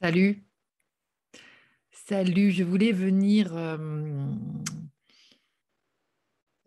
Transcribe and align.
Salut. 0.00 0.44
Salut, 1.90 2.52
je 2.52 2.62
voulais 2.62 2.92
venir 2.92 3.52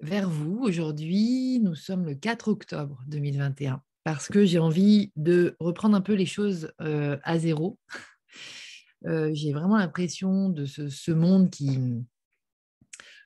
vers 0.02 0.29
vous 0.29 0.59
aujourd'hui. 0.59 1.62
Nous 1.62 1.75
sommes 1.75 2.05
le 2.05 2.15
4 2.15 2.49
octobre 2.49 3.02
2021 3.07 3.81
parce 4.04 4.28
que 4.28 4.44
j'ai 4.44 4.59
envie 4.59 5.13
de 5.15 5.55
reprendre 5.62 5.96
un 5.96 6.02
peu 6.02 6.13
les 6.13 6.25
choses 6.25 6.73
à 6.77 7.39
zéro. 7.39 7.80
j'ai 9.05 9.54
vraiment 9.54 9.77
l'impression 9.77 10.50
de 10.50 10.66
ce, 10.66 11.11
monde 11.11 11.50
qui, 11.50 11.79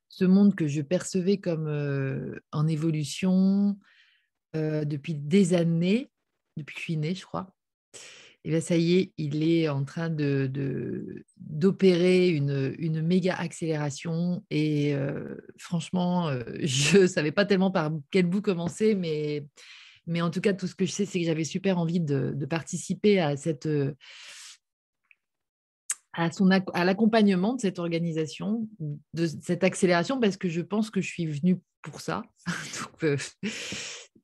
ce 0.08 0.24
monde 0.24 0.54
que 0.54 0.68
je 0.68 0.84
percevais 0.84 1.40
comme 1.40 2.40
en 2.52 2.68
évolution 2.68 3.76
depuis 4.54 5.16
des 5.16 5.56
années, 5.56 6.12
depuis 6.58 6.76
que 6.76 6.80
je 6.80 6.84
suis 6.86 6.98
née, 6.98 7.16
je 7.16 7.26
crois 7.26 7.56
et 8.46 8.50
bien 8.50 8.62
ça 8.62 8.78
y 8.78 8.94
est, 8.94 9.12
il 9.18 9.42
est 9.42 9.68
en 9.70 9.84
train 9.86 10.12
de, 10.12 11.26
d'opérer 11.38 12.30
une, 12.30 12.76
une, 12.78 13.02
méga 13.02 13.34
accélération. 13.34 14.46
Et 14.52 14.94
euh, 14.94 15.36
franchement, 15.58 16.28
euh, 16.28 16.44
je 16.62 17.00
ne 17.00 17.08
savais 17.08 17.32
pas 17.32 17.46
tellement 17.46 17.72
par 17.72 17.92
quel 18.12 18.28
bout 18.28 18.44
commencer, 18.44 18.94
mais, 18.94 19.48
mais 20.06 20.22
en 20.22 20.30
tout 20.30 20.42
cas, 20.42 20.54
tout 20.54 20.68
ce 20.68 20.76
que 20.76 20.86
je 20.86 20.92
sais, 20.92 21.06
c'est 21.06 21.20
que 21.20 21.26
j'avais 21.26 21.44
super 21.44 21.80
envie 21.80 22.00
de, 22.00 22.46
participer 22.48 23.20
à 23.20 23.36
cette... 23.36 23.68
Son, 26.32 26.50
à 26.52 26.86
l'accompagnement 26.86 27.56
de 27.56 27.62
cette 27.62 27.80
organisation, 27.80 28.70
de 28.80 29.26
cette 29.26 29.64
accélération, 29.64 30.20
parce 30.20 30.38
que 30.38 30.48
je 30.50 30.62
pense 30.62 30.92
que 30.92 31.02
je 31.02 31.08
suis 31.08 31.26
venue 31.26 31.60
pour 31.82 32.00
ça. 32.00 32.22
Donc, 32.46 33.04
euh, 33.04 33.18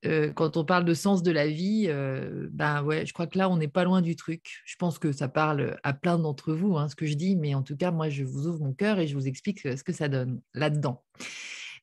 euh, 0.05 0.33
quand 0.33 0.57
on 0.57 0.65
parle 0.65 0.85
de 0.85 0.93
sens 0.93 1.21
de 1.21 1.31
la 1.31 1.47
vie, 1.47 1.85
euh, 1.87 2.47
ben 2.51 2.83
ouais, 2.83 3.05
je 3.05 3.13
crois 3.13 3.27
que 3.27 3.37
là, 3.37 3.49
on 3.49 3.57
n'est 3.57 3.67
pas 3.67 3.83
loin 3.83 4.01
du 4.01 4.15
truc. 4.15 4.61
Je 4.65 4.75
pense 4.77 4.97
que 4.97 5.11
ça 5.11 5.27
parle 5.27 5.77
à 5.83 5.93
plein 5.93 6.17
d'entre 6.17 6.53
vous, 6.53 6.77
hein, 6.77 6.87
ce 6.89 6.95
que 6.95 7.05
je 7.05 7.13
dis, 7.13 7.35
mais 7.35 7.53
en 7.53 7.61
tout 7.61 7.77
cas, 7.77 7.91
moi, 7.91 8.09
je 8.09 8.23
vous 8.23 8.47
ouvre 8.47 8.59
mon 8.59 8.73
cœur 8.73 8.99
et 8.99 9.07
je 9.07 9.15
vous 9.15 9.27
explique 9.27 9.61
ce 9.61 9.83
que 9.83 9.93
ça 9.93 10.07
donne 10.07 10.41
là-dedans. 10.53 11.03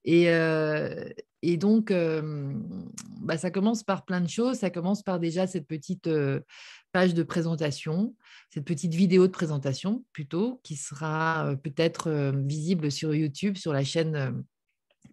Et, 0.04 0.30
euh, 0.30 1.08
et 1.42 1.56
donc, 1.56 1.92
bah, 3.20 3.38
ça 3.38 3.50
commence 3.50 3.84
par 3.84 4.04
plein 4.04 4.20
de 4.20 4.28
choses. 4.28 4.58
Ça 4.58 4.70
commence 4.70 5.02
par 5.02 5.20
déjà 5.20 5.46
cette 5.46 5.68
petite 5.68 6.10
page 6.90 7.14
de 7.14 7.22
présentation, 7.22 8.16
cette 8.50 8.64
petite 8.64 8.94
vidéo 8.94 9.28
de 9.28 9.32
présentation 9.32 10.04
plutôt, 10.12 10.60
qui 10.64 10.74
sera 10.74 11.54
peut-être 11.62 12.32
visible 12.34 12.90
sur 12.90 13.14
YouTube, 13.14 13.56
sur 13.56 13.72
la 13.72 13.84
chaîne 13.84 14.42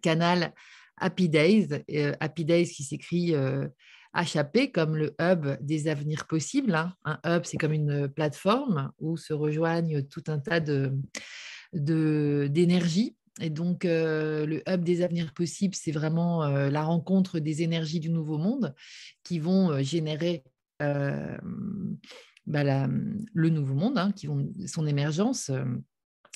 Canal 0.02 0.52
Happy 0.98 1.28
Days, 1.28 1.68
euh, 1.90 2.14
Happy 2.20 2.44
Days 2.44 2.66
qui 2.66 2.84
s'écrit 2.84 3.34
HAP 3.34 4.56
euh, 4.56 4.66
comme 4.72 4.96
le 4.96 5.14
hub 5.20 5.46
des 5.60 5.88
avenirs 5.88 6.26
possibles. 6.26 6.74
Hein. 6.74 6.94
Un 7.04 7.18
hub, 7.24 7.44
c'est 7.44 7.56
comme 7.56 7.72
une 7.72 8.08
plateforme 8.08 8.92
où 8.98 9.16
se 9.16 9.32
rejoignent 9.32 10.02
tout 10.02 10.24
un 10.28 10.38
tas 10.38 10.60
de, 10.60 10.92
d'énergie. 11.72 13.16
Et 13.40 13.50
donc, 13.50 13.84
euh, 13.84 14.46
le 14.46 14.62
hub 14.68 14.82
des 14.82 15.02
avenirs 15.02 15.34
possibles, 15.34 15.74
c'est 15.74 15.92
vraiment 15.92 16.46
la 16.46 16.82
rencontre 16.82 17.38
des 17.38 17.62
énergies 17.62 18.00
du 18.00 18.10
nouveau 18.10 18.38
monde 18.38 18.74
qui 19.24 19.38
vont 19.38 19.82
générer 19.82 20.44
bah, 20.80 21.36
le 22.46 23.48
nouveau 23.50 23.74
monde, 23.74 23.98
hein, 23.98 24.12
qui 24.12 24.26
vont, 24.26 24.50
son 24.66 24.86
émergence, 24.86 25.50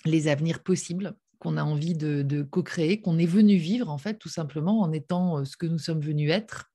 les 0.04 0.28
avenirs 0.28 0.62
possibles 0.62 1.14
qu'on 1.40 1.56
a 1.56 1.64
envie 1.64 1.94
de, 1.94 2.42
co-créer, 2.42 3.00
qu'on 3.00 3.18
est 3.18 3.26
venu 3.26 3.56
vivre, 3.56 3.90
en 3.90 3.98
fait, 3.98 4.18
tout 4.18 4.28
simplement, 4.28 4.80
en 4.80 4.92
étant 4.92 5.38
euh, 5.38 5.44
ce 5.44 5.56
que 5.56 5.66
nous 5.66 5.78
sommes 5.78 6.00
venus 6.00 6.30
être. 6.30 6.70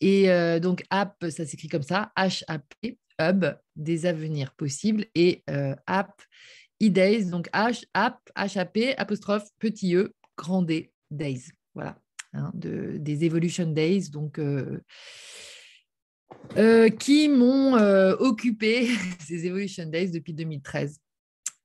Et 0.00 0.30
euh, 0.30 0.60
donc, 0.60 0.84
app, 0.90 1.16
ça 1.30 1.46
s'écrit 1.46 1.68
comme 1.68 1.82
ça, 1.82 2.12
H-A-P, 2.16 2.98
hub, 3.20 3.46
des 3.74 4.06
avenirs 4.06 4.52
possibles, 4.54 5.06
et 5.14 5.42
euh, 5.48 5.74
app, 5.86 6.22
e-days, 6.82 7.30
donc 7.30 7.48
H, 7.52 7.84
app, 7.94 8.20
H-A-P, 8.36 8.96
apostrophe, 8.98 9.48
petit 9.58 9.96
e, 9.96 10.14
grand 10.36 10.62
D, 10.62 10.92
days. 11.10 11.44
Voilà, 11.74 11.98
hein, 12.34 12.50
de, 12.54 12.98
des 12.98 13.24
Evolution 13.24 13.66
Days, 13.66 14.10
donc. 14.10 14.38
qui 16.98 17.28
m'ont 17.28 17.74
occupé 18.18 18.88
ces 19.26 19.46
Evolution 19.46 19.86
Days 19.86 20.10
depuis 20.10 20.34
2013. 20.34 21.00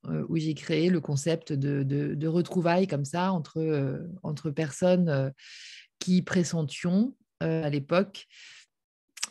Euh, 0.08 0.26
où 0.30 0.38
j'ai 0.38 0.54
créé 0.54 0.90
le 0.90 1.02
concept 1.02 1.52
de, 1.52 2.28
retrouvailles 2.28 2.88
comme 2.88 3.04
ça 3.04 3.34
entre, 3.34 3.60
euh, 3.60 4.52
personnes 4.56 5.10
euh, 5.10 5.30
qui 6.00 6.22
pressentions 6.22 7.16
à 7.42 7.70
l'époque. 7.70 8.26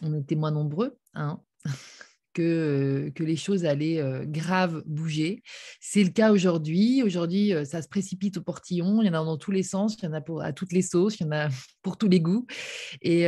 On 0.03 0.15
était 0.15 0.35
moins 0.35 0.51
nombreux. 0.51 0.99
Hein, 1.15 1.41
que, 2.35 3.11
les 3.19 3.37
choses 3.37 3.65
allaient 3.65 4.03
grave 4.27 4.83
bouger. 4.85 5.43
C'est 5.81 6.05
le 6.05 6.11
cas 6.11 6.33
aujourd'hui. 6.33 7.03
Aujourd'hui, 7.03 7.53
ça 7.65 7.81
se 7.81 7.89
précipite 7.89 8.37
au 8.37 8.43
portillon. 8.43 9.01
Il 9.03 9.07
y 9.07 9.11
en 9.11 9.15
a 9.15 9.25
dans 9.25 9.39
tous 9.39 9.51
les 9.51 9.63
sens, 9.63 9.97
il 9.97 10.05
y 10.05 10.09
en 10.09 10.13
a 10.13 10.23
à 10.43 10.53
toutes 10.53 10.73
les 10.73 10.83
sauces, 10.83 11.19
il 11.19 11.25
y 11.25 11.27
en 11.27 11.33
a 11.33 11.49
pour 11.83 11.97
tous 11.97 12.09
les 12.09 12.21
goûts. 12.21 12.47
Et, 13.01 13.27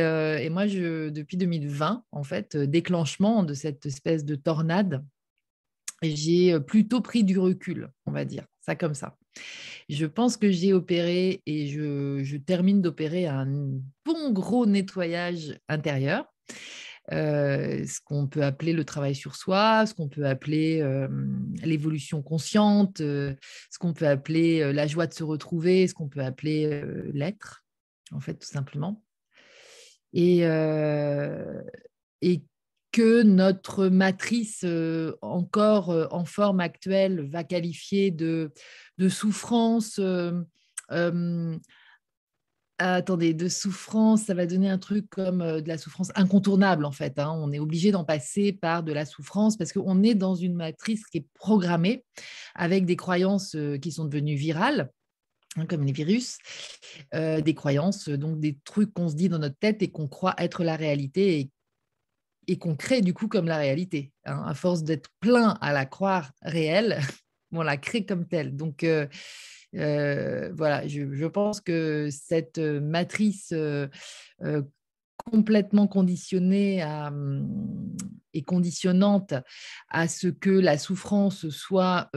moi, 0.49 0.67
depuis 0.67 1.37
2020, 1.37 2.03
en 2.11 2.23
fait, 2.23 2.55
déclenchement 2.55 3.43
de 3.43 3.55
cette 3.55 3.87
espèce 3.87 4.25
de 4.25 4.35
tornade 4.35 5.03
j'ai 6.01 6.59
plutôt 6.59 7.01
pris 7.01 7.23
du 7.23 7.37
recul, 7.37 7.89
on 8.05 8.11
va 8.11 8.25
dire, 8.25 8.45
ça 8.59 8.75
comme 8.75 8.93
ça. 8.93 9.17
Je 9.89 10.05
pense 10.05 10.37
que 10.37 10.51
j'ai 10.51 10.73
opéré 10.73 11.41
et 11.45 11.67
je, 11.67 12.37
termine 12.37 12.81
d'opérer 12.81 13.27
un 13.27 13.47
bon 14.05 14.31
gros 14.31 14.65
nettoyage 14.65 15.57
intérieur. 15.67 16.25
ce 17.09 17.99
qu'on 18.03 18.27
peut 18.27 18.43
appeler 18.43 18.73
le 18.73 18.85
travail 18.85 19.15
sur 19.15 19.35
soi, 19.35 19.85
ce 19.85 19.93
qu'on 19.93 20.09
peut 20.09 20.25
appeler 20.25 20.83
l'évolution 21.63 22.21
consciente, 22.21 22.97
ce 22.99 23.35
qu'on 23.79 23.93
peut 23.93 24.07
appeler 24.07 24.73
la 24.73 24.87
joie 24.87 25.07
de 25.07 25.13
se 25.13 25.23
retrouver, 25.23 25.87
ce 25.87 25.93
qu'on 25.93 26.09
peut 26.09 26.23
appeler 26.23 26.83
l'être, 27.13 27.63
en 28.11 28.19
fait, 28.19 28.35
tout 28.35 28.47
simplement. 28.47 29.03
Et, 30.13 30.39
et 32.21 32.43
que 32.91 33.23
notre 33.23 33.87
matrice 33.87 34.61
euh, 34.63 35.15
encore 35.21 35.91
euh, 35.91 36.07
en 36.11 36.25
forme 36.25 36.59
actuelle 36.59 37.29
va 37.29 37.43
qualifier 37.43 38.11
de, 38.11 38.51
de 38.97 39.09
souffrance. 39.09 39.99
Euh, 39.99 41.57
attendez, 42.77 43.33
de 43.33 43.47
souffrance, 43.47 44.23
ça 44.23 44.33
va 44.33 44.47
donner 44.47 44.69
un 44.69 44.79
truc 44.79 45.07
comme 45.09 45.39
de 45.39 45.67
la 45.67 45.77
souffrance 45.77 46.11
incontournable 46.15 46.83
en 46.83 46.91
fait. 46.91 47.19
Hein. 47.19 47.31
On 47.39 47.51
est 47.51 47.59
obligé 47.59 47.91
d'en 47.91 48.03
passer 48.03 48.53
par 48.53 48.83
de 48.83 48.91
la 48.91 49.05
souffrance 49.05 49.55
parce 49.55 49.71
qu'on 49.71 50.01
est 50.03 50.15
dans 50.15 50.35
une 50.35 50.55
matrice 50.55 51.05
qui 51.05 51.19
est 51.19 51.27
programmée 51.35 52.03
avec 52.55 52.85
des 52.85 52.95
croyances 52.95 53.55
qui 53.81 53.91
sont 53.91 54.05
devenues 54.05 54.35
virales. 54.35 54.91
Hein, 55.57 55.65
comme 55.65 55.83
les 55.83 55.91
virus, 55.91 56.37
des 57.13 57.53
croyances, 57.53 58.07
donc 58.09 58.39
des 58.39 58.57
trucs 58.63 58.93
qu'on 58.93 59.09
se 59.09 59.15
dit 59.15 59.29
dans 59.29 59.37
notre 59.37 59.57
tête 59.57 59.83
et 59.83 59.91
qu'on 59.91 60.07
croit 60.07 60.33
être 60.37 60.63
la 60.63 60.77
réalité 60.77 61.39
et 61.39 61.51
et 62.47 62.57
qu'on 62.57 62.75
crée 62.75 63.01
du 63.01 63.13
coup 63.13 63.27
comme 63.27 63.47
la 63.47 63.57
réalité. 63.57 64.11
Hein. 64.25 64.43
À 64.45 64.53
force 64.53 64.83
d'être 64.83 65.09
plein 65.19 65.57
à 65.61 65.73
la 65.73 65.85
croire 65.85 66.31
réelle, 66.41 66.99
on 67.51 67.61
la 67.61 67.77
crée 67.77 68.05
comme 68.05 68.27
telle. 68.27 68.55
Donc 68.55 68.83
euh, 68.83 69.07
euh, 69.75 70.51
voilà, 70.53 70.87
je, 70.87 71.25
pense 71.27 71.61
que 71.61 72.09
cette 72.11 72.57
euh, 72.57 72.81
matrice 72.81 73.53
complètement 75.17 75.87
conditionnée 75.87 76.83
hum, 76.83 77.95
et 78.33 78.41
conditionnante 78.41 79.35
à 79.89 80.07
ce 80.07 80.27
que 80.27 80.49
la 80.49 80.79
souffrance 80.79 81.47
soit 81.49 82.09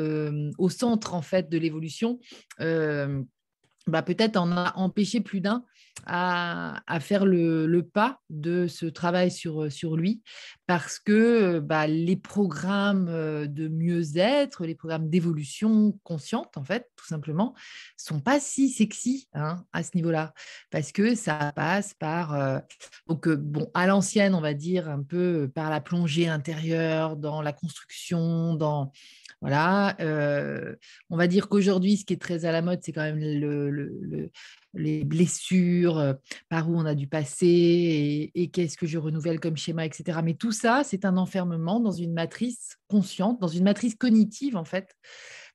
au 0.57 0.71
centre 0.71 1.13
en 1.13 1.21
fait 1.21 1.51
de 1.51 1.59
l'évolution, 1.59 2.19
bah, 2.59 4.03
peut-être 4.03 4.39
en 4.39 4.51
a 4.53 4.73
empêché 4.77 5.21
plus 5.21 5.43
d'un 5.43 5.65
à, 6.07 6.83
faire 7.01 7.25
le, 7.25 7.81
pas 7.83 8.21
de 8.31 8.67
ce 8.67 8.87
travail 8.87 9.31
sur, 9.31 9.71
sur 9.71 9.97
lui 9.97 10.23
parce 10.67 10.99
que 10.99 11.59
bah, 11.61 11.87
les 11.87 12.17
programmes 12.17 13.07
de 13.47 13.69
mieux-être, 13.69 14.65
les 14.65 14.75
programmes 14.75 15.09
d'évolution 15.09 15.99
consciente, 16.03 16.57
en 16.57 16.65
fait, 16.65 16.91
tout 16.97 17.07
simplement, 17.07 17.55
sont 17.97 18.21
pas 18.21 18.41
si 18.41 18.69
sexy 18.69 19.29
hein, 19.35 19.65
à 19.73 19.83
ce 19.83 19.91
niveau-là 19.95 20.33
parce 20.71 20.93
que 20.93 21.15
ça 21.15 21.53
passe 21.55 21.95
par, 21.95 22.63
donc, 23.07 23.29
bon, 23.29 23.71
à 23.75 23.87
l'ancienne, 23.87 24.35
on 24.35 24.41
va 24.41 24.55
dire, 24.55 24.89
un 24.89 25.03
peu 25.03 25.51
par 25.55 25.71
la 25.71 25.81
plongée 25.81 26.29
intérieure, 26.29 27.17
dans 27.17 27.43
la 27.43 27.53
construction, 27.53 28.55
dans 28.55 28.93
voilà, 29.41 29.95
on 31.11 31.17
va 31.19 31.27
dire 31.27 31.49
qu'aujourd'hui, 31.49 31.99
ce 31.99 32.05
qui 32.07 32.15
est 32.15 32.21
très 32.21 32.47
à 32.47 32.53
la 32.53 32.63
mode, 32.63 32.81
c'est 32.83 32.93
quand 32.93 33.03
même 33.03 33.21
le, 33.21 34.31
les 34.75 35.05
blessures, 35.05 36.15
par 36.49 36.71
où 36.71 36.77
on 36.77 36.85
a 36.85 36.95
dû 36.95 37.07
passer 37.07 38.31
et, 38.35 38.51
qu'est-ce 38.51 38.77
que 38.77 38.87
je 38.87 38.99
renouvelle 38.99 39.41
comme 39.41 39.57
schéma, 39.57 39.85
etc. 39.85 40.19
Mais 40.23 40.35
tout 40.35 40.53
ça, 40.53 40.83
c'est 40.85 41.05
un 41.05 41.17
enfermement 41.17 41.81
dans 41.81 41.93
une 41.93 42.13
matrice 42.13 42.77
consciente, 42.89 43.41
dans 43.41 43.49
une 43.49 43.65
matrice 43.65 43.95
cognitive, 43.95 44.57
en 44.57 44.65
fait, 44.65 44.95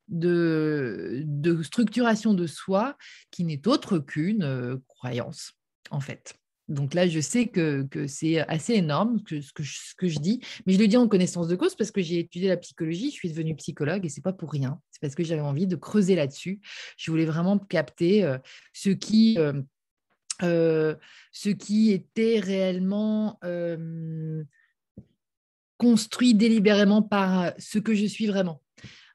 de, 0.07 1.25
structuration 1.63 2.33
de 2.33 2.47
soi 2.47 2.97
qui 3.31 3.43
n'est 3.43 3.67
autre 3.67 3.99
qu'une 3.99 4.79
croyance, 4.87 5.53
en 5.91 5.99
fait. 5.99 6.35
Donc 6.69 6.93
là, 6.93 7.07
je 7.07 7.19
sais 7.19 7.47
que, 7.47 7.87
c'est 8.07 8.39
assez 8.47 8.73
énorme 8.73 9.21
que, 9.23 9.41
ce, 9.41 9.51
que 9.51 9.63
je, 9.63 9.79
ce 9.79 9.95
que 9.95 10.07
je 10.07 10.19
dis, 10.19 10.39
mais 10.65 10.73
je 10.73 10.79
le 10.79 10.87
dis 10.87 10.97
en 10.97 11.07
connaissance 11.07 11.47
de 11.47 11.55
cause 11.55 11.75
parce 11.75 11.91
que 11.91 12.01
j'ai 12.01 12.19
étudié 12.19 12.47
la 12.47 12.57
psychologie, 12.57 13.09
je 13.09 13.15
suis 13.15 13.29
devenue 13.29 13.55
psychologue 13.55 14.05
et 14.05 14.09
c'est 14.09 14.21
pas 14.21 14.33
pour 14.33 14.51
rien. 14.51 14.79
C'est 14.91 15.01
parce 15.01 15.15
que 15.15 15.23
j'avais 15.23 15.41
envie 15.41 15.65
de 15.65 15.75
creuser 15.75 16.15
là-dessus. 16.15 16.61
Je 16.95 17.09
voulais 17.09 17.25
vraiment 17.25 17.57
capter 17.57 18.23
euh, 18.23 18.37
ce 18.71 18.91
qui 18.91 19.37
euh, 19.39 19.53
euh, 20.43 20.95
ce 21.31 21.49
qui 21.49 21.91
était 21.91 22.39
réellement 22.39 23.39
construit 25.77 26.33
délibérément 26.35 27.01
par 27.01 27.53
ce 27.57 27.79
que 27.79 27.95
je 27.95 28.05
suis 28.05 28.27
vraiment. 28.27 28.61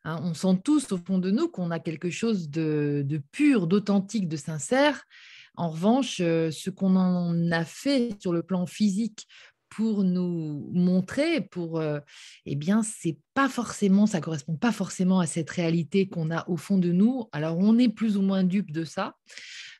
Hein. 0.04 0.20
on 0.22 0.34
sent 0.34 0.60
tous 0.64 0.92
au 0.92 0.98
fond 0.98 1.18
de 1.18 1.30
nous 1.30 1.48
qu'on 1.48 1.70
a 1.70 1.78
quelque 1.78 2.10
chose 2.10 2.50
de, 2.50 3.02
de 3.06 3.18
pur, 3.32 3.66
d'authentique, 3.66 4.28
de 4.28 4.36
sincère, 4.36 5.04
en 5.56 5.70
revanche, 5.70 6.18
euh, 6.20 6.50
ce 6.50 6.70
qu'on 6.70 6.96
en 6.96 7.50
a 7.52 7.64
fait 7.64 8.16
sur 8.20 8.32
le 8.32 8.42
plan 8.42 8.66
physique 8.66 9.26
pour 9.68 10.04
nous 10.04 10.70
montrer, 10.72 11.40
pour, 11.40 11.80
euh, 11.80 11.98
eh 12.46 12.54
bien, 12.54 12.82
c'est 12.82 13.18
pas 13.34 13.48
forcément, 13.48 14.06
ça 14.06 14.20
correspond 14.20 14.56
pas 14.56 14.70
forcément 14.70 15.18
à 15.18 15.26
cette 15.26 15.50
réalité 15.50 16.08
qu'on 16.08 16.30
a 16.30 16.48
au 16.48 16.56
fond 16.56 16.78
de 16.78 16.92
nous. 16.92 17.28
Alors, 17.32 17.58
on 17.58 17.76
est 17.78 17.88
plus 17.88 18.16
ou 18.16 18.22
moins 18.22 18.44
dupe 18.44 18.70
de 18.70 18.84
ça. 18.84 19.16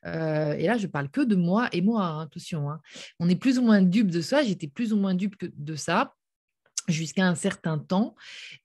Euh, 0.05 0.55
et 0.55 0.67
là, 0.67 0.79
je 0.79 0.89
parle 0.89 1.11
que 1.11 1.21
de 1.21 1.37
moi 1.37 1.69
et 1.73 1.81
moi, 1.81 2.05
hein, 2.05 2.21
attention. 2.23 2.71
Hein. 2.71 2.81
On 3.21 3.29
est 3.29 3.37
plus 3.37 3.59
ou 3.59 3.63
moins 3.63 3.83
dupe 3.83 4.11
de 4.11 4.21
ça. 4.21 4.43
J'étais 4.43 4.67
plus 4.67 4.93
ou 4.93 4.97
moins 4.97 5.15
dupe 5.15 5.37
de 5.41 5.77
ça 5.77 6.15
jusqu'à 6.89 7.27
un 7.27 7.35
certain 7.35 7.79
temps. 7.79 8.15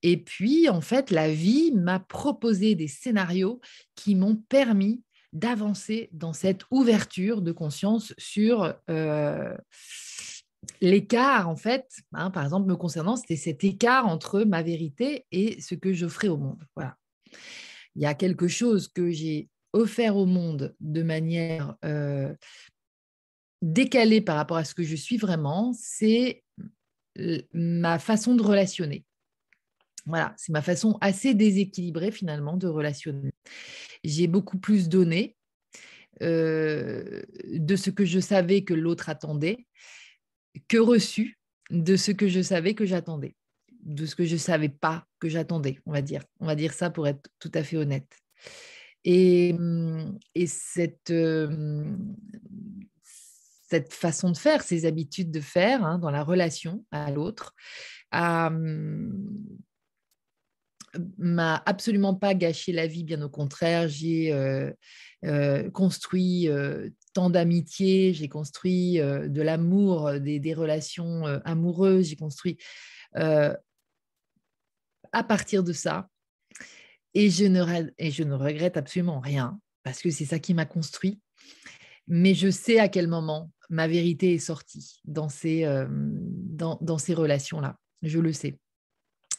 Et 0.01 0.17
puis, 0.17 0.67
en 0.67 0.81
fait, 0.81 1.11
la 1.11 1.31
vie 1.31 1.71
m'a 1.73 1.99
proposé 1.99 2.75
des 2.75 2.87
scénarios 2.87 3.61
qui 3.95 4.15
m'ont 4.15 4.35
permis 4.35 5.03
d'avancer 5.33 6.09
dans 6.11 6.33
cette 6.33 6.63
ouverture 6.71 7.41
de 7.41 7.51
conscience 7.51 8.13
sur 8.17 8.73
euh, 8.89 9.55
l'écart, 10.81 11.49
en 11.49 11.55
fait, 11.55 11.87
hein, 12.13 12.31
par 12.31 12.43
exemple, 12.43 12.67
me 12.67 12.75
concernant, 12.75 13.15
c'était 13.15 13.35
cet 13.35 13.63
écart 13.63 14.07
entre 14.07 14.41
ma 14.41 14.63
vérité 14.63 15.25
et 15.31 15.61
ce 15.61 15.75
que 15.75 15.93
j'offrais 15.93 16.27
au 16.27 16.37
monde. 16.37 16.63
Il 17.95 18.01
y 18.01 18.05
a 18.05 18.13
quelque 18.13 18.47
chose 18.47 18.87
que 18.87 19.11
j'ai 19.11 19.49
offert 19.73 20.15
au 20.15 20.25
monde 20.25 20.75
de 20.79 21.03
manière 21.03 21.75
euh, 21.85 22.33
décalée 23.61 24.21
par 24.21 24.35
rapport 24.35 24.57
à 24.57 24.65
ce 24.65 24.73
que 24.73 24.83
je 24.83 24.95
suis 24.95 25.17
vraiment, 25.17 25.73
c'est 25.73 26.43
ma 27.53 27.99
façon 27.99 28.35
de 28.35 28.43
relationner. 28.43 29.05
Voilà, 30.05 30.33
c'est 30.37 30.51
ma 30.51 30.61
façon 30.61 30.97
assez 31.01 31.33
déséquilibrée 31.33 32.11
finalement 32.11 32.57
de 32.57 32.67
relationner. 32.67 33.31
J'ai 34.03 34.27
beaucoup 34.27 34.57
plus 34.57 34.89
donné 34.89 35.35
euh, 36.21 37.21
de 37.45 37.75
ce 37.75 37.89
que 37.89 38.05
je 38.05 38.19
savais 38.19 38.63
que 38.63 38.73
l'autre 38.73 39.09
attendait 39.09 39.65
que 40.67 40.77
reçu 40.77 41.39
de 41.69 41.95
ce 41.95 42.11
que 42.11 42.27
je 42.27 42.41
savais 42.41 42.73
que 42.73 42.85
j'attendais, 42.85 43.35
de 43.83 44.05
ce 44.05 44.15
que 44.15 44.25
je 44.25 44.33
ne 44.33 44.39
savais 44.39 44.69
pas 44.69 45.05
que 45.19 45.29
j'attendais, 45.29 45.79
on 45.85 45.91
va 45.91 46.01
dire. 46.01 46.23
On 46.39 46.45
va 46.45 46.55
dire 46.55 46.73
ça 46.73 46.89
pour 46.89 47.07
être 47.07 47.29
tout 47.39 47.51
à 47.53 47.63
fait 47.63 47.77
honnête. 47.77 48.11
Et, 49.05 49.55
cette, 50.47 51.11
euh, 51.11 51.85
cette 53.69 53.93
façon 53.93 54.31
de 54.31 54.37
faire, 54.37 54.61
ces 54.61 54.85
habitudes 54.85 55.31
de 55.31 55.39
faire 55.39 55.85
hein, 55.85 55.99
dans 55.99 56.11
la 56.11 56.23
relation 56.23 56.85
à 56.91 57.11
l'autre, 57.11 57.53
a, 58.11 58.51
m'a 61.17 61.61
absolument 61.65 62.15
pas 62.15 62.33
gâché 62.33 62.71
la 62.71 62.87
vie, 62.87 63.03
bien 63.03 63.21
au 63.21 63.29
contraire. 63.29 63.87
J'ai 63.87 64.31
euh, 64.31 64.71
euh, 65.25 65.69
construit 65.71 66.47
euh, 66.47 66.89
tant 67.13 67.29
d'amitié, 67.29 68.13
j'ai 68.13 68.29
construit 68.29 68.97
de 68.99 69.41
l'amour, 69.41 70.19
des, 70.19 70.53
relations 70.53 71.25
amoureuses, 71.45 72.07
j'ai 72.07 72.15
construit 72.15 72.57
à 73.13 73.57
partir 75.27 75.63
de 75.63 75.73
ça. 75.73 76.07
Et 77.15 77.29
je, 77.31 77.45
ne, 77.45 77.89
et 77.97 78.11
je 78.11 78.23
ne 78.23 78.35
regrette 78.35 78.77
absolument 78.77 79.19
rien, 79.19 79.59
parce 79.83 80.01
que 80.01 80.11
c'est 80.11 80.25
ça 80.25 80.37
qui 80.37 80.53
m'a 80.53 80.65
construit. 80.65 81.19
Mais 82.07 82.35
je 82.35 82.49
sais 82.51 82.79
à 82.79 82.87
quel 82.87 83.07
moment 83.07 83.51
ma 83.69 83.87
vérité 83.87 84.33
est 84.33 84.39
sortie 84.39 85.01
dans 85.05 85.29
ces, 85.29 85.65
dans, 85.89 86.77
dans 86.81 86.97
ces 86.99 87.13
relations-là. 87.13 87.77
Je 88.03 88.19
le 88.19 88.31
sais. 88.31 88.59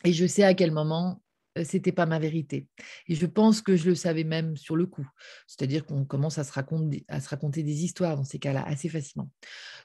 Et 0.05 0.13
je 0.13 0.27
sais 0.27 0.45
à 0.45 0.55
quel 0.55 0.73
moment 0.73 1.23
c'était 1.65 1.93
pas 1.93 2.07
ma 2.07 2.19
vérité. 2.19 2.67
Et 3.09 3.15
je 3.15 3.27
pense 3.27 3.61
que 3.63 3.77
je 3.77 3.91
le 3.91 3.95
savais 3.95 4.25
même 4.25 4.57
sur 4.57 4.77
le 4.77 4.87
coup. 4.87 5.09
C'est-à-dire 5.47 5.85
qu'on 5.85 6.05
commence 6.05 6.39
à 6.39 6.45
se, 6.45 6.53
raconter, 6.53 7.05
à 7.09 7.21
se 7.21 7.29
raconter 7.29 7.63
des 7.63 7.85
histoires 7.85 8.17
dans 8.17 8.25
ces 8.25 8.39
cas-là 8.39 8.65
assez 8.67 8.89
facilement. 8.89 9.31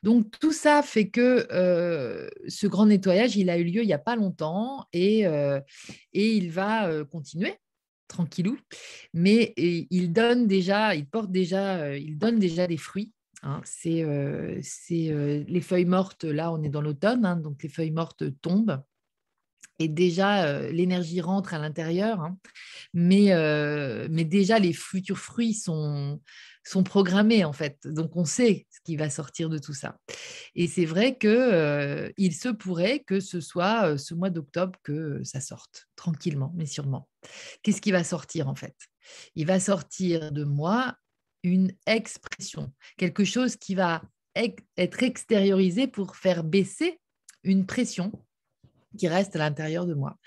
Donc 0.04 0.32
tout 0.40 0.54
ça 0.54 0.82
fait 0.82 1.10
que 1.10 1.48
ce 2.48 2.68
grand 2.68 2.86
nettoyage, 2.86 3.36
il 3.36 3.50
a 3.50 3.58
eu 3.58 3.64
lieu 3.64 3.82
il 3.82 3.88
n'y 3.88 3.94
a 3.94 4.00
pas 4.00 4.16
longtemps 4.16 4.86
et, 4.94 5.22
et 5.22 6.36
il 6.36 6.52
va 6.52 7.04
continuer 7.06 7.56
tranquillou, 8.08 8.58
mais 9.14 9.54
il 9.58 10.14
donne 10.14 10.48
déjà, 10.48 10.96
il 10.96 11.08
porte 11.08 11.32
déjà, 11.32 11.98
il 11.98 12.18
donne 12.18 12.40
déjà 12.40 12.68
des 12.68 12.78
fruits. 12.78 13.12
Hein. 13.44 13.62
c'est 13.64 14.04
les 15.48 15.62
feuilles 15.62 15.86
mortes, 15.86 16.24
là 16.24 16.52
on 16.52 16.64
est 16.64 16.70
dans 16.70 16.82
l'automne, 16.82 17.26
hein, 17.26 17.36
donc 17.36 17.62
les 17.62 17.70
feuilles 17.70 17.92
mortes 17.92 18.24
tombent 18.42 18.82
et 19.80 19.88
déjà 19.88 20.62
l'énergie 20.70 21.22
rentre 21.22 21.54
à 21.54 21.60
l'intérieur, 21.60 22.22
hein. 22.22 22.38
mais, 22.94 23.32
mais 24.10 24.26
déjà 24.26 24.60
les 24.60 24.74
futurs 24.74 25.18
fruits 25.18 25.54
sont, 25.54 26.22
sont 26.64 26.84
programmés 26.84 27.44
en 27.44 27.54
fait, 27.54 27.78
donc 27.86 28.16
on 28.16 28.26
sait 28.26 28.66
ce 28.70 28.80
qui 28.84 28.96
va 28.96 29.10
sortir 29.10 29.50
de 29.50 29.58
tout 29.58 29.74
ça. 29.74 29.98
Et 30.56 30.68
c'est 30.68 30.86
vrai 30.86 31.18
que 31.18 32.14
il 32.18 32.34
se 32.34 32.50
pourrait 32.50 33.00
que 33.00 33.20
ce 33.20 33.40
soit 33.40 33.98
ce 33.98 34.14
mois 34.14 34.30
d'octobre 34.30 34.80
que 34.84 35.24
ça 35.24 35.42
sorte 35.42 35.88
tranquillement, 35.96 36.54
mais 36.56 36.66
sûrement. 36.66 37.08
Qu'est-ce 37.62 37.82
qui 37.82 37.92
va 37.92 38.04
sortir 38.04 38.48
en 38.48 38.56
fait? 38.56 38.76
Il 39.36 39.46
va 39.46 39.60
sortir 39.60 40.32
de 40.32 40.44
moi 40.44 40.96
une 41.44 41.74
expression, 41.86 42.72
quelque 42.98 43.24
chose 43.24 43.56
qui 43.56 43.76
va 43.76 44.02
être 44.36 45.04
extériorisé 45.04 45.88
pour 45.88 46.16
faire 46.16 46.44
baisser 46.44 47.00
une 47.44 47.66
pression 47.66 48.12
qui 48.96 49.08
reste 49.08 49.36
à 49.36 49.40
l'intérieur 49.40 49.86
de 49.86 49.94
moi 49.94 50.18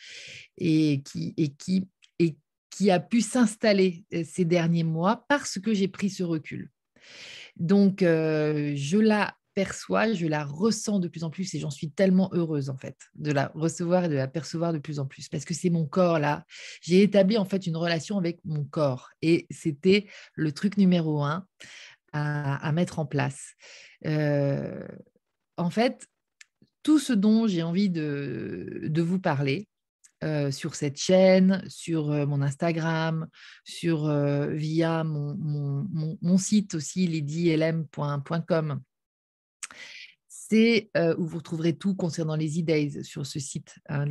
et 0.56 1.02
qui, 1.04 2.90
a 2.90 3.00
pu 3.00 3.20
s'installer 3.20 4.04
euh, 4.14 4.22
ces 4.24 4.44
derniers 4.44 4.84
mois 4.84 5.24
parce 5.28 5.58
que 5.58 5.74
j'ai 5.74 5.88
pris 5.88 6.10
ce 6.10 6.22
recul. 6.22 6.70
Donc, 7.56 8.02
euh, 8.02 8.72
je 8.76 8.98
la 8.98 9.34
perçois, 9.58 10.12
je 10.12 10.28
la 10.28 10.44
ressens 10.44 11.00
de 11.00 11.08
plus 11.08 11.24
en 11.24 11.30
plus 11.30 11.52
et 11.52 11.58
j'en 11.58 11.70
suis 11.70 11.90
tellement 11.90 12.30
heureuse 12.32 12.70
en 12.70 12.76
fait 12.76 12.96
de 13.16 13.32
la 13.32 13.50
recevoir 13.56 14.04
et 14.04 14.08
de 14.08 14.14
la 14.14 14.28
percevoir 14.28 14.72
de 14.72 14.78
plus 14.78 15.00
en 15.00 15.06
plus 15.06 15.28
parce 15.28 15.44
que 15.44 15.52
c'est 15.52 15.70
mon 15.70 15.84
corps 15.84 16.20
là. 16.20 16.44
J'ai 16.80 17.02
établi 17.02 17.36
en 17.36 17.44
fait 17.44 17.66
une 17.66 17.76
relation 17.76 18.18
avec 18.18 18.38
mon 18.44 18.62
corps 18.62 19.10
et 19.20 19.48
c'était 19.50 20.06
le 20.34 20.52
truc 20.52 20.76
numéro 20.76 21.24
un 21.24 21.44
à, 22.12 22.70
mettre 22.70 23.00
en 23.00 23.06
place. 23.06 23.54
Euh, 24.06 24.86
en 25.56 25.70
fait, 25.70 26.06
tout 26.88 26.98
ce 26.98 27.12
dont 27.12 27.46
j'ai 27.46 27.62
envie 27.62 27.90
de, 27.90 28.90
vous 28.96 29.20
parler 29.20 29.68
euh, 30.24 30.50
sur 30.50 30.74
cette 30.74 30.96
chaîne, 30.96 31.62
sur 31.68 32.10
euh, 32.10 32.24
mon 32.24 32.40
Instagram, 32.40 33.28
sur 33.62 34.06
euh, 34.06 34.46
via 34.46 35.04
mon, 35.04 36.38
site 36.38 36.74
aussi, 36.74 37.06
lydylm.com. 37.06 38.80
C'est 40.30 40.90
où 41.18 41.26
vous 41.26 41.36
retrouverez 41.36 41.76
tout 41.76 41.94
concernant 41.94 42.36
les 42.36 42.58
e-days 42.58 43.04
sur 43.04 43.26
ce 43.26 43.38
site, 43.38 43.74
hein. 43.90 44.06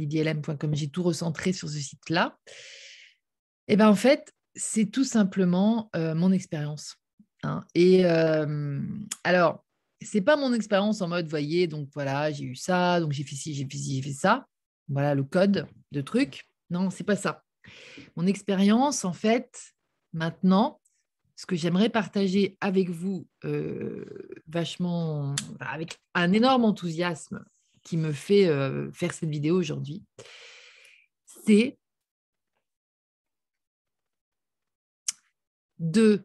J'ai 0.74 0.90
tout 0.90 1.02
recentré 1.02 1.54
sur 1.54 1.70
ce 1.70 1.80
site-là. 1.80 2.38
Et 3.68 3.76
bien 3.76 3.90
en 3.90 3.96
fait, 3.96 4.32
c'est 4.54 4.92
tout 4.92 5.04
simplement 5.04 5.90
mon 5.96 6.32
expérience. 6.32 6.98
Hein. 7.42 7.66
Et 7.74 8.06
alors, 9.24 9.66
c'est 10.02 10.22
pas 10.22 10.36
mon 10.36 10.54
expérience 10.54 11.02
en 11.02 11.08
mode, 11.08 11.28
voyez, 11.28 11.68
donc 11.68 11.90
voilà, 11.94 12.32
j'ai 12.32 12.46
eu 12.46 12.56
ça, 12.56 13.00
donc 13.00 13.12
j'ai 13.12 13.24
fait 13.24 13.36
ci, 13.36 13.54
j'ai 13.54 13.66
fait 13.66 13.78
ci, 13.78 13.96
j'ai 13.96 14.02
fait 14.02 14.14
ça. 14.14 14.46
Voilà 14.88 15.16
le 15.16 15.24
code 15.24 15.68
de 15.92 16.02
truc. 16.02 16.46
Non, 16.70 16.90
c'est 16.90 17.04
pas 17.04 17.16
ça. 17.16 17.44
Mon 18.16 18.28
expérience, 18.28 19.04
en 19.06 19.14
fait, 19.14 19.74
maintenant, 20.14 20.80
ce 21.36 21.46
que 21.46 21.56
j'aimerais 21.56 21.90
partager 21.90 22.58
avec 22.62 22.90
vous, 22.90 23.28
euh, 23.46 24.06
vachement, 24.48 25.36
avec 25.60 26.00
un 26.14 26.32
énorme 26.34 26.66
enthousiasme 26.66 27.44
qui 27.84 27.98
me 27.98 28.12
fait 28.12 28.48
euh, 28.48 28.92
faire 28.92 29.14
cette 29.14 29.30
vidéo 29.30 29.56
aujourd'hui, 29.56 30.04
c'est 31.26 31.78
de 35.80 36.24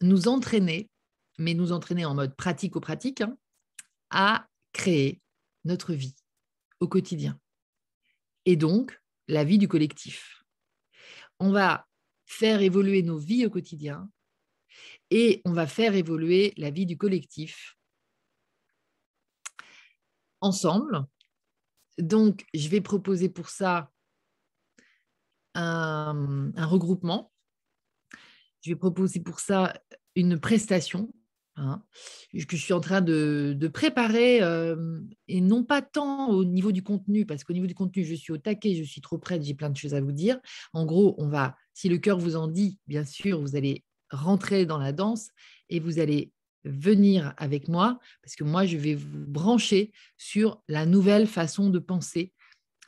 nous 0.00 0.28
entraîner 0.28 0.88
mais 1.38 1.54
nous 1.54 1.72
entraîner 1.72 2.04
en 2.04 2.14
mode 2.14 2.36
pratico-pratique 2.36 3.20
hein, 3.20 3.36
à 4.10 4.48
créer 4.72 5.20
notre 5.64 5.94
vie 5.94 6.16
au 6.80 6.88
quotidien. 6.88 7.40
Et 8.44 8.56
donc, 8.56 9.00
la 9.28 9.44
vie 9.44 9.58
du 9.58 9.68
collectif. 9.68 10.42
On 11.38 11.52
va 11.52 11.86
faire 12.26 12.60
évoluer 12.60 13.02
nos 13.02 13.18
vies 13.18 13.46
au 13.46 13.50
quotidien 13.50 14.10
et 15.10 15.40
on 15.44 15.52
va 15.52 15.66
faire 15.66 15.94
évoluer 15.94 16.52
la 16.56 16.70
vie 16.70 16.86
du 16.86 16.96
collectif 16.96 17.76
ensemble. 20.40 21.06
Donc, 21.98 22.46
je 22.54 22.68
vais 22.68 22.80
proposer 22.80 23.28
pour 23.28 23.48
ça 23.48 23.90
un, 25.54 26.52
regroupement. 26.56 27.32
Je 28.62 28.70
vais 28.70 28.76
proposer 28.76 29.20
pour 29.20 29.40
ça 29.40 29.74
une 30.14 30.38
prestation 30.38 31.12
hein, 31.58 31.82
que 32.32 32.56
je 32.56 32.62
suis 32.62 32.72
en 32.72 32.80
train 32.80 33.00
de, 33.00 33.70
préparer, 33.72 34.42
euh, 34.42 35.00
et 35.26 35.40
non 35.40 35.64
pas 35.64 35.82
tant 35.82 36.28
au 36.28 36.44
niveau 36.44 36.72
du 36.72 36.82
contenu, 36.82 37.26
parce 37.26 37.44
qu'au 37.44 37.52
niveau 37.52 37.66
du 37.66 37.74
contenu, 37.74 38.04
je 38.04 38.14
suis 38.14 38.32
au 38.32 38.38
taquet, 38.38 38.74
je 38.74 38.84
suis 38.84 39.00
trop 39.00 39.18
prête, 39.18 39.42
j'ai 39.42 39.54
plein 39.54 39.70
de 39.70 39.76
choses 39.76 39.94
à 39.94 40.00
vous 40.00 40.12
dire. 40.12 40.38
En 40.72 40.86
gros, 40.86 41.14
on 41.18 41.28
va, 41.28 41.56
si 41.74 41.88
le 41.88 41.98
cœur 41.98 42.18
vous 42.18 42.36
en 42.36 42.48
dit, 42.48 42.78
bien 42.86 43.04
sûr, 43.04 43.40
vous 43.40 43.56
allez 43.56 43.84
rentrer 44.10 44.66
dans 44.66 44.78
la 44.78 44.92
danse 44.92 45.28
et 45.68 45.80
vous 45.80 45.98
allez 45.98 46.32
venir 46.64 47.34
avec 47.36 47.68
moi, 47.68 47.98
parce 48.22 48.34
que 48.34 48.44
moi, 48.44 48.66
je 48.66 48.76
vais 48.76 48.94
vous 48.94 49.26
brancher 49.26 49.92
sur 50.16 50.62
la 50.68 50.86
nouvelle 50.86 51.26
façon 51.26 51.70
de 51.70 51.78
penser 51.78 52.32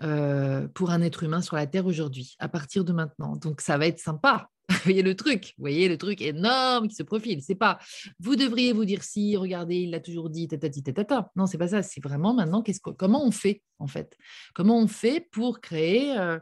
euh, 0.02 0.66
pour 0.68 0.90
un 0.90 1.02
être 1.02 1.22
humain 1.22 1.42
sur 1.42 1.56
la 1.56 1.66
Terre 1.66 1.86
aujourd'hui, 1.86 2.34
à 2.38 2.48
partir 2.48 2.84
de 2.84 2.92
maintenant. 2.92 3.36
Donc, 3.36 3.60
ça 3.60 3.76
va 3.76 3.86
être 3.86 3.98
sympa. 3.98 4.48
Vous 4.70 4.76
voyez 4.84 5.02
le 5.02 5.16
truc, 5.16 5.54
vous 5.58 5.62
voyez 5.62 5.88
le 5.88 5.98
truc 5.98 6.22
énorme 6.22 6.88
qui 6.88 6.94
se 6.94 7.02
profile. 7.02 7.42
C'est 7.42 7.54
pas, 7.54 7.78
vous 8.20 8.36
devriez 8.36 8.72
vous 8.72 8.84
dire 8.84 9.02
si, 9.02 9.36
regardez, 9.36 9.76
il 9.76 9.90
l'a 9.90 10.00
toujours 10.00 10.30
dit, 10.30 10.46
tatati, 10.48 10.82
tatata. 10.82 11.30
Non, 11.36 11.46
c'est 11.46 11.58
pas 11.58 11.68
ça. 11.68 11.82
C'est 11.82 12.02
vraiment 12.02 12.34
maintenant, 12.34 12.62
qu'est-ce 12.62 12.80
comment 12.80 13.24
on 13.24 13.30
fait 13.30 13.62
en 13.78 13.86
fait? 13.86 14.16
Comment 14.54 14.78
on 14.78 14.86
fait 14.86 15.28
pour 15.32 15.60
créer 15.60 16.16
euh, 16.16 16.38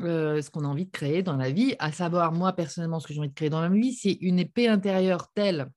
euh, 0.00 0.40
ce 0.40 0.50
qu'on 0.50 0.64
a 0.64 0.68
envie 0.68 0.86
de 0.86 0.90
créer 0.90 1.22
dans 1.22 1.36
la 1.36 1.50
vie? 1.50 1.74
À 1.78 1.92
savoir, 1.92 2.32
moi 2.32 2.52
personnellement, 2.52 3.00
ce 3.00 3.08
que 3.08 3.14
j'ai 3.14 3.20
envie 3.20 3.28
de 3.28 3.34
créer 3.34 3.50
dans 3.50 3.60
la 3.60 3.68
vie, 3.68 3.94
c'est 3.94 4.18
une 4.20 4.38
épée 4.38 4.68
intérieure 4.68 5.28
telle 5.34 5.70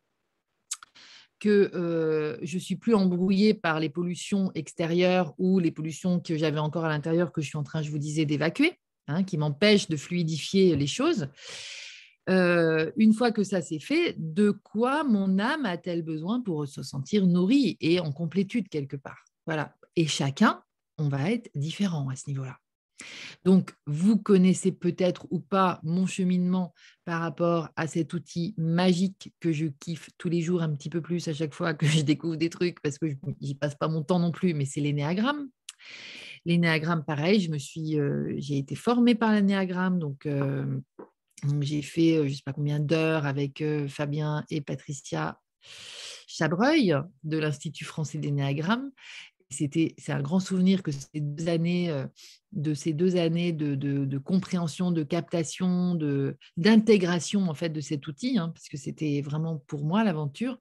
que 1.39 1.71
euh, 1.73 2.37
je 2.41 2.57
suis 2.57 2.77
plus 2.77 2.95
embrouillée 2.95 3.53
par 3.53 3.79
les 3.79 3.89
pollutions 3.89 4.51
extérieures 4.55 5.33
ou 5.37 5.59
les 5.59 5.71
pollutions 5.71 6.21
que 6.21 6.37
j'avais 6.37 6.59
encore 6.59 6.85
à 6.85 6.89
l'intérieur 6.89 7.33
que 7.33 7.41
je 7.41 7.47
suis 7.47 7.57
en 7.57 7.63
train, 7.63 7.81
je 7.81 7.91
vous 7.91 7.97
disais, 7.97 8.23
d'évacuer, 8.25 8.79
hein, 9.07 9.23
qui 9.23 9.37
m'empêchent 9.37 9.89
de 9.89 9.97
fluidifier 9.97 10.75
les 10.75 10.87
choses. 10.87 11.27
Euh, 12.29 12.91
une 12.95 13.13
fois 13.13 13.31
que 13.31 13.43
ça 13.43 13.61
s'est 13.61 13.79
fait, 13.79 14.15
de 14.17 14.51
quoi 14.51 15.03
mon 15.03 15.39
âme 15.39 15.65
a-t-elle 15.65 16.03
besoin 16.03 16.41
pour 16.41 16.67
se 16.67 16.83
sentir 16.83 17.27
nourrie 17.27 17.77
et 17.81 17.99
en 17.99 18.11
complétude 18.11 18.69
quelque 18.69 18.95
part? 18.95 19.23
Voilà. 19.45 19.75
Et 19.95 20.07
chacun, 20.07 20.63
on 20.97 21.09
va 21.09 21.31
être 21.31 21.49
différent 21.55 22.09
à 22.09 22.15
ce 22.15 22.29
niveau-là. 22.29 22.57
Donc, 23.43 23.73
vous 23.85 24.17
connaissez 24.17 24.71
peut-être 24.71 25.27
ou 25.29 25.39
pas 25.39 25.81
mon 25.83 26.05
cheminement 26.05 26.73
par 27.03 27.19
rapport 27.19 27.69
à 27.75 27.87
cet 27.87 28.13
outil 28.13 28.53
magique 28.57 29.33
que 29.41 29.51
je 29.51 29.65
kiffe 29.79 30.09
tous 30.17 30.29
les 30.29 30.41
jours 30.41 30.61
un 30.61 30.73
petit 30.73 30.89
peu 30.89 31.01
plus 31.01 31.27
à 31.27 31.33
chaque 31.33 31.53
fois 31.53 31.73
que 31.73 31.85
je 31.85 32.01
découvre 32.01 32.37
des 32.37 32.49
trucs 32.49 32.81
parce 32.81 32.97
que 32.97 33.09
je 33.09 33.15
n'y 33.41 33.55
passe 33.55 33.75
pas 33.75 33.89
mon 33.89 34.03
temps 34.03 34.19
non 34.19 34.31
plus, 34.31 34.53
mais 34.53 34.65
c'est 34.65 34.79
l'énéagramme. 34.79 35.49
L'énéagramme, 36.45 37.05
pareil, 37.05 37.39
je 37.39 37.57
suis, 37.57 37.99
euh, 37.99 38.33
j'ai 38.37 38.57
été 38.57 38.75
formée 38.75 39.15
par 39.15 39.31
l'énéagramme, 39.31 39.99
donc, 39.99 40.25
euh, 40.25 40.65
j'ai 41.61 41.81
fait 41.81 42.17
euh, 42.17 42.23
je 42.23 42.29
ne 42.29 42.35
sais 42.35 42.41
pas 42.45 42.53
combien 42.53 42.79
d'heures 42.79 43.25
avec 43.25 43.63
Fabien 43.87 44.45
et 44.49 44.61
Patricia 44.61 45.39
Chabreuil 46.27 46.95
de 47.23 47.37
l'Institut 47.37 47.85
français 47.85 48.17
d'énéagramme 48.17 48.91
c'était 49.49 49.95
c'est 49.97 50.11
un 50.11 50.21
grand 50.21 50.39
souvenir 50.39 50.83
que 50.83 50.91
ces 50.91 51.19
deux 51.19 51.47
années 51.47 51.89
euh, 51.89 52.05
de 52.51 52.73
ces 52.73 52.93
deux 52.93 53.15
années 53.15 53.51
de, 53.51 54.17
compréhension, 54.17 54.91
de 54.91 55.03
captation, 55.03 55.95
de 55.95 56.37
d'intégration 56.57 57.49
en 57.49 57.53
fait 57.53 57.69
de 57.69 57.81
cet 57.81 58.07
outil, 58.07 58.37
hein, 58.37 58.49
parce 58.49 58.69
que 58.69 58.77
c'était 58.77 59.21
vraiment 59.21 59.57
pour 59.67 59.83
moi 59.83 60.03
l'aventure. 60.03 60.59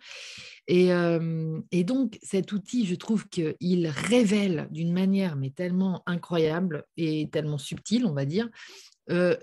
Et, 0.68 0.92
euh, 0.92 1.60
et, 1.70 1.84
donc 1.84 2.18
cet 2.22 2.52
outil, 2.52 2.86
je 2.86 2.94
trouve 2.94 3.28
qu'il 3.28 3.86
révèle 3.88 4.68
d'une 4.70 4.92
manière 4.92 5.36
mais 5.36 5.50
tellement 5.50 6.02
incroyable 6.06 6.84
et 6.96 7.28
tellement 7.30 7.58
subtile, 7.58 8.06
on 8.06 8.14
va 8.14 8.24
dire, 8.24 8.48
euh, 9.10 9.36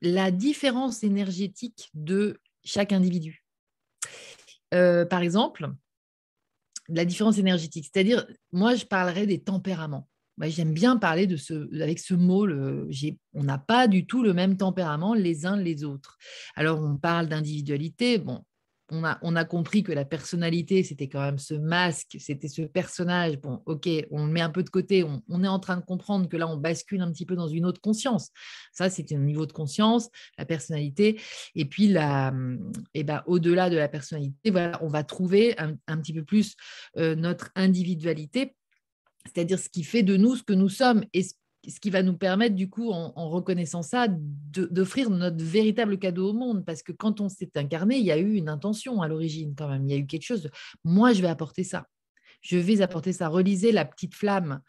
la 0.00 0.30
différence 0.30 1.04
énergétique 1.04 1.90
de 1.94 2.40
chaque 2.64 2.92
individu. 2.92 3.44
par 4.70 5.20
exemple, 5.22 5.70
la 6.88 7.04
différence 7.04 7.38
énergétique. 7.38 7.90
C'est-à-dire, 7.92 8.26
moi, 8.52 8.74
je 8.74 8.84
parlerai 8.84 9.26
des 9.26 9.42
tempéraments. 9.42 10.08
J'aime 10.40 10.72
bien 10.72 10.96
parler 10.96 11.26
de 11.26 11.36
ce, 11.36 11.80
avec 11.80 12.00
ce 12.00 12.14
mot. 12.14 12.46
on 13.34 13.42
n'a 13.42 13.58
pas 13.58 13.86
du 13.86 14.06
tout 14.06 14.22
le 14.22 14.34
même 14.34 14.56
tempérament 14.56 15.14
les 15.14 15.46
uns 15.46 15.56
les 15.56 15.84
autres. 15.84 16.18
Alors, 16.56 16.82
on 16.82 16.96
parle 16.96 17.28
d'individualité. 17.28 18.18
Bon, 18.18 18.44
on 18.90 19.02
a, 19.36 19.44
compris 19.44 19.82
que 19.82 19.92
la 19.92 20.04
personnalité, 20.04 20.82
c'était 20.82 21.08
quand 21.08 21.20
même 21.20 21.38
ce 21.38 21.54
masque, 21.54 22.16
c'était 22.18 22.48
ce 22.48 22.62
personnage. 22.62 23.38
Bon, 23.40 23.62
ok, 23.66 23.88
on 24.10 24.26
le 24.26 24.32
met 24.32 24.40
un 24.40 24.50
peu 24.50 24.62
de 24.62 24.70
côté. 24.70 25.04
On, 25.04 25.44
est 25.44 25.48
en 25.48 25.58
train 25.58 25.76
de 25.76 25.84
comprendre 25.84 26.28
que 26.28 26.36
là, 26.36 26.46
on 26.48 26.56
bascule 26.56 27.00
un 27.00 27.10
petit 27.10 27.26
peu 27.26 27.34
dans 27.34 27.48
une 27.48 27.64
autre 27.64 27.80
conscience. 27.80 28.30
Ça, 28.72 28.90
c'est 28.90 29.12
un 29.12 29.18
niveau 29.18 29.46
de 29.46 29.52
conscience, 29.52 30.10
la 30.38 30.44
personnalité. 30.44 31.20
Et 31.54 31.64
puis, 31.64 31.88
la, 31.88 32.32
eh 32.94 33.04
ben, 33.04 33.22
au-delà 33.26 33.70
de 33.70 33.76
la 33.76 33.88
personnalité, 33.88 34.50
voilà, 34.50 34.78
on 34.82 34.88
va 34.88 35.02
trouver 35.02 35.54
un, 35.58 35.96
petit 35.98 36.12
peu 36.12 36.24
plus 36.24 36.54
euh, 36.96 37.14
notre 37.14 37.50
individualité 37.54 38.54
c'est-à-dire 39.26 39.58
ce 39.58 39.70
qui 39.70 39.84
fait 39.84 40.02
de 40.02 40.18
nous 40.18 40.36
ce 40.36 40.42
que 40.42 40.52
nous 40.52 40.68
sommes 40.68 41.02
ce 41.68 41.80
qui 41.80 41.90
va 41.90 42.02
nous 42.02 42.16
permettre, 42.16 42.54
du 42.54 42.68
coup, 42.68 42.90
en, 42.90 43.28
reconnaissant 43.28 43.82
ça, 43.82 44.06
d'offrir 44.08 45.10
notre 45.10 45.42
véritable 45.42 45.98
cadeau 45.98 46.30
au 46.30 46.32
monde. 46.32 46.64
Parce 46.64 46.82
que 46.82 46.92
quand 46.92 47.20
on 47.20 47.28
s'est 47.28 47.52
incarné, 47.56 47.96
il 47.96 48.04
y 48.04 48.12
a 48.12 48.18
eu 48.18 48.34
une 48.34 48.48
intention 48.48 49.02
à 49.02 49.08
l'origine 49.08 49.54
quand 49.56 49.68
même. 49.68 49.84
Il 49.86 49.92
y 49.92 49.94
a 49.94 49.98
eu 49.98 50.06
quelque 50.06 50.24
chose. 50.24 50.50
Moi, 50.84 51.12
je 51.12 51.22
vais 51.22 51.28
apporter 51.28 51.64
ça. 51.64 51.86
Je 52.40 52.56
vais 52.58 52.82
apporter 52.82 53.12
ça. 53.12 53.28
Relisez 53.28 53.72
La 53.72 53.84
petite 53.84 54.14
flamme. 54.14 54.60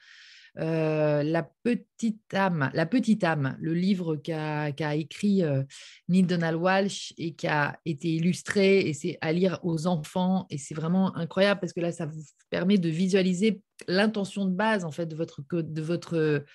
Euh, 0.58 1.22
la 1.22 1.44
petite 1.64 2.34
âme, 2.34 2.70
la 2.74 2.86
petite 2.86 3.26
âme, 3.26 3.58
le 3.60 3.74
livre 3.74 4.16
qu'a 4.16 4.96
écrit 4.96 5.44
euh, 5.44 5.64
Neil 6.08 6.24
Donald 6.24 6.56
Walsh 6.56 7.14
et 7.18 7.34
qui 7.34 7.48
a 7.48 7.78
été 7.84 8.08
illustré 8.08 8.80
et 8.88 8.94
c'est 8.94 9.18
à 9.20 9.34
lire 9.34 9.60
aux 9.64 9.86
enfants 9.86 10.46
et 10.50 10.58
c'est 10.58 10.74
vraiment 10.74 11.14
incroyable 11.18 11.60
parce 11.60 11.74
que 11.74 11.82
là 11.82 11.92
ça 11.92 12.06
vous 12.06 12.24
permet 12.50 12.78
de 12.78 12.88
visualiser 12.88 13.62
l'intention 13.90 14.46
de 14.46 14.56
base 14.56 14.86
en 14.86 14.92
fait 14.92 15.08
de 15.08 15.16
votre 15.16 15.42
de 15.52 15.82
votre 15.82 16.46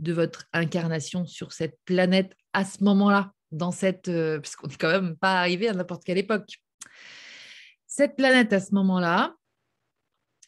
de 0.00 0.12
votre 0.12 0.46
incarnation 0.52 1.26
sur 1.26 1.52
cette 1.52 1.78
planète 1.84 2.34
à 2.52 2.64
ce 2.64 2.82
moment-là, 2.82 3.32
dans 3.52 3.70
cette, 3.70 4.08
euh, 4.08 4.40
puisqu'on 4.40 4.66
n'est 4.66 4.76
quand 4.76 4.90
même 4.90 5.16
pas 5.16 5.40
arrivé 5.40 5.68
à 5.68 5.74
n'importe 5.74 6.04
quelle 6.04 6.18
époque. 6.18 6.60
Cette 7.86 8.16
planète 8.16 8.52
à 8.52 8.60
ce 8.60 8.74
moment-là, 8.74 9.36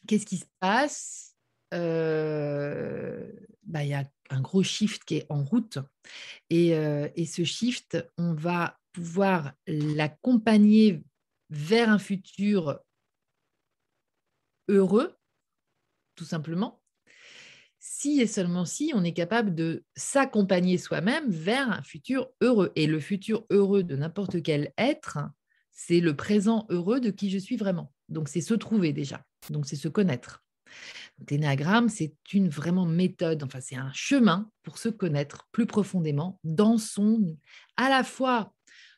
qu'est-ce 0.07 0.25
qui 0.25 0.37
se 0.37 0.45
passe? 0.59 1.35
Euh, 1.73 3.31
bah, 3.63 3.83
Il 3.83 3.89
y 3.89 3.93
a 3.93 4.03
un 4.29 4.41
gros 4.41 4.63
shift 4.63 5.03
qui 5.03 5.17
est 5.17 5.25
en 5.29 5.43
route. 5.43 5.77
Et, 6.49 6.75
euh, 6.75 7.07
et 7.15 7.25
ce 7.25 7.43
shift, 7.43 7.97
on 8.17 8.33
va 8.33 8.79
pouvoir 8.91 9.53
l'accompagner 9.67 11.03
vers 11.49 11.89
un 11.89 11.99
futur 11.99 12.79
heureux, 14.67 15.15
tout 16.15 16.25
simplement, 16.25 16.82
si 18.03 18.19
et 18.19 18.27
seulement 18.27 18.65
si 18.65 18.91
on 18.93 19.05
est 19.05 19.13
capable 19.13 19.55
de 19.55 19.85
s'accompagner 19.95 20.77
soi-même 20.77 21.29
vers 21.29 21.71
un 21.71 21.81
futur 21.83 22.27
heureux. 22.41 22.73
Et 22.75 22.85
le 22.85 22.99
futur 22.99 23.45
heureux 23.49 23.81
de 23.81 23.95
n'importe 23.95 24.43
quel 24.43 24.73
être, 24.77 25.19
c'est 25.71 26.01
le 26.01 26.13
présent 26.13 26.65
heureux 26.69 26.99
de 26.99 27.11
qui 27.11 27.29
je 27.29 27.37
suis 27.37 27.55
vraiment. 27.55 27.93
Donc 28.09 28.27
c'est 28.27 28.41
se 28.41 28.55
trouver 28.55 28.91
déjà, 28.91 29.23
donc 29.49 29.65
c'est 29.65 29.77
se 29.77 29.87
connaître. 29.87 30.43
L'énagramme, 31.29 31.87
c'est 31.87 32.13
une 32.33 32.49
vraiment 32.49 32.85
méthode, 32.85 33.41
enfin 33.41 33.61
c'est 33.61 33.77
un 33.77 33.93
chemin 33.93 34.49
pour 34.63 34.79
se 34.79 34.89
connaître 34.89 35.47
plus 35.53 35.65
profondément 35.65 36.41
dans 36.43 36.77
son, 36.77 37.37
à 37.77 37.87
la 37.87 38.03
fois 38.03 38.53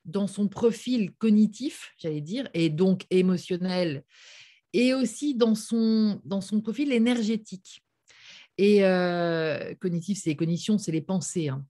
dans 0.05 0.25
son 0.25 0.47
profil 0.47 1.13
cognitif, 1.19 1.93
j'allais 1.99 2.21
dire, 2.21 2.49
et 2.55 2.71
donc 2.71 3.05
émotionnel, 3.11 4.03
et 4.73 4.95
aussi 4.95 5.35
dans 5.35 5.53
son, 5.53 6.19
dans 6.25 6.41
son 6.41 6.59
profil 6.59 6.91
énergétique. 6.91 7.84
Et 8.57 8.85
euh, 8.85 9.73
cognitif, 9.75 10.19
c'est 10.21 10.29
les 10.31 10.35
cognitions, 10.35 10.77
c'est 10.77 10.91
les 10.91 11.01
pensées. 11.01 11.49
Hein. 11.49 11.65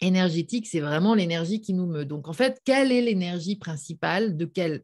Énergétique, 0.00 0.66
c'est 0.66 0.80
vraiment 0.80 1.14
l'énergie 1.14 1.60
qui 1.60 1.72
nous 1.72 1.86
meut. 1.86 2.04
Donc, 2.04 2.28
en 2.28 2.32
fait, 2.32 2.60
quelle 2.64 2.92
est 2.92 3.00
l'énergie 3.00 3.56
principale 3.56 4.36
De 4.36 4.44
quelle, 4.44 4.82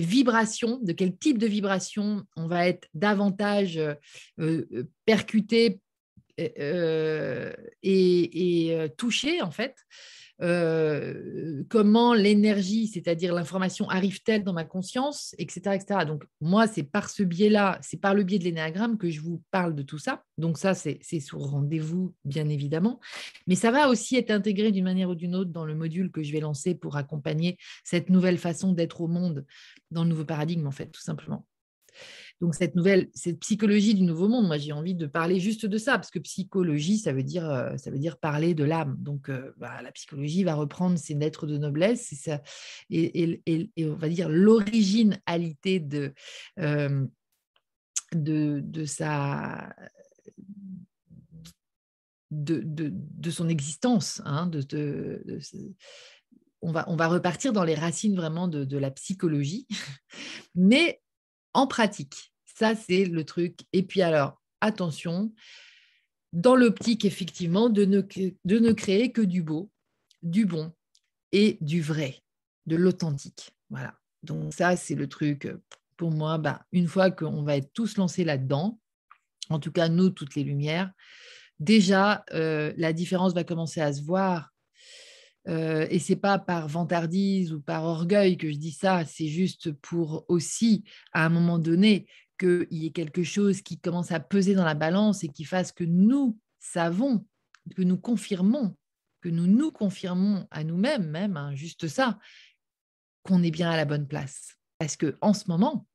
vibration, 0.00 0.78
de 0.82 0.92
quel 0.92 1.16
type 1.16 1.38
de 1.38 1.46
vibration 1.46 2.24
on 2.36 2.46
va 2.46 2.68
être 2.68 2.88
davantage 2.94 3.80
euh, 4.38 4.64
euh, 6.40 7.52
et, 7.82 8.72
et 8.72 8.88
touché, 8.96 9.42
en 9.42 9.50
fait 9.50 9.74
euh, 10.42 11.62
comment 11.70 12.12
l'énergie, 12.12 12.88
c'est-à-dire 12.88 13.34
l'information, 13.34 13.88
arrive-t-elle 13.88 14.44
dans 14.44 14.52
ma 14.52 14.64
conscience, 14.64 15.34
etc. 15.38 15.76
etc. 15.76 16.04
Donc, 16.06 16.24
moi, 16.40 16.66
c'est 16.66 16.82
par 16.82 17.08
ce 17.08 17.22
biais-là, 17.22 17.78
c'est 17.82 18.00
par 18.00 18.14
le 18.14 18.22
biais 18.22 18.38
de 18.38 18.44
l'énéagramme 18.44 18.98
que 18.98 19.08
je 19.08 19.20
vous 19.20 19.42
parle 19.50 19.74
de 19.74 19.82
tout 19.82 19.98
ça. 19.98 20.24
Donc, 20.36 20.58
ça, 20.58 20.74
c'est 20.74 21.00
sur 21.20 21.38
rendez-vous, 21.38 22.14
bien 22.24 22.48
évidemment. 22.48 23.00
Mais 23.46 23.54
ça 23.54 23.70
va 23.70 23.88
aussi 23.88 24.16
être 24.16 24.30
intégré 24.30 24.72
d'une 24.72 24.84
manière 24.84 25.08
ou 25.10 25.14
d'une 25.14 25.34
autre 25.34 25.50
dans 25.50 25.64
le 25.64 25.74
module 25.74 26.10
que 26.10 26.22
je 26.22 26.32
vais 26.32 26.40
lancer 26.40 26.74
pour 26.74 26.96
accompagner 26.96 27.56
cette 27.84 28.10
nouvelle 28.10 28.38
façon 28.38 28.72
d'être 28.72 29.00
au 29.00 29.08
monde 29.08 29.46
dans 29.90 30.02
le 30.02 30.10
nouveau 30.10 30.24
paradigme, 30.24 30.66
en 30.66 30.72
fait, 30.72 30.90
tout 30.90 31.02
simplement. 31.02 31.46
Donc 32.40 32.54
cette 32.54 32.74
nouvelle, 32.74 33.08
cette 33.14 33.40
psychologie 33.40 33.94
du 33.94 34.02
nouveau 34.02 34.28
monde, 34.28 34.46
moi 34.46 34.58
j'ai 34.58 34.72
envie 34.72 34.94
de 34.94 35.06
parler 35.06 35.40
juste 35.40 35.64
de 35.64 35.78
ça, 35.78 35.92
parce 35.92 36.10
que 36.10 36.18
psychologie, 36.18 36.98
ça 36.98 37.12
veut 37.12 37.22
dire, 37.22 37.48
euh, 37.48 37.76
ça 37.78 37.90
veut 37.90 37.98
dire 37.98 38.18
parler 38.18 38.54
de 38.54 38.64
l'âme. 38.64 38.96
Donc 38.98 39.30
euh, 39.30 39.52
bah, 39.56 39.80
la 39.82 39.90
psychologie 39.92 40.44
va 40.44 40.54
reprendre 40.54 40.98
ses 40.98 41.14
lettres 41.14 41.46
de 41.46 41.56
noblesse 41.56 42.12
et, 42.90 43.42
on 43.78 43.94
va 43.94 44.08
dire 44.08 44.28
l'originalité 44.28 45.80
de, 45.80 46.12
euh, 46.58 47.06
de, 48.14 48.60
de, 48.62 48.84
sa... 48.84 49.74
De, 52.30 52.60
de, 52.64 53.30
son 53.30 53.48
existence, 53.48 54.20
hein, 54.26 54.50
on 56.60 56.72
va, 56.72 56.84
on 56.88 56.96
va 56.96 57.08
repartir 57.08 57.52
dans 57.52 57.64
les 57.64 57.74
racines 57.74 58.16
vraiment 58.16 58.48
de, 58.48 58.76
la 58.76 58.90
psychologie, 58.90 59.66
mais 60.54 61.00
en 61.56 61.66
pratique. 61.66 62.32
Ça, 62.44 62.74
c'est 62.74 63.04
le 63.04 63.24
truc. 63.24 63.60
Et 63.72 63.82
puis 63.82 64.02
alors, 64.02 64.40
attention, 64.60 65.32
dans 66.32 66.56
l'optique, 66.56 67.04
effectivement, 67.04 67.68
de 67.68 67.84
ne, 67.84 68.00
de 68.00 68.58
ne 68.58 68.72
créer 68.72 69.12
que 69.12 69.22
du 69.22 69.42
beau, 69.42 69.70
du 70.22 70.46
bon 70.46 70.72
et 71.32 71.58
du 71.60 71.80
vrai, 71.82 72.22
de 72.66 72.76
l'authentique. 72.76 73.50
Voilà. 73.70 73.94
Donc 74.22 74.52
ça, 74.52 74.76
c'est 74.76 74.94
le 74.94 75.08
truc, 75.08 75.48
pour 75.96 76.10
moi, 76.10 76.38
bah, 76.38 76.64
une 76.72 76.88
fois 76.88 77.10
qu'on 77.10 77.42
va 77.42 77.56
être 77.56 77.72
tous 77.72 77.96
lancés 77.96 78.24
là-dedans, 78.24 78.78
en 79.48 79.58
tout 79.58 79.72
cas, 79.72 79.88
nous, 79.88 80.10
toutes 80.10 80.34
les 80.34 80.44
lumières, 80.44 80.90
déjà, 81.58 82.24
euh, 82.32 82.72
la 82.76 82.92
différence 82.92 83.32
va 83.32 83.44
commencer 83.44 83.80
à 83.80 83.92
se 83.92 84.02
voir 84.02 84.52
euh, 85.48 85.86
et 85.90 85.98
c'est 85.98 86.16
pas 86.16 86.38
par 86.38 86.68
vantardise 86.68 87.52
ou 87.52 87.60
par 87.60 87.84
orgueil 87.84 88.36
que 88.36 88.50
je 88.50 88.56
dis 88.56 88.72
ça, 88.72 89.04
c'est 89.04 89.28
juste 89.28 89.72
pour 89.72 90.24
aussi, 90.28 90.84
à 91.12 91.24
un 91.24 91.28
moment 91.28 91.58
donné, 91.58 92.06
qu'il 92.38 92.66
y 92.70 92.86
ait 92.86 92.92
quelque 92.92 93.22
chose 93.22 93.62
qui 93.62 93.78
commence 93.78 94.12
à 94.12 94.20
peser 94.20 94.54
dans 94.54 94.64
la 94.64 94.74
balance 94.74 95.24
et 95.24 95.28
qui 95.28 95.44
fasse 95.44 95.72
que 95.72 95.84
nous 95.84 96.38
savons, 96.58 97.24
que 97.74 97.82
nous 97.82 97.96
confirmons, 97.96 98.76
que 99.20 99.28
nous 99.28 99.46
nous 99.46 99.70
confirmons 99.70 100.46
à 100.50 100.64
nous-mêmes, 100.64 101.08
même, 101.08 101.36
hein, 101.36 101.54
juste 101.54 101.88
ça, 101.88 102.18
qu'on 103.22 103.42
est 103.42 103.50
bien 103.50 103.70
à 103.70 103.76
la 103.76 103.84
bonne 103.84 104.06
place. 104.06 104.56
Parce 104.78 104.96
que 104.96 105.16
en 105.20 105.32
ce 105.32 105.44
moment, 105.48 105.86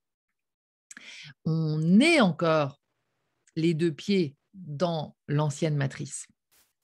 on 1.45 1.99
est 1.99 2.21
encore 2.21 2.81
les 3.55 3.73
deux 3.73 3.91
pieds 3.91 4.35
dans 4.53 5.15
l'ancienne 5.27 5.75
matrice. 5.75 6.27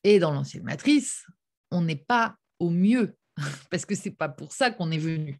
Et 0.04 0.20
dans 0.20 0.32
l'ancienne 0.32 0.64
matrice, 0.64 1.26
on 1.72 1.82
n'est 1.82 1.96
pas 1.96 2.38
au 2.60 2.70
mieux, 2.70 3.16
parce 3.72 3.86
que 3.86 3.96
c'est 3.96 4.12
pas 4.12 4.30
pour 4.30 4.52
ça 4.52 4.72
qu'on 4.72 4.92
est 4.92 4.98
venu. 4.98 5.40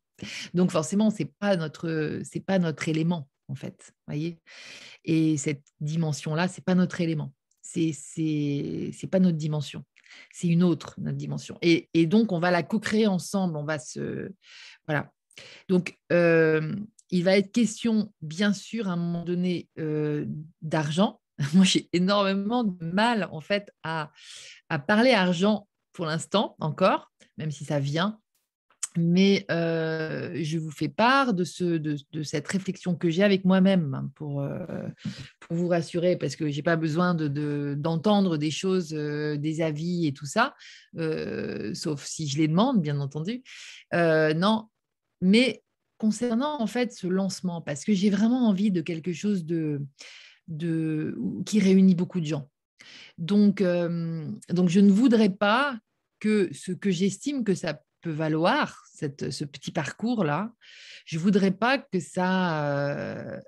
Donc 0.54 0.72
forcément, 0.72 1.10
c'est 1.10 1.32
pas 1.40 1.56
notre, 1.56 2.22
c'est 2.24 2.40
pas 2.40 2.60
notre 2.60 2.88
élément 2.90 3.28
en 3.50 3.56
fait, 3.56 3.94
voyez. 4.08 4.40
Et 5.06 5.38
cette 5.38 5.64
dimension-là, 5.80 6.48
c'est 6.48 6.64
pas 6.64 6.76
notre 6.76 7.00
élément, 7.02 7.34
c'est 7.62 7.94
c'est 7.94 8.92
c'est 8.94 9.08
pas 9.08 9.20
notre 9.20 9.38
dimension, 9.38 9.84
c'est 10.34 10.48
une 10.48 10.64
autre 10.64 10.96
notre 10.98 11.18
dimension. 11.18 11.58
Et, 11.62 11.90
et 11.94 12.08
donc 12.08 12.32
on 12.32 12.40
va 12.40 12.52
la 12.52 12.64
co-créer 12.64 13.08
ensemble, 13.08 13.58
on 13.58 13.64
va 13.64 13.80
se 13.80 14.32
voilà. 14.86 15.12
Donc 15.70 15.98
euh, 16.12 16.76
il 17.10 17.24
va 17.24 17.38
être 17.38 17.52
question, 17.52 18.14
bien 18.22 18.54
sûr, 18.54 18.88
à 18.88 18.94
un 18.94 18.98
moment 18.98 19.24
donné, 19.24 19.70
euh, 19.80 20.26
d'argent. 20.62 21.22
Moi, 21.54 21.66
j'ai 21.66 21.90
énormément 21.94 22.64
de 22.64 22.86
mal, 22.86 23.30
en 23.32 23.42
fait, 23.42 23.72
à, 23.84 24.12
à 24.70 24.80
parler 24.80 25.12
argent 25.12 25.68
pour 25.98 26.06
l'instant 26.06 26.56
encore, 26.60 27.12
même 27.40 27.50
si 27.50 27.66
ça 27.66 27.80
vient. 27.80 28.20
Mais 28.96 29.46
euh, 29.50 30.40
je 30.44 30.60
vous 30.60 30.70
fais 30.70 30.90
part 30.90 31.34
de, 31.34 31.44
ce, 31.44 31.64
de, 31.64 32.24
cette 32.24 32.48
réflexion 32.48 32.96
que 32.96 33.10
j'ai 33.10 33.24
avec 33.24 33.46
moi-même 33.46 33.96
hein, 33.96 34.12
pour, 34.14 34.42
euh, 34.42 34.88
pour, 35.40 35.58
vous 35.58 35.68
rassurer, 35.68 36.16
parce 36.16 36.36
que 36.36 36.52
je 36.52 36.56
n'ai 36.56 36.62
pas 36.62 36.76
besoin 36.76 37.16
d'entendre 37.16 38.32
de, 38.32 38.38
des 38.38 38.52
choses, 38.52 38.94
euh, 38.94 39.38
des 39.38 39.62
avis 39.62 40.06
et 40.06 40.14
tout 40.14 40.28
ça, 40.28 40.56
sauf 41.74 42.06
si 42.06 42.28
je 42.28 42.38
les 42.38 42.48
demande, 42.48 42.80
bien 42.80 43.00
entendu. 43.00 43.42
non, 43.92 44.70
mais 45.20 45.64
concernant 45.98 46.62
en 46.62 46.68
fait 46.68 46.94
ce 46.94 47.08
lancement, 47.08 47.60
parce 47.62 47.84
que 47.84 47.94
j'ai 47.94 48.12
vraiment 48.12 48.48
envie 48.48 48.70
de 48.70 48.82
quelque 48.82 49.14
chose 49.14 49.46
de, 49.46 49.82
de, 50.48 51.18
qui 51.44 51.60
réunit 51.60 51.96
beaucoup 51.96 52.20
de 52.20 52.28
gens. 52.28 52.50
Donc, 53.18 53.64
donc, 53.64 54.70
je 54.70 54.80
ne 54.80 54.92
voudrais 54.92 55.30
pas 55.30 55.80
que 56.20 56.50
ce 56.54 56.72
que 56.72 56.92
j'estime 56.92 57.44
que 57.44 57.56
ça 57.56 57.82
peut 58.02 58.12
valoir, 58.12 58.84
cette, 58.94 59.32
ce 59.32 59.46
petit 59.46 59.72
parcours-là, 59.72 60.52
je 61.06 61.18
ne 61.18 61.22
voudrais 61.22 61.52
pas 61.52 61.78
que 61.78 62.00
ça, 62.00 62.92
euh, 62.94 63.40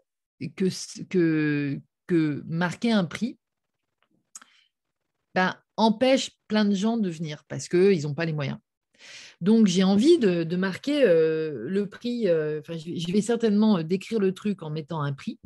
que, 0.56 0.66
que, 1.06 1.80
que 2.08 2.44
marquer 2.48 2.92
un 2.92 3.06
prix 3.06 3.38
ben, 5.36 5.56
empêche 5.78 6.32
plein 6.48 6.66
de 6.66 6.76
gens 6.76 6.98
de 6.98 7.10
venir 7.10 7.44
parce 7.48 7.68
qu'ils 7.68 8.04
n'ont 8.04 8.14
pas 8.14 8.26
les 8.26 8.34
moyens. 8.34 8.58
Donc, 9.42 9.68
j'ai 9.68 9.84
envie 9.84 10.18
de, 10.18 10.56
marquer 10.58 11.04
euh, 11.04 11.66
le 11.70 11.88
prix. 11.88 12.28
Euh, 12.28 12.62
je 12.68 13.14
vais 13.14 13.22
certainement 13.22 13.82
décrire 13.82 14.20
le 14.20 14.34
truc 14.34 14.62
en 14.62 14.70
mettant 14.70 15.02
un 15.02 15.14
prix 15.14 15.40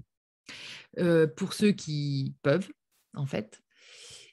pour 1.36 1.54
ceux 1.54 1.72
qui 1.72 2.34
peuvent, 2.44 2.70
en 3.16 3.26
fait. 3.26 3.63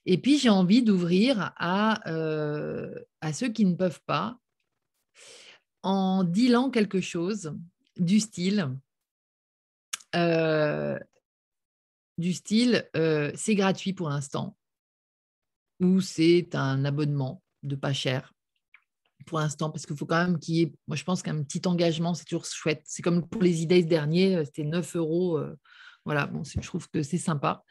Et 0.07 0.19
puis, 0.19 0.39
j'ai 0.39 0.49
envie 0.49 0.83
d'ouvrir 0.83 1.53
à, 1.57 2.09
euh, 2.11 2.95
à 3.21 3.33
ceux 3.33 3.49
qui 3.49 3.65
ne 3.65 3.75
peuvent 3.75 4.01
pas 4.07 4.39
en 5.83 6.25
disant 6.25 6.71
quelque 6.71 7.01
chose 7.01 7.55
du 7.97 8.21
style, 8.21 8.77
euh, 10.15 10.99
du 12.19 12.33
style, 12.33 12.89
euh, 12.97 13.31
c'est 13.35 13.55
gratuit 13.55 13.93
pour 13.93 14.09
l'instant, 14.09 14.57
ou 15.81 16.01
c'est 16.01 16.55
un 16.55 16.85
abonnement 16.85 17.43
de 17.63 17.77
pas 17.77 17.93
cher 17.93 18.33
pour 19.27 19.39
l'instant, 19.39 19.71
parce 19.71 19.85
qu'il 19.85 19.97
faut 19.97 20.07
quand 20.07 20.27
même 20.27 20.39
qu'il 20.39 20.55
y 20.55 20.63
ait, 20.63 20.73
moi 20.89 20.97
je 20.97 21.05
pense 21.05 21.23
qu'un 21.23 21.43
petit 21.43 21.61
engagement, 21.67 22.15
c'est 22.15 22.25
toujours 22.25 22.47
chouette. 22.47 22.83
C'est 22.85 23.03
comme 23.03 23.29
pour 23.29 23.43
les 23.43 23.63
idées 23.63 23.85
dernier, 23.85 24.45
c'était 24.47 24.65
9 24.65 24.97
euros 24.97 25.39
voilà, 26.11 26.27
bon, 26.27 26.43
je 26.43 26.67
trouve 26.67 26.89
que 26.91 27.05
c'est 27.05 27.19
sympa. 27.19 27.63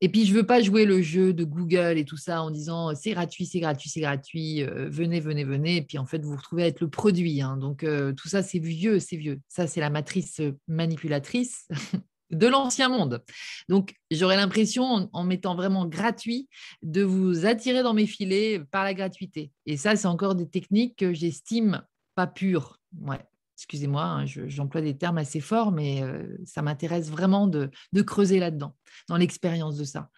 Et 0.00 0.08
puis, 0.08 0.26
je 0.26 0.32
ne 0.32 0.38
veux 0.38 0.46
pas 0.46 0.60
jouer 0.60 0.84
le 0.84 1.00
jeu 1.00 1.32
de 1.32 1.44
Google 1.44 1.96
et 1.96 2.04
tout 2.04 2.16
ça 2.16 2.42
en 2.42 2.50
disant 2.50 2.92
c'est 2.96 3.12
gratuit, 3.12 3.46
c'est 3.46 3.60
gratuit, 3.60 3.88
c'est 3.88 4.00
gratuit, 4.00 4.64
euh, 4.64 4.88
venez, 4.90 5.20
venez, 5.20 5.44
venez. 5.44 5.76
Et 5.76 5.82
puis, 5.82 5.96
en 5.96 6.04
fait, 6.04 6.18
vous 6.24 6.30
vous 6.30 6.36
retrouvez 6.36 6.64
à 6.64 6.66
être 6.66 6.80
le 6.80 6.90
produit. 6.90 7.40
Hein. 7.40 7.56
Donc, 7.58 7.84
euh, 7.84 8.12
tout 8.14 8.26
ça, 8.26 8.42
c'est 8.42 8.58
vieux, 8.58 8.98
c'est 8.98 9.14
vieux. 9.14 9.40
Ça, 9.46 9.68
c'est 9.68 9.78
la 9.78 9.90
matrice 9.90 10.40
euh, 10.40 10.58
manipulatrice 10.66 11.68
de 12.30 12.48
l'ancien 12.48 12.88
monde. 12.88 13.22
Donc, 13.68 13.94
j'aurais 14.10 14.36
l'impression, 14.36 15.08
en, 15.12 15.22
mettant 15.22 15.54
vraiment 15.54 15.86
gratuit, 15.86 16.48
de 16.82 17.04
vous 17.04 17.46
attirer 17.46 17.84
dans 17.84 17.94
mes 17.94 18.06
filets 18.06 18.60
par 18.72 18.82
la 18.82 18.92
gratuité. 18.92 19.52
Et 19.66 19.76
ça, 19.76 19.94
c'est 19.94 20.08
encore 20.08 20.34
des 20.34 20.48
techniques 20.48 20.96
que 20.96 21.14
j'estime 21.14 21.80
pas 22.16 22.26
pures. 22.26 22.80
Ouais 23.00 23.20
excusez-moi, 23.56 24.02
hein, 24.02 24.26
j'emploie 24.26 24.80
des 24.80 24.96
termes 24.96 25.18
assez 25.18 25.40
forts, 25.40 25.72
mais 25.72 26.02
euh, 26.02 26.36
ça 26.44 26.62
m'intéresse 26.62 27.10
vraiment 27.10 27.46
de, 27.46 27.70
creuser 28.02 28.38
là-dedans, 28.38 28.76
dans 29.08 29.16
l'expérience 29.16 29.76
de 29.76 29.84
ça. 29.84 30.10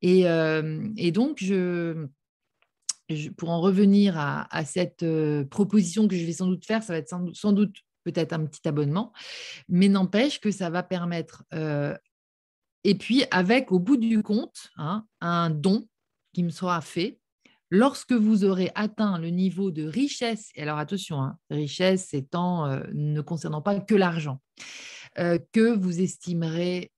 Et, 0.00 0.28
euh, 0.28 0.88
donc, 1.12 1.44
pour 3.36 3.50
en 3.50 3.60
revenir 3.60 4.18
à, 4.18 4.64
cette 4.64 5.02
euh, 5.02 5.44
proposition 5.44 6.08
que 6.08 6.16
je 6.16 6.24
vais 6.24 6.32
sans 6.32 6.46
doute 6.46 6.64
faire, 6.64 6.82
ça 6.82 6.92
va 6.92 6.98
être 6.98 7.14
sans, 7.34 7.52
doute 7.52 7.76
peut-être 8.04 8.32
un 8.32 8.44
petit 8.46 8.66
abonnement, 8.66 9.12
mais 9.68 9.88
n'empêche 9.88 10.40
que 10.40 10.50
ça 10.50 10.70
va 10.70 10.82
permettre, 10.82 11.44
et 12.84 12.94
puis 12.96 13.24
avec 13.30 13.70
au 13.70 13.78
bout 13.78 13.96
du 13.96 14.22
compte, 14.24 14.70
hein, 14.76 15.06
un 15.20 15.50
don 15.50 15.86
qui 16.32 16.42
me 16.42 16.50
sera 16.50 16.80
fait 16.80 17.20
Lorsque 17.74 18.12
vous 18.12 18.44
aurez 18.44 18.70
atteint 18.74 19.18
le 19.18 19.30
niveau 19.30 19.70
de 19.70 19.84
richesse, 19.84 20.50
et 20.54 20.60
alors 20.60 20.76
attention, 20.76 21.22
hein, 21.22 21.38
richesse 21.48 22.12
étant 22.12 22.66
euh, 22.66 22.82
ne 22.92 23.22
concernant 23.22 23.62
pas 23.62 23.80
que 23.80 23.94
l'argent, 23.94 24.42
euh, 25.18 25.38
que 25.52 25.74
vous 25.74 26.02
estimerez 26.02 26.92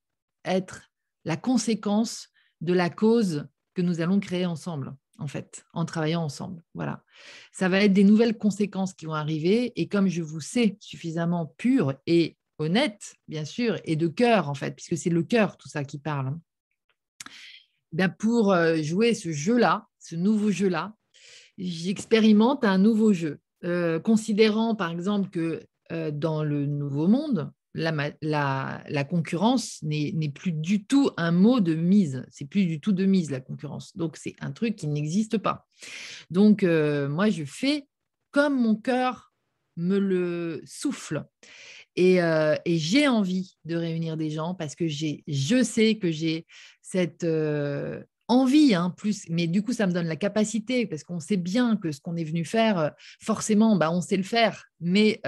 être 0.45 0.91
la 1.25 1.37
conséquence 1.37 2.29
de 2.61 2.73
la 2.73 2.91
cause 2.91 3.47
que 3.75 3.83
nous 3.83 4.01
allons 4.01 4.19
créer 4.19 4.47
ensemble, 4.47 4.97
en 5.21 5.29
fait, 5.29 5.65
en 5.75 5.85
travaillant 5.85 6.25
ensemble. 6.25 6.61
Voilà. 6.75 7.05
Ça 7.53 7.69
va 7.69 7.79
être 7.79 7.93
des 7.93 8.03
nouvelles 8.03 8.37
conséquences 8.37 8.95
qui 8.95 9.07
vont 9.07 9.15
arriver, 9.15 9.73
et 9.81 9.87
comme 9.87 10.09
je 10.09 10.23
vous 10.23 10.41
sais 10.41 10.77
suffisamment 10.81 11.55
pur 11.57 11.95
et 12.09 12.37
honnête, 12.59 13.15
bien 13.29 13.45
sûr, 13.45 13.79
et 13.85 13.95
de 13.95 14.09
cœur, 14.09 14.49
en 14.49 14.55
fait, 14.55 14.73
puisque 14.73 14.97
c'est 14.97 15.09
le 15.09 15.23
cœur 15.23 15.57
tout 15.57 15.69
ça 15.69 15.85
qui 15.85 16.01
parle. 16.01 16.27
Hein, 16.27 16.41
ben 17.93 18.09
pour 18.09 18.53
euh, 18.53 18.83
jouer 18.83 19.15
ce 19.15 19.31
jeu-là, 19.31 19.87
ce 20.05 20.17
nouveau 20.17 20.51
jeu-là, 20.51 20.95
j'expérimente 21.57 22.65
un 22.65 22.79
nouveau 22.79 23.13
jeu. 23.13 23.39
Euh, 23.65 23.99
considérant 23.99 24.75
par 24.75 24.91
exemple 24.91 25.31
que 25.31 25.63
euh, 25.91 26.11
dans 26.11 26.45
le 26.45 26.67
nouveau 26.67 27.09
monde, 27.09 27.51
la, 27.73 28.13
concurrence 29.09 29.83
n'est 29.83 30.29
plus 30.29 30.53
du 30.53 30.85
tout 30.85 31.11
un 31.17 31.33
mot 31.33 31.61
de 31.61 31.75
mise. 31.75 32.25
C'est 32.31 32.45
plus 32.45 32.67
du 32.67 32.79
tout 32.81 32.93
de 32.93 33.05
mise 33.05 33.31
la 33.31 33.41
concurrence. 33.41 33.97
Donc 33.97 34.17
c'est 34.17 34.37
un 34.41 34.53
truc 34.53 34.77
qui 34.77 34.87
n'existe 34.87 35.39
pas. 35.39 35.67
Donc 36.31 36.63
moi 36.63 37.31
je 37.31 37.45
fais 37.45 37.89
comme 38.31 38.61
mon 38.61 38.77
cœur 38.77 39.33
me 39.77 39.99
le 39.99 40.63
souffle. 40.67 41.25
Et, 41.97 42.21
euh, 42.23 42.57
j'ai 42.67 43.09
envie 43.09 43.57
de 43.65 43.77
réunir 43.77 44.17
des 44.17 44.31
gens 44.31 44.55
parce 44.55 44.75
que 44.75 44.87
je 44.89 45.63
sais 45.63 45.97
que 45.97 46.11
j'ai 46.11 46.47
cette 46.83 47.25
euh, 47.25 48.03
envie, 48.29 48.75
hein, 48.75 48.91
plus, 48.91 49.29
mais 49.29 49.47
du 49.47 49.63
coup, 49.63 49.73
ça 49.73 49.87
me 49.87 49.93
donne 49.93 50.07
la 50.07 50.17
capacité 50.17 50.87
parce 50.87 51.05
qu'on 51.05 51.21
sait 51.21 51.37
bien 51.37 51.77
que 51.77 51.93
ce 51.93 52.01
qu'on 52.01 52.17
est 52.17 52.25
venu 52.25 52.45
faire, 52.45 52.79
euh, 52.79 52.91
forcément, 53.21 53.77
bah, 53.77 53.91
on 53.91 54.01
sait 54.01 54.17
le 54.17 54.23
faire, 54.23 54.67
mais 54.81 55.21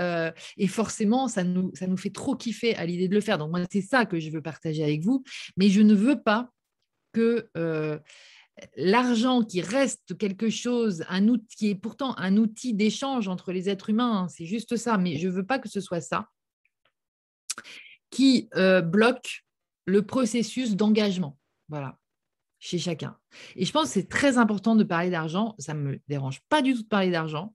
et 0.56 0.66
forcément, 0.66 1.28
ça 1.28 1.44
nous, 1.44 1.72
fait 1.96 2.10
trop 2.10 2.36
kiffer 2.36 2.74
à 2.76 2.86
l'idée 2.86 3.08
de 3.08 3.14
le 3.14 3.20
faire. 3.20 3.38
Donc, 3.38 3.50
moi, 3.50 3.60
c'est 3.70 3.80
ça 3.80 4.06
que 4.06 4.18
je 4.18 4.30
veux 4.30 4.42
partager 4.42 4.82
avec 4.82 5.02
vous, 5.02 5.22
mais 5.56 5.68
je 5.68 5.82
ne 5.82 5.94
veux 5.94 6.20
pas 6.20 6.50
que 7.12 7.48
l'argent 8.76 9.42
qui 9.42 9.60
reste 9.60 10.16
quelque 10.16 10.50
chose, 10.50 11.04
un 11.08 11.28
outil 11.28 11.56
qui 11.56 11.70
est 11.70 11.74
pourtant 11.74 12.16
un 12.18 12.36
outil 12.36 12.74
d'échange 12.74 13.28
entre 13.28 13.52
les 13.52 13.68
êtres 13.68 13.90
humains, 13.90 14.22
hein, 14.22 14.28
c'est 14.28 14.46
juste 14.46 14.76
ça, 14.76 14.98
mais 14.98 15.16
je 15.16 15.28
ne 15.28 15.32
veux 15.32 15.46
pas 15.46 15.58
que 15.58 15.68
ce 15.68 15.80
soit 15.80 16.00
ça 16.00 16.28
qui 18.10 18.48
euh, 18.54 18.80
bloque 18.80 19.44
le 19.84 20.02
processus 20.02 20.76
d'engagement. 20.76 21.38
Voilà, 21.68 21.98
chez 22.58 22.78
chacun. 22.78 23.16
Et 23.54 23.64
je 23.64 23.72
pense 23.72 23.88
que 23.88 23.94
c'est 23.94 24.08
très 24.08 24.38
important 24.38 24.76
de 24.76 24.84
parler 24.84 25.10
d'argent. 25.10 25.54
Ça 25.58 25.74
ne 25.74 25.80
me 25.80 26.00
dérange 26.08 26.40
pas 26.48 26.62
du 26.62 26.74
tout 26.74 26.82
de 26.82 26.88
parler 26.88 27.10
d'argent. 27.10 27.54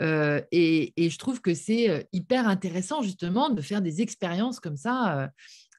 Euh, 0.00 0.40
et, 0.52 0.92
je 0.96 1.18
trouve 1.18 1.40
que 1.40 1.54
c'est 1.54 1.90
euh, 1.90 2.02
hyper 2.12 2.48
intéressant 2.48 3.02
justement 3.02 3.50
de 3.50 3.60
faire 3.60 3.82
des 3.82 4.00
expériences 4.00 4.60
comme 4.60 4.76
ça 4.76 5.30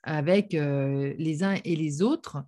avec 0.04 0.54
les 0.54 1.44
uns 1.44 1.58
et 1.64 1.76
les 1.76 2.02
autres. 2.02 2.44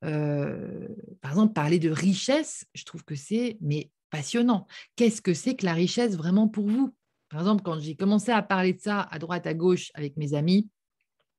par 0.00 1.30
exemple, 1.30 1.54
parler 1.54 1.78
de 1.78 1.90
richesse, 1.90 2.66
je 2.74 2.84
trouve 2.84 3.04
que 3.04 3.14
c'est 3.14 3.56
mais 3.60 3.90
passionnant. 4.10 4.66
Qu'est-ce 4.96 5.22
que 5.22 5.34
c'est 5.34 5.56
que 5.56 5.64
la 5.64 5.74
richesse 5.74 6.16
vraiment 6.16 6.48
pour 6.48 6.66
vous? 6.66 6.94
Par 7.28 7.40
exemple, 7.40 7.62
quand 7.62 7.78
j'ai 7.78 7.94
commencé 7.94 8.30
à 8.30 8.42
parler 8.42 8.72
de 8.72 8.80
ça 8.80 9.02
à 9.10 9.18
droite, 9.18 9.46
à 9.46 9.54
gauche 9.54 9.90
avec 9.94 10.16
mes 10.16 10.34
amis, 10.34 10.68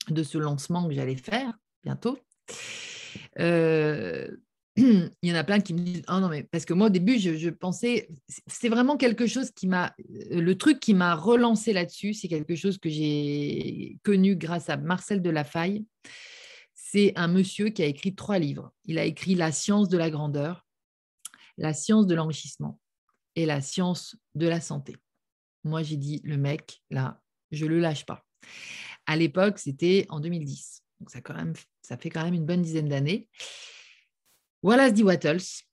de 0.10 0.24
ce 0.24 0.38
lancement 0.38 0.88
que 0.88 0.94
j'allais 0.94 1.16
faire 1.16 1.54
bientôt, 1.84 2.18
il 4.76 5.12
y 5.24 5.32
en 5.32 5.36
a 5.36 5.44
plein 5.44 5.60
qui 5.60 5.74
me 5.74 5.80
disent 5.80 6.04
oh 6.08 6.20
non 6.20 6.30
mais 6.30 6.44
parce 6.44 6.66
que 6.66 6.74
moi 6.74 6.88
au 6.88 6.90
début 6.90 7.20
je, 7.20 7.50
pensais 7.50 8.08
c'est 8.48 8.70
vraiment 8.70 8.98
quelque 8.98 9.28
chose 9.28 9.52
qui 9.52 9.68
m'a 9.68 9.94
le 10.32 10.54
truc 10.54 10.80
qui 10.80 10.94
m'a 10.94 11.16
relancé 11.16 11.74
là-dessus 11.74 12.14
c'est 12.14 12.28
quelque 12.28 12.56
chose 12.56 12.78
que 12.78 12.90
j'ai 12.90 13.98
connu 14.04 14.36
grâce 14.36 14.70
à 14.70 14.78
Marcel 14.78 15.22
de 15.22 15.30
Lafaille 15.30 15.86
c'est 16.92 17.14
un 17.16 17.28
monsieur 17.28 17.70
qui 17.70 17.84
a 17.84 17.86
écrit 17.86 18.16
trois 18.16 18.40
livres. 18.40 18.74
Il 18.86 18.98
a 18.98 19.04
écrit 19.04 19.36
la 19.36 19.52
science 19.52 19.90
de 19.90 19.98
la 19.98 20.10
grandeur 20.10 20.66
la 21.60 21.74
science 21.74 22.08
de 22.08 22.16
l'enrichissement 22.16 22.80
et 23.36 23.46
la 23.46 23.62
science 23.62 24.16
de 24.34 24.48
la 24.48 24.62
santé. 24.62 24.96
Moi 25.64 25.84
j'ai 25.84 25.98
dit 25.98 26.22
le 26.24 26.38
mec 26.38 26.82
là 26.90 27.22
je 27.52 27.66
le 27.66 27.80
lâche 27.80 28.06
pas. 28.06 28.26
À 29.06 29.18
l'époque 29.18 29.60
c'était 29.60 30.06
en 30.10 30.20
2010 30.20 30.84
donc 31.00 31.10
ça 31.10 31.98
fait 31.98 32.10
quand 32.10 32.24
même 32.24 32.34
une 32.34 32.46
bonne 32.46 32.62
dizaine 32.62 32.90
d'années 32.90 33.28
voilà, 34.62 34.92
dit 34.92 35.04
Wattles. 35.04 35.64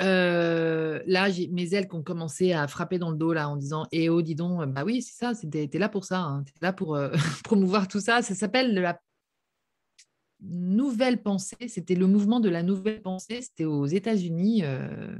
Euh, 0.00 1.02
là, 1.06 1.28
mes 1.50 1.74
ailes 1.74 1.88
qui 1.88 1.94
ont 1.94 2.02
commencé 2.02 2.52
à 2.52 2.66
frapper 2.68 2.98
dans 2.98 3.10
le 3.10 3.16
dos 3.16 3.32
là 3.32 3.48
en 3.48 3.56
disant 3.56 3.86
Eh 3.92 4.08
oh, 4.08 4.22
dis 4.22 4.34
donc, 4.34 4.64
bah 4.72 4.84
oui, 4.84 5.02
c'est 5.02 5.14
ça, 5.14 5.32
t'es 5.50 5.68
là 5.74 5.88
pour 5.88 6.04
ça, 6.04 6.20
hein, 6.20 6.44
t'es 6.44 6.52
là 6.62 6.72
pour 6.72 6.94
euh, 6.94 7.10
promouvoir 7.44 7.88
tout 7.88 8.00
ça. 8.00 8.22
Ça 8.22 8.34
s'appelle 8.34 8.74
la 8.74 9.00
nouvelle 10.40 11.22
pensée. 11.22 11.68
C'était 11.68 11.96
le 11.96 12.06
mouvement 12.06 12.40
de 12.40 12.48
la 12.48 12.62
nouvelle 12.62 13.02
pensée. 13.02 13.42
C'était 13.42 13.66
aux 13.66 13.86
États-Unis. 13.86 14.62
Euh, 14.64 15.18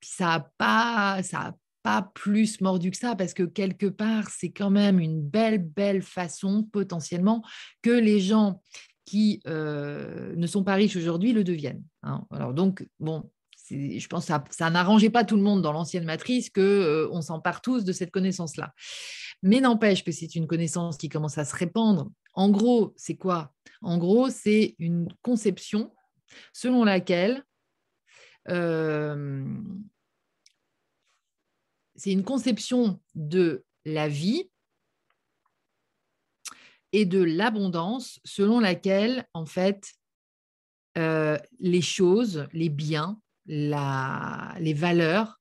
ça 0.00 0.26
n'a 0.26 0.50
pas, 0.56 1.20
plus 2.14 2.60
mordu 2.60 2.90
que 2.90 2.96
ça 2.96 3.16
parce 3.16 3.34
que 3.34 3.42
quelque 3.42 3.86
part, 3.86 4.28
c'est 4.30 4.50
quand 4.50 4.70
même 4.70 5.00
une 5.00 5.20
belle, 5.20 5.58
belle 5.58 6.02
façon 6.02 6.64
potentiellement 6.64 7.42
que 7.82 7.90
les 7.90 8.20
gens 8.20 8.60
qui 9.04 9.40
euh, 9.46 10.34
ne 10.36 10.46
sont 10.46 10.64
pas 10.64 10.74
riches 10.74 10.96
aujourd'hui 10.96 11.32
le 11.32 11.44
deviennent. 11.44 11.82
Hein. 12.02 12.26
Alors 12.30 12.52
donc, 12.52 12.86
bon, 13.00 13.30
je 13.70 14.06
pense 14.06 14.26
que 14.26 14.32
ça, 14.50 14.70
n'arrangeait 14.70 15.10
pas 15.10 15.24
tout 15.24 15.36
le 15.36 15.42
monde 15.42 15.62
dans 15.62 15.72
l'ancienne 15.72 16.04
matrice 16.04 16.50
qu'on 16.50 16.60
euh, 16.60 17.20
s'empare 17.20 17.60
tous 17.60 17.84
de 17.84 17.92
cette 17.92 18.10
connaissance-là. 18.10 18.74
Mais 19.42 19.60
n'empêche 19.60 20.04
que 20.04 20.12
c'est 20.12 20.34
une 20.34 20.46
connaissance 20.46 20.96
qui 20.96 21.08
commence 21.08 21.38
à 21.38 21.44
se 21.44 21.56
répandre. 21.56 22.10
En 22.34 22.50
gros, 22.50 22.92
c'est 22.96 23.16
quoi? 23.16 23.52
En 23.82 23.98
gros, 23.98 24.30
c'est 24.30 24.74
une 24.78 25.08
conception 25.22 25.92
selon 26.52 26.84
laquelle 26.84 27.44
euh, 28.50 29.44
c'est 31.98 32.12
une 32.12 32.24
conception 32.24 33.00
de 33.14 33.64
la 33.84 34.08
vie 34.08 34.48
et 36.92 37.04
de 37.04 37.22
l'abondance 37.22 38.20
selon 38.24 38.60
laquelle, 38.60 39.26
en 39.34 39.44
fait, 39.44 39.92
euh, 40.96 41.36
les 41.58 41.82
choses, 41.82 42.46
les 42.52 42.68
biens, 42.68 43.20
les 43.46 44.74
valeurs, 44.74 45.38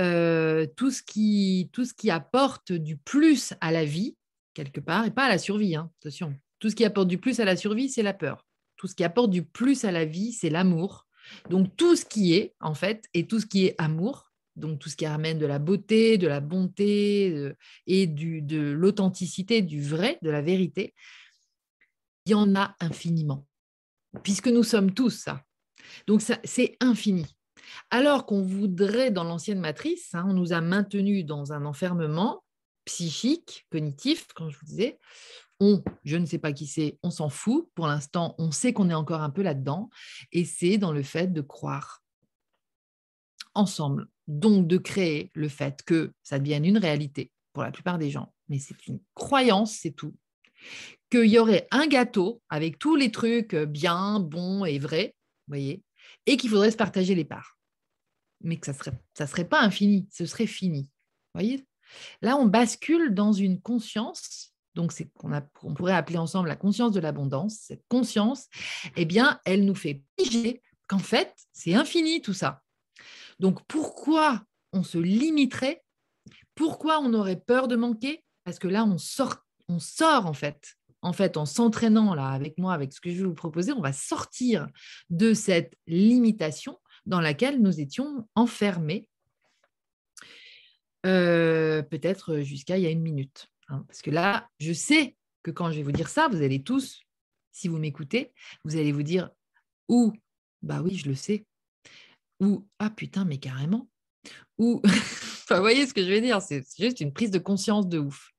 euh, 0.00 0.66
tout, 0.76 0.90
ce 0.90 1.02
qui, 1.02 1.70
apporte 2.10 2.72
du 2.72 2.96
plus 2.96 3.54
à 3.60 3.70
la 3.70 3.84
vie, 3.84 4.16
quelque 4.54 4.80
part, 4.80 5.06
et 5.06 5.10
pas 5.10 5.26
à 5.26 5.28
la 5.28 5.38
survie, 5.38 5.76
hein, 5.76 5.90
attention. 6.00 6.34
Tout 6.58 6.70
ce 6.70 6.74
qui 6.74 6.84
apporte 6.84 7.08
du 7.08 7.18
plus 7.18 7.40
à 7.40 7.44
la 7.44 7.56
survie, 7.56 7.88
c'est 7.88 8.02
la 8.02 8.14
peur. 8.14 8.44
Tout 8.76 8.88
ce 8.88 8.94
qui 8.94 9.04
apporte 9.04 9.30
du 9.30 9.44
plus 9.44 9.84
à 9.84 9.92
la 9.92 10.04
vie, 10.04 10.32
c'est 10.32 10.50
l'amour. 10.50 11.06
Donc 11.48 11.76
tout 11.76 11.94
ce 11.94 12.04
qui 12.04 12.34
est, 12.34 12.54
en 12.60 12.74
fait, 12.74 13.04
et 13.14 13.26
tout 13.26 13.38
ce 13.38 13.46
qui 13.46 13.66
est 13.66 13.74
amour, 13.78 14.32
donc 14.56 14.78
tout 14.78 14.88
ce 14.88 14.96
qui 14.96 15.06
ramène 15.06 15.38
de 15.38 15.46
la 15.46 15.58
beauté, 15.58 16.18
de 16.18 16.28
la 16.28 16.40
bonté 16.40 17.52
et 17.86 18.06
de 18.06 18.70
l'authenticité, 18.70 19.62
du 19.62 19.82
vrai, 19.82 20.18
de 20.22 20.30
la 20.30 20.42
vérité, 20.42 20.94
il 22.26 22.32
y 22.32 22.34
en 22.34 22.54
a 22.54 22.74
infiniment, 22.80 23.46
puisque 24.22 24.48
nous 24.48 24.62
sommes 24.62 24.92
tous 24.92 25.10
ça. 25.10 25.42
Donc 26.06 26.22
c'est 26.22 26.76
infini. 26.80 27.26
Alors 27.90 28.26
qu'on 28.26 28.42
voudrait, 28.42 29.10
dans 29.10 29.24
l'ancienne 29.24 29.60
matrice, 29.60 30.14
hein, 30.14 30.24
on 30.28 30.32
nous 30.32 30.52
a 30.52 30.60
maintenus 30.60 31.24
dans 31.24 31.52
un 31.52 31.64
enfermement 31.64 32.44
psychique, 32.84 33.66
cognitif, 33.70 34.26
comme 34.34 34.50
je 34.50 34.58
vous 34.58 34.66
disais. 34.66 34.98
On, 35.60 35.82
je 36.04 36.16
ne 36.16 36.26
sais 36.26 36.38
pas 36.38 36.52
qui 36.52 36.66
c'est, 36.66 36.98
on 37.02 37.10
s'en 37.10 37.28
fout. 37.28 37.68
Pour 37.74 37.86
l'instant, 37.86 38.34
on 38.38 38.50
sait 38.50 38.72
qu'on 38.72 38.90
est 38.90 38.94
encore 38.94 39.22
un 39.22 39.30
peu 39.30 39.42
là-dedans. 39.42 39.88
Et 40.32 40.44
c'est 40.44 40.78
dans 40.78 40.92
le 40.92 41.02
fait 41.02 41.32
de 41.32 41.40
croire 41.40 42.02
ensemble 43.54 44.08
donc 44.26 44.66
de 44.66 44.78
créer 44.78 45.30
le 45.34 45.48
fait 45.48 45.82
que 45.82 46.12
ça 46.22 46.38
devienne 46.38 46.64
une 46.64 46.78
réalité 46.78 47.30
pour 47.52 47.62
la 47.62 47.70
plupart 47.70 47.98
des 47.98 48.10
gens, 48.10 48.32
mais 48.48 48.58
c'est 48.58 48.86
une 48.86 49.00
croyance, 49.14 49.76
c'est 49.76 49.92
tout, 49.92 50.14
qu'il 51.10 51.26
y 51.26 51.38
aurait 51.38 51.68
un 51.70 51.86
gâteau 51.86 52.42
avec 52.48 52.78
tous 52.78 52.96
les 52.96 53.10
trucs 53.10 53.54
bien, 53.54 54.20
bons 54.20 54.64
et 54.64 54.78
vrais, 54.78 55.14
voyez, 55.46 55.82
et 56.26 56.36
qu'il 56.36 56.50
faudrait 56.50 56.70
se 56.70 56.76
partager 56.76 57.14
les 57.14 57.24
parts. 57.24 57.58
Mais 58.40 58.56
que 58.56 58.66
ça 58.66 58.72
ne 58.72 59.26
serait 59.26 59.48
pas 59.48 59.60
infini, 59.60 60.08
ce 60.10 60.26
serait 60.26 60.46
fini. 60.46 60.88
voyez 61.34 61.66
Là, 62.22 62.36
on 62.36 62.46
bascule 62.46 63.14
dans 63.14 63.32
une 63.32 63.60
conscience, 63.60 64.54
donc 64.74 64.92
c'est 64.92 65.10
qu'on 65.14 65.32
on 65.62 65.74
pourrait 65.74 65.94
appeler 65.94 66.18
ensemble 66.18 66.48
la 66.48 66.56
conscience 66.56 66.92
de 66.92 67.00
l'abondance. 67.00 67.58
Cette 67.60 67.84
conscience, 67.88 68.48
eh 68.96 69.04
bien, 69.04 69.38
elle 69.44 69.64
nous 69.64 69.74
fait 69.74 70.02
piger 70.16 70.62
qu'en 70.88 70.98
fait, 70.98 71.32
c'est 71.52 71.74
infini 71.74 72.20
tout 72.20 72.32
ça. 72.32 72.63
Donc 73.40 73.60
pourquoi 73.66 74.42
on 74.72 74.82
se 74.82 74.98
limiterait? 74.98 75.82
Pourquoi 76.54 77.00
on 77.00 77.14
aurait 77.14 77.40
peur 77.40 77.68
de 77.68 77.76
manquer? 77.76 78.24
Parce 78.44 78.58
que 78.58 78.68
là, 78.68 78.84
on 78.84 78.98
sort, 78.98 79.38
on 79.68 79.78
sort 79.78 80.26
en 80.26 80.34
fait. 80.34 80.74
En 81.02 81.12
fait, 81.12 81.36
en 81.36 81.44
s'entraînant 81.44 82.14
là 82.14 82.28
avec 82.28 82.56
moi, 82.56 82.72
avec 82.72 82.92
ce 82.92 83.00
que 83.00 83.10
je 83.10 83.18
vais 83.18 83.28
vous 83.28 83.34
proposer, 83.34 83.72
on 83.72 83.82
va 83.82 83.92
sortir 83.92 84.68
de 85.10 85.34
cette 85.34 85.74
limitation 85.86 86.80
dans 87.04 87.20
laquelle 87.20 87.60
nous 87.60 87.80
étions 87.80 88.26
enfermés, 88.34 89.06
euh, 91.04 91.82
peut-être 91.82 92.40
jusqu'à 92.40 92.78
il 92.78 92.84
y 92.84 92.86
a 92.86 92.90
une 92.90 93.02
minute. 93.02 93.48
Hein. 93.68 93.82
parce 93.88 94.02
que 94.02 94.10
là, 94.10 94.48
je 94.60 94.74
sais 94.74 95.16
que 95.42 95.50
quand 95.50 95.70
je 95.70 95.76
vais 95.76 95.82
vous 95.82 95.92
dire 95.92 96.08
ça, 96.08 96.28
vous 96.28 96.42
allez 96.42 96.62
tous, 96.62 97.00
si 97.52 97.68
vous 97.68 97.78
m'écoutez, 97.78 98.32
vous 98.64 98.76
allez 98.76 98.92
vous 98.92 99.02
dire, 99.02 99.30
ou, 99.88 100.12
bah 100.62 100.82
oui, 100.82 100.96
je 100.96 101.08
le 101.08 101.14
sais, 101.14 101.46
ou 102.40 102.66
ah 102.78 102.90
putain, 102.90 103.24
mais 103.24 103.38
carrément, 103.38 103.88
ou 104.58 104.80
enfin, 104.84 105.56
vous 105.56 105.62
voyez 105.62 105.86
ce 105.86 105.94
que 105.94 106.02
je 106.02 106.10
veux 106.10 106.20
dire, 106.20 106.40
c'est 106.42 106.64
juste 106.78 107.00
une 107.00 107.12
prise 107.12 107.30
de 107.30 107.38
conscience 107.38 107.88
de 107.88 107.98
ouf. 107.98 108.30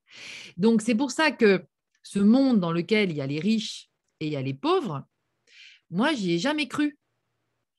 Donc 0.57 0.81
c'est 0.81 0.95
pour 0.95 1.11
ça 1.11 1.31
que 1.31 1.65
ce 2.03 2.19
monde 2.19 2.59
dans 2.59 2.71
lequel 2.71 3.11
il 3.11 3.17
y 3.17 3.21
a 3.21 3.27
les 3.27 3.39
riches 3.39 3.89
et 4.19 4.27
il 4.27 4.33
y 4.33 4.37
a 4.37 4.41
les 4.41 4.53
pauvres, 4.53 5.03
moi 5.89 6.13
j'y 6.13 6.33
ai 6.33 6.39
jamais 6.39 6.67
cru, 6.67 6.97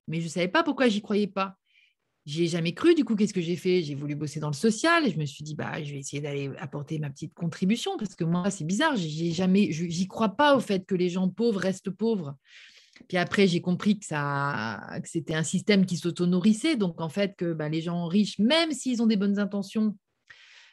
mais 0.09 0.20
je 0.20 0.24
ne 0.24 0.31
savais 0.31 0.48
pas 0.48 0.62
pourquoi 0.62 0.88
j'y 0.88 1.02
croyais 1.02 1.26
pas. 1.26 1.57
J'y 2.26 2.42
ai 2.42 2.48
jamais 2.48 2.74
cru, 2.74 2.96
du 2.96 3.05
coup, 3.05 3.14
qu'est-ce 3.14 3.33
que 3.33 3.40
j'ai 3.40 3.55
fait? 3.55 3.83
J'ai 3.83 3.94
voulu 3.94 4.16
bosser 4.16 4.40
dans 4.40 4.48
le 4.48 4.55
social 4.55 5.07
et 5.07 5.12
je 5.12 5.18
me 5.18 5.26
suis 5.26 5.44
dit, 5.44 5.55
bah, 5.55 5.81
je 5.81 5.92
vais 5.92 6.00
essayer 6.00 6.20
d'aller 6.20 6.50
apporter 6.59 6.98
ma 6.98 7.09
petite 7.09 7.33
contribution 7.35 7.96
parce 7.96 8.16
que 8.16 8.24
moi, 8.24 8.50
c'est 8.50 8.64
bizarre, 8.64 8.96
j'ai 8.96 9.31
jamais, 9.31 9.70
j'y 9.70 10.09
crois 10.09 10.31
pas 10.31 10.57
au 10.57 10.61
fait 10.61 10.85
que 10.85 10.96
les 10.96 11.09
gens 11.09 11.29
pauvres 11.29 11.61
restent 11.61 11.90
pauvres. 11.90 12.37
Puis 13.09 13.17
après, 13.17 13.47
j'ai 13.47 13.61
compris 13.61 13.99
que, 13.99 14.07
c'était 15.05 15.35
un 15.35 15.43
système 15.43 15.87
qui 15.87 15.97
s'auto-nourrissait. 15.97 16.77
Donc, 16.77 17.01
en 17.01 17.09
fait, 17.09 17.35
que 17.37 17.53
bah, 17.53 17.69
les 17.69 17.83
gens 17.83 18.07
riches, 18.07 18.39
même 18.39 18.73
s'ils 18.73 19.03
ont 19.03 19.07
des 19.07 19.17
bonnes 19.17 19.39
intentions, 19.39 19.97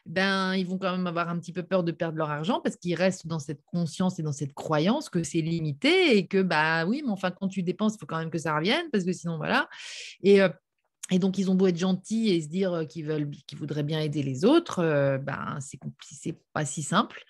ben, 0.06 0.54
ils 0.56 0.66
vont 0.66 0.78
quand 0.78 0.92
même 0.92 1.08
avoir 1.08 1.30
un 1.30 1.40
petit 1.40 1.54
peu 1.54 1.64
peur 1.64 1.84
de 1.84 1.92
perdre 1.92 2.18
leur 2.18 2.30
argent 2.30 2.60
parce 2.62 2.76
qu'ils 2.76 2.96
restent 2.96 3.26
dans 3.28 3.40
cette 3.40 3.64
conscience 3.66 4.20
et 4.20 4.24
dans 4.24 4.34
cette 4.34 4.54
croyance 4.54 5.10
que 5.10 5.24
c'est 5.24 5.42
limité 5.42 6.18
et 6.18 6.28
que, 6.28 6.42
bah 6.42 6.86
oui, 6.86 7.02
mais 7.06 7.12
enfin, 7.12 7.32
quand 7.32 7.48
tu 7.48 7.64
dépenses, 7.64 7.96
il 7.96 8.00
faut 8.00 8.06
quand 8.06 8.20
même 8.20 8.30
que 8.30 8.38
ça 8.38 8.56
revienne 8.56 8.90
parce 8.92 9.06
que 9.06 9.14
sinon, 9.14 9.38
voilà. 9.38 9.70
Et, 10.22 10.42
euh, 10.42 10.50
et 11.12 11.20
donc, 11.20 11.38
ils 11.38 11.52
ont 11.52 11.56
beau 11.56 11.68
être 11.68 11.78
gentils 11.78 12.30
et 12.30 12.42
se 12.42 12.48
dire 12.48 12.86
qu'ils 12.88 13.06
veulent, 13.06 13.30
qu'ils 13.46 13.58
voudraient 13.58 13.84
bien 13.84 14.00
aider 14.00 14.24
les 14.24 14.46
autres, 14.46 14.80
euh, 14.80 15.18
ben, 15.18 15.60
c'est 15.60 16.38
pas 16.54 16.66
si 16.66 16.82
simple. 16.82 17.24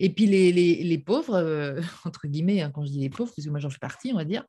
Et 0.00 0.10
puis, 0.10 0.26
les, 0.26 0.98
pauvres, 0.98 1.34
euh, 1.34 1.80
entre 2.04 2.26
guillemets, 2.26 2.62
hein, 2.62 2.70
quand 2.70 2.84
je 2.84 2.90
dis 2.90 3.00
les 3.00 3.10
pauvres, 3.10 3.30
parce 3.34 3.44
que 3.44 3.50
moi 3.50 3.60
j'en 3.60 3.70
fais 3.70 3.78
partie, 3.78 4.12
on 4.12 4.16
va 4.16 4.24
dire, 4.24 4.44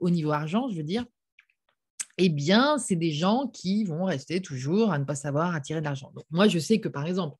au 0.00 0.10
niveau 0.10 0.32
argent, 0.32 0.68
je 0.68 0.76
veux 0.76 0.82
dire, 0.82 1.04
eh 2.18 2.28
bien, 2.28 2.78
c'est 2.78 2.96
des 2.96 3.12
gens 3.12 3.46
qui 3.46 3.84
vont 3.84 4.04
rester 4.04 4.40
toujours 4.40 4.92
à 4.92 4.98
ne 4.98 5.04
pas 5.04 5.14
savoir 5.14 5.54
attirer 5.54 5.80
de 5.80 5.84
l'argent. 5.84 6.12
Donc, 6.14 6.24
moi, 6.30 6.48
je 6.48 6.58
sais 6.58 6.80
que, 6.80 6.88
par 6.88 7.06
exemple, 7.06 7.36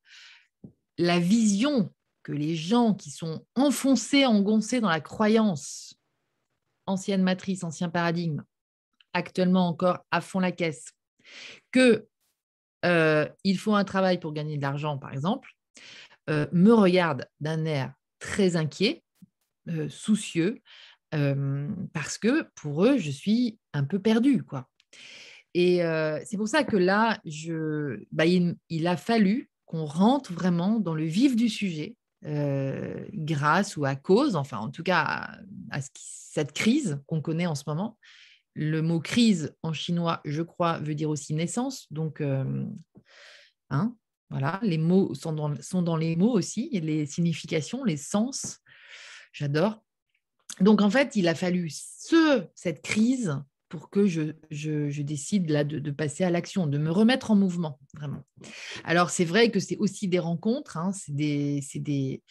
la 0.99 1.19
vision 1.19 1.93
que 2.23 2.33
les 2.33 2.57
gens 2.57 2.93
qui 2.93 3.11
sont 3.11 3.47
enfoncés, 3.55 4.27
engoncés 4.27 4.81
dans 4.81 4.89
la 4.89 5.01
croyance, 5.01 5.95
ancienne 6.87 7.23
matrice, 7.23 7.65
ancien 7.65 7.89
paradigme, 7.89 8.43
actuellement 9.17 9.67
encore 9.69 10.05
à 10.11 10.21
fond 10.21 10.41
la 10.41 10.53
caisse, 10.53 10.93
que 11.73 12.07
euh, 12.85 13.27
il 13.45 13.59
faut 13.59 13.75
un 13.75 13.85
travail 13.85 14.21
pour 14.21 14.33
gagner 14.33 14.59
de 14.59 14.63
l'argent, 14.63 14.99
par 14.99 15.13
exemple, 15.13 15.51
euh, 16.29 16.47
me 16.53 16.73
regardent 16.73 17.27
d'un 17.41 17.65
air 17.65 17.95
très 18.19 18.57
inquiet, 18.57 19.03
euh, 19.69 19.89
soucieux, 19.89 20.61
parce 21.95 22.19
que 22.19 22.47
pour 22.57 22.85
eux, 22.85 22.99
je 22.99 23.11
suis 23.11 23.59
un 23.73 23.85
peu 23.85 23.99
perdue. 23.99 24.43
Quoi. 24.43 24.69
Et 25.55 25.79
c'est 26.27 26.37
pour 26.37 26.47
ça 26.47 26.63
que 26.63 26.77
là, 26.77 27.19
bah, 28.13 28.27
il, 28.27 28.87
a 28.87 28.97
fallu 28.99 29.49
qu'on 29.65 29.87
rentre 29.87 30.35
vraiment 30.35 30.79
dans 30.79 30.95
le 30.95 31.07
vif 31.07 31.35
du 31.35 31.49
sujet, 31.49 31.97
grâce 32.23 33.79
ou 33.79 33.87
à 33.87 33.97
cause, 33.97 34.37
enfin 34.37 34.59
en 34.59 34.69
tout 34.69 34.83
cas 34.83 35.39
à, 35.71 35.81
cette 35.91 36.53
crise 36.53 37.01
qu'on 37.07 37.23
connaît 37.23 37.47
en 37.47 37.55
ce 37.55 37.65
moment. 37.67 37.97
Le 38.59 38.81
mot 38.81 39.01
crise 39.01 39.55
en 39.63 39.75
chinois, 39.75 40.23
je 40.25 40.41
crois, 40.41 40.79
veut 40.79 40.95
dire 40.95 41.11
aussi 41.11 41.35
naissance. 41.35 41.87
Donc, 41.93 42.23
hein, 43.71 43.95
voilà, 44.31 44.59
les 44.63 44.79
mots 44.79 45.15
sont 45.15 45.35
dans, 45.35 45.55
sont 45.61 45.83
dans 45.83 45.97
les 45.97 46.17
mots 46.17 46.33
aussi, 46.33 46.71
les 46.73 47.05
significations, 47.05 47.85
les 47.85 47.99
sens. 47.99 48.61
J'adore. 49.33 49.85
Donc, 50.61 50.81
en 50.81 50.89
fait, 50.89 51.17
il 51.17 51.29
a 51.29 51.35
fallu 51.35 51.71
ce, 51.71 52.47
cette 52.55 52.81
crise 52.83 53.39
pour 53.69 53.91
que 53.91 54.07
je, 54.07 54.33
je, 54.51 55.03
décide 55.03 55.51
là 55.51 55.65
de, 55.65 55.91
passer 55.91 56.25
à 56.25 56.31
l'action, 56.31 56.67
de 56.67 56.79
me 56.79 56.91
remettre 56.91 57.31
en 57.31 57.37
mouvement, 57.37 57.79
vraiment. 57.95 58.25
Alors, 58.85 59.11
c'est 59.11 59.25
vrai 59.25 59.51
que 59.51 59.61
c'est 59.61 59.77
aussi 59.77 60.09
des 60.09 60.19
rencontres, 60.19 60.77
hein, 60.77 60.93
c'est 60.93 61.15
des, 61.15 61.61
des, 61.75 62.23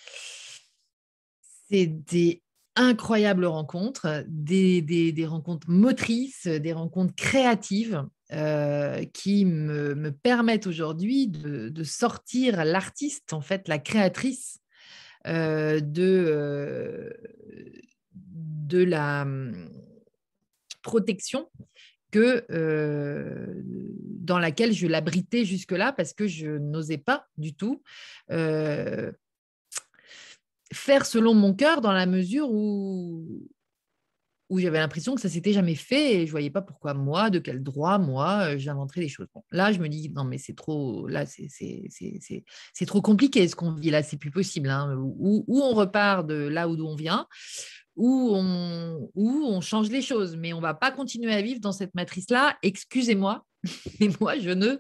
des, 1.70 2.42
incroyables 2.76 3.46
rencontres, 3.46 4.24
des, 4.28 5.26
rencontres 5.28 5.70
motrices, 5.70 6.48
des 6.48 6.74
rencontres 6.74 7.16
créatives 7.16 8.06
euh, 8.32 9.04
qui 9.14 9.46
me, 9.46 9.96
me 9.96 10.12
permettent 10.12 10.68
aujourd'hui 10.68 11.28
de, 11.28 11.84
sortir 11.84 12.66
l'artiste, 12.66 13.34
en 13.34 13.42
fait, 13.42 13.68
la 13.68 13.80
créatrice 13.80 14.60
euh, 15.28 15.80
de, 15.80 16.26
euh, 16.28 17.10
de 18.14 18.84
la 18.84 19.22
hum, 19.22 19.70
protection 20.82 21.50
que 22.12 22.46
dans 24.22 24.40
laquelle 24.40 24.72
je 24.72 24.88
l'abritais 24.88 25.44
jusque-là 25.44 25.92
parce 25.92 26.14
que 26.14 26.28
je 26.28 26.48
n'osais 26.48 26.98
pas 26.98 27.28
du 27.38 27.54
tout 27.54 27.84
faire 30.76 31.06
selon 31.06 31.34
mon 31.34 31.54
cœur 31.54 31.82
dans 31.82 31.92
la 31.92 32.06
mesure 32.06 32.52
où, 32.52 33.48
où 34.50 34.60
j'avais 34.60 34.78
l'impression 34.78 35.16
que 35.16 35.22
ça 35.22 35.30
s'était 35.30 35.54
jamais 35.54 35.76
fait 35.76 36.16
et 36.16 36.26
je 36.28 36.32
voyais 36.32 36.52
pas 36.52 36.62
pourquoi 36.62 36.94
moi, 36.94 37.30
de 37.30 37.40
quel 37.40 37.64
droit 37.64 37.98
moi, 37.98 38.50
euh, 38.50 38.58
j'inventerais 38.58 39.02
des 39.02 39.10
choses. 39.10 39.28
là, 39.52 39.72
je 39.72 39.80
me 39.80 39.88
dis 39.88 40.10
non 40.10 40.24
mais 40.24 40.38
c'est 40.38 40.56
trop, 40.56 41.08
là 41.08 41.26
c'est 41.26 42.86
trop 42.86 43.02
compliqué 43.02 43.48
ce 43.48 43.56
qu'on 43.56 43.74
vit 43.74 43.90
là, 43.90 44.04
c'est 44.04 44.18
plus 44.18 44.32
possible. 44.32 44.70
Hein. 44.70 44.96
Ou, 44.98 45.46
on 45.48 45.74
repart 45.74 46.28
de 46.28 46.36
là 46.36 46.68
où 46.70 46.76
on 46.86 46.96
vient, 46.96 47.28
où 47.96 48.34
on, 48.36 49.10
on 49.16 49.62
change 49.62 49.90
les 49.90 50.02
choses, 50.02 50.36
mais 50.36 50.54
on 50.54 50.62
va 50.62 50.74
pas 50.74 50.92
continuer 50.92 51.34
à 51.34 51.42
vivre 51.42 51.60
dans 51.60 51.72
cette 51.72 51.96
matrice-là. 51.96 52.58
Excusez-moi, 52.62 53.46
mais 54.00 54.10
moi, 54.20 54.38
je 54.38 54.52
ne 54.52 54.78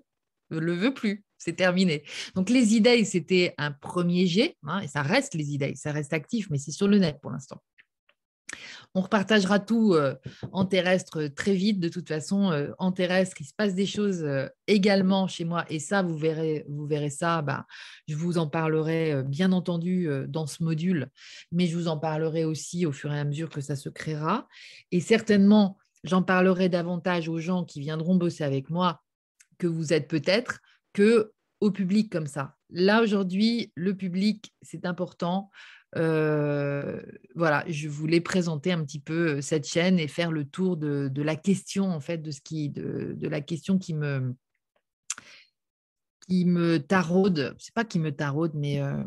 le 0.49 0.73
veux 0.73 0.93
plus. 0.93 1.23
C'est 1.45 1.53
terminé. 1.53 2.03
Donc, 2.33 2.49
les 2.49 2.73
idées, 2.73 3.05
c'était 3.05 3.53
un 3.59 3.71
premier 3.71 4.25
jet, 4.25 4.57
hein, 4.63 4.79
et 4.79 4.87
ça 4.87 5.03
reste 5.03 5.35
les 5.35 5.51
idées, 5.53 5.75
ça 5.75 5.91
reste 5.91 6.11
actif, 6.11 6.47
mais 6.49 6.57
c'est 6.57 6.71
sur 6.71 6.87
le 6.87 6.97
net 6.97 7.19
pour 7.21 7.29
l'instant. 7.29 7.61
On 8.95 9.01
repartagera 9.01 9.59
tout 9.59 9.93
euh, 9.93 10.15
en 10.53 10.65
terrestre 10.65 11.27
très 11.27 11.53
vite. 11.53 11.79
De 11.79 11.89
toute 11.89 12.07
façon, 12.07 12.51
euh, 12.51 12.71
en 12.79 12.91
terrestre, 12.91 13.35
il 13.41 13.45
se 13.45 13.53
passe 13.53 13.75
des 13.75 13.85
choses 13.85 14.23
euh, 14.23 14.47
également 14.65 15.27
chez 15.27 15.45
moi. 15.45 15.65
Et 15.69 15.79
ça, 15.79 16.01
vous 16.01 16.17
verrez, 16.17 16.65
vous 16.67 16.87
verrez 16.87 17.11
ça. 17.11 17.43
Bah, 17.43 17.67
je 18.07 18.15
vous 18.15 18.39
en 18.39 18.47
parlerai 18.47 19.21
bien 19.23 19.51
entendu 19.51 20.09
dans 20.27 20.47
ce 20.47 20.63
module, 20.63 21.09
mais 21.51 21.67
je 21.67 21.77
vous 21.77 21.87
en 21.87 21.99
parlerai 21.99 22.43
aussi 22.43 22.87
au 22.87 22.91
fur 22.91 23.13
et 23.13 23.19
à 23.19 23.25
mesure 23.25 23.49
que 23.49 23.61
ça 23.61 23.75
se 23.75 23.89
créera. 23.89 24.47
Et 24.91 24.99
certainement, 24.99 25.77
j'en 26.03 26.23
parlerai 26.23 26.69
davantage 26.69 27.29
aux 27.29 27.39
gens 27.39 27.65
qui 27.65 27.81
viendront 27.81 28.15
bosser 28.15 28.43
avec 28.43 28.71
moi, 28.71 29.03
que 29.57 29.67
vous 29.67 29.93
êtes 29.93 30.07
peut-être, 30.07 30.59
que 30.93 31.33
au 31.65 31.71
public 31.71 32.11
comme 32.11 32.27
ça. 32.27 32.55
Là, 32.69 33.01
aujourd'hui, 33.01 33.71
le 33.75 33.95
public, 33.95 34.53
c'est 34.61 34.85
important. 34.85 35.49
Euh, 35.97 37.01
voilà, 37.35 37.63
je 37.67 37.87
voulais 37.87 38.21
présenter 38.21 38.71
un 38.71 38.83
petit 38.83 38.99
peu 38.99 39.37
euh, 39.37 39.41
cette 39.41 39.67
chaîne 39.67 39.97
et 39.97 40.07
faire 40.07 40.31
le 40.31 40.45
tour 40.45 40.77
de, 40.77 41.09
la 41.21 41.35
question, 41.35 41.89
en 41.89 41.99
fait, 41.99 42.19
de, 42.19 42.31
ce 42.31 42.41
qui, 42.41 42.69
de, 42.69 43.27
la 43.27 43.41
question 43.41 43.79
qui 43.79 43.93
me, 43.93 44.35
qui 46.27 46.45
me 46.45 46.77
taraude. 46.79 47.55
C'est 47.57 47.73
pas 47.73 47.85
qui 47.85 47.99
me 47.99 48.11
taraude, 48.11 48.53
mais 48.53 48.81
euh, 48.81 49.03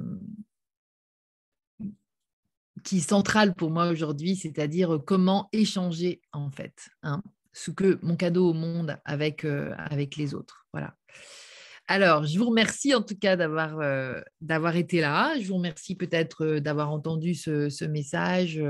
qui 2.82 2.98
est 2.98 3.08
centrale 3.08 3.54
pour 3.54 3.70
moi 3.70 3.88
aujourd'hui, 3.88 4.34
c'est-à-dire 4.34 4.98
comment 5.06 5.48
échanger, 5.52 6.22
en 6.32 6.50
fait, 6.50 6.88
hein, 7.02 7.22
ce 7.52 7.70
que 7.70 7.98
mon 8.02 8.16
cadeau 8.16 8.50
au 8.50 8.54
monde 8.54 8.98
avec, 9.04 9.44
avec 9.44 10.16
les 10.16 10.34
autres. 10.34 10.66
Voilà. 10.72 10.96
Alors, 11.90 12.26
je 12.26 12.38
vous 12.38 12.44
remercie 12.44 12.94
en 12.94 13.00
tout 13.00 13.16
cas 13.16 13.34
d'avoir 13.36 13.80
euh, 13.80 14.20
été 14.74 15.00
là. 15.00 15.34
Je 15.40 15.48
vous 15.48 15.54
remercie 15.54 15.94
peut-être 15.94 16.44
euh, 16.44 16.60
d'avoir 16.60 16.92
entendu 16.92 17.34
ce, 17.34 17.84
message. 17.86 18.62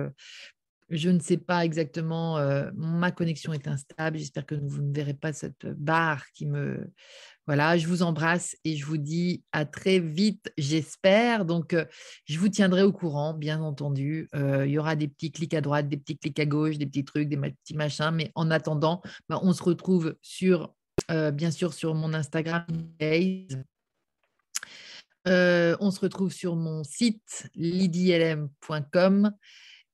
Je 0.89 1.11
ne 1.11 1.19
sais 1.19 1.37
pas 1.37 1.65
exactement, 1.65 2.39
euh, 2.39 2.71
ma 2.77 3.11
connexion 3.11 3.53
est 3.53 3.67
instable. 3.67 4.19
J'espère 4.19 4.47
que 4.47 4.55
vous 4.55 4.83
ne 4.83 4.95
verrez 4.95 5.15
pas 5.15 5.33
cette 5.33 5.67
barre 5.67 6.25
qui 6.33 6.47
me... 6.47 6.93
Voilà, 7.49 7.77
je 7.77 7.89
vous 7.89 8.03
embrasse 8.03 8.57
et 8.65 8.77
je 8.77 8.87
vous 8.87 8.99
dis 8.99 9.43
à 9.51 9.65
très 9.65 9.99
vite, 9.99 10.53
j'espère. 10.57 11.45
Donc, 11.45 11.75
je 12.27 12.39
vous 12.39 12.49
tiendrai 12.51 12.83
au 12.83 12.93
courant, 12.93 13.35
bien 13.35 13.63
entendu. 13.63 14.29
il 14.35 14.71
y 14.71 14.79
aura 14.79 14.97
des 14.97 15.09
petits 15.09 15.33
clics 15.33 15.55
à 15.55 15.63
droite, 15.63 15.89
des 15.89 15.97
petits 15.97 16.19
clics 16.19 16.39
à 16.39 16.47
gauche, 16.47 16.77
des 16.77 16.87
petits 16.87 17.07
trucs, 17.07 17.29
des 17.29 17.39
petits 17.39 17.75
machins. 17.75 18.11
Mais 18.13 18.31
en 18.35 18.51
attendant, 18.51 19.01
bah, 19.31 19.41
on 19.43 19.55
se 19.55 19.63
retrouve 19.63 20.15
sur 20.21 20.75
euh, 21.11 21.31
bien 21.31 21.51
sûr 21.51 21.73
sur 21.75 21.95
mon 21.95 22.15
Instagram. 22.15 22.67
Euh, 25.27 25.77
on 25.81 25.91
se 25.91 26.01
retrouve 26.01 26.33
sur 26.33 26.57
mon 26.57 26.85
site 26.85 27.51
lidylm.com 27.55 29.33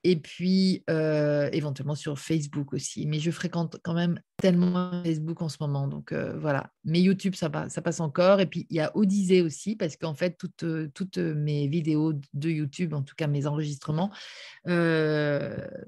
et 0.05 0.17
puis 0.17 0.85
euh, 0.91 1.49
éventuellement 1.53 1.95
sur 1.95 2.19
Facebook 2.19 2.75
aussi. 2.75 3.07
Mais 3.07 3.19
je 3.19 3.31
fréquente 3.31 3.79
quand 3.83 3.95
même 3.95 4.21
tellement 4.37 5.03
Facebook 5.03 5.41
en 5.41 5.49
ce 5.49 5.57
moment, 5.61 5.89
donc 5.89 6.13
euh, 6.13 6.39
voilà. 6.39 6.71
Mais 6.85 7.01
YouTube, 7.01 7.35
ça, 7.35 7.49
passe 7.49 8.01
encore. 8.01 8.41
Et 8.41 8.47
puis 8.47 8.67
il 8.69 8.77
y 8.77 8.81
a 8.81 8.95
Odyssée 8.95 9.41
aussi, 9.41 9.77
parce 9.77 9.97
qu'en 9.97 10.15
fait, 10.15 10.37
toutes, 10.39 10.65
euh, 10.65 10.91
toutes 10.95 11.17
mes 11.17 11.67
vidéos 11.69 12.13
de 12.35 12.51
YouTube, 12.51 12.93
en 12.93 13.03
tout 13.03 13.15
cas 13.17 13.27
mes 13.27 13.47
enregistrements, 13.47 14.11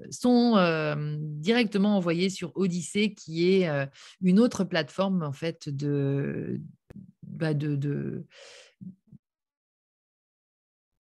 sont 0.09 0.55
directement 1.13 1.97
envoyés 1.97 2.31
sur 2.31 2.51
Odyssée, 2.55 3.13
qui 3.13 3.53
est 3.53 3.69
une 4.21 4.39
autre 4.39 4.63
plateforme 4.63 5.21
en 5.21 5.31
fait 5.31 5.69
de, 5.69 6.59
bah, 7.21 7.53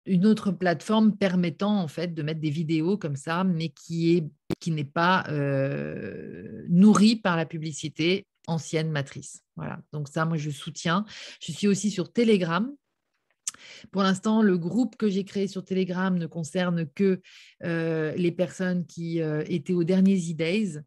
une 0.05 0.25
autre 0.25 0.51
plateforme 0.51 1.15
permettant 1.15 1.79
en 1.79 1.87
fait 1.87 2.13
de 2.13 2.23
mettre 2.23 2.41
des 2.41 2.49
vidéos 2.49 2.97
comme 2.97 3.15
ça, 3.15 3.43
mais 3.43 3.69
qui 3.69 4.17
est 4.17 4.29
qui 4.59 4.71
n'est 4.71 4.83
pas 4.83 5.25
euh, 5.29 6.63
nourrie 6.69 7.15
par 7.15 7.35
la 7.35 7.45
publicité 7.45 8.25
ancienne 8.47 8.91
matrice. 8.91 9.41
Voilà. 9.55 9.79
Donc 9.91 10.07
ça, 10.07 10.25
moi 10.25 10.37
je 10.37 10.49
soutiens. 10.49 11.05
Je 11.41 11.51
suis 11.51 11.67
aussi 11.67 11.91
sur 11.91 12.11
Telegram. 12.11 12.71
Pour 13.91 14.03
l'instant, 14.03 14.41
le 14.41 14.57
groupe 14.57 14.95
que 14.95 15.09
j'ai 15.09 15.23
créé 15.23 15.47
sur 15.47 15.63
Telegram 15.63 16.17
ne 16.17 16.27
concerne 16.27 16.87
que 16.87 17.21
euh, 17.63 18.13
les 18.15 18.31
personnes 18.31 18.85
qui 18.85 19.21
euh, 19.21 19.43
étaient 19.47 19.73
aux 19.73 19.83
derniers 19.83 20.17
e-days 20.17 20.79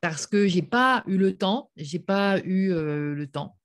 parce 0.00 0.26
que 0.26 0.46
j'ai 0.46 0.62
pas 0.62 1.02
eu 1.06 1.16
le 1.16 1.36
temps, 1.36 1.70
j'ai 1.76 1.98
pas 1.98 2.38
eu 2.40 2.68
le 2.68 3.26
temps 3.26 3.56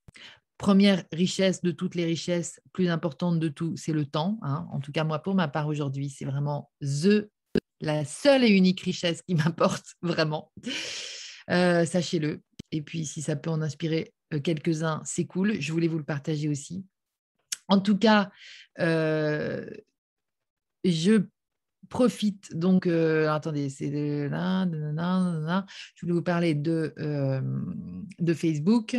première 0.60 1.06
richesse 1.12 1.63
de 1.63 1.72
toutes 1.72 1.95
les 1.95 2.06
richesses, 2.06 2.62
plus 2.74 2.89
importante 2.89 3.39
de 3.39 3.48
tout, 3.48 3.76
c'est 3.78 3.93
le 3.93 4.06
temps. 4.06 4.38
Hein. 4.43 4.67
En 4.72 4.80
tout 4.80 4.91
cas, 4.91 5.06
moi, 5.06 5.17
pour 5.19 5.34
ma 5.34 5.48
part 5.48 5.67
aujourd'hui, 5.67 6.10
c'est 6.10 6.26
vraiment 6.26 6.69
the, 6.82 7.32
la 7.80 8.06
seule 8.06 8.43
et 8.43 8.50
unique 8.50 8.82
richesse 8.82 9.24
qui 9.24 9.34
m'apporte 9.36 9.95
vraiment. 10.04 10.52
Euh, 11.50 11.86
sachez-le. 11.86 12.41
Et 12.72 12.84
puis, 12.84 13.06
si 13.06 13.24
ça 13.24 13.36
peut 13.36 13.50
en 13.50 13.62
inspirer 13.62 14.13
euh, 14.34 14.39
quelques-uns, 14.39 15.02
c'est 15.06 15.26
cool. 15.26 15.60
Je 15.60 15.72
voulais 15.72 15.88
vous 15.88 15.98
le 15.98 16.04
partager 16.04 16.50
aussi. 16.50 16.86
En 17.69 17.80
tout 17.80 17.98
cas, 17.98 18.30
euh, 18.80 19.65
je 20.84 21.24
profite 21.89 22.56
donc. 22.56 22.88
attendez, 22.88 23.69
c'est 23.69 23.89
de, 23.89 24.30
je 24.30 26.02
voulais 26.02 26.13
vous 26.13 26.21
parler 26.21 26.56
de, 26.56 26.93
de 28.19 28.34
Facebook 28.34 28.97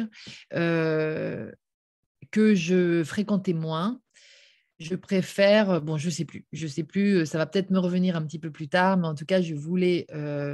que 2.31 2.55
je 2.55 3.03
fréquentais 3.05 3.53
moins. 3.53 4.01
Je 4.79 4.95
préfère, 4.95 5.83
bon, 5.83 5.99
je 5.99 6.09
sais 6.09 6.25
plus, 6.25 6.47
je 6.53 6.67
sais 6.67 6.85
plus, 6.85 7.27
ça 7.27 7.37
va 7.37 7.45
peut-être 7.45 7.71
me 7.71 7.79
revenir 7.79 8.17
un 8.17 8.25
petit 8.25 8.39
peu 8.39 8.51
plus 8.51 8.69
tard, 8.69 8.97
mais 8.97 9.09
en 9.09 9.15
tout 9.15 9.27
cas, 9.27 9.43
je 9.43 9.55
voulais 9.55 10.07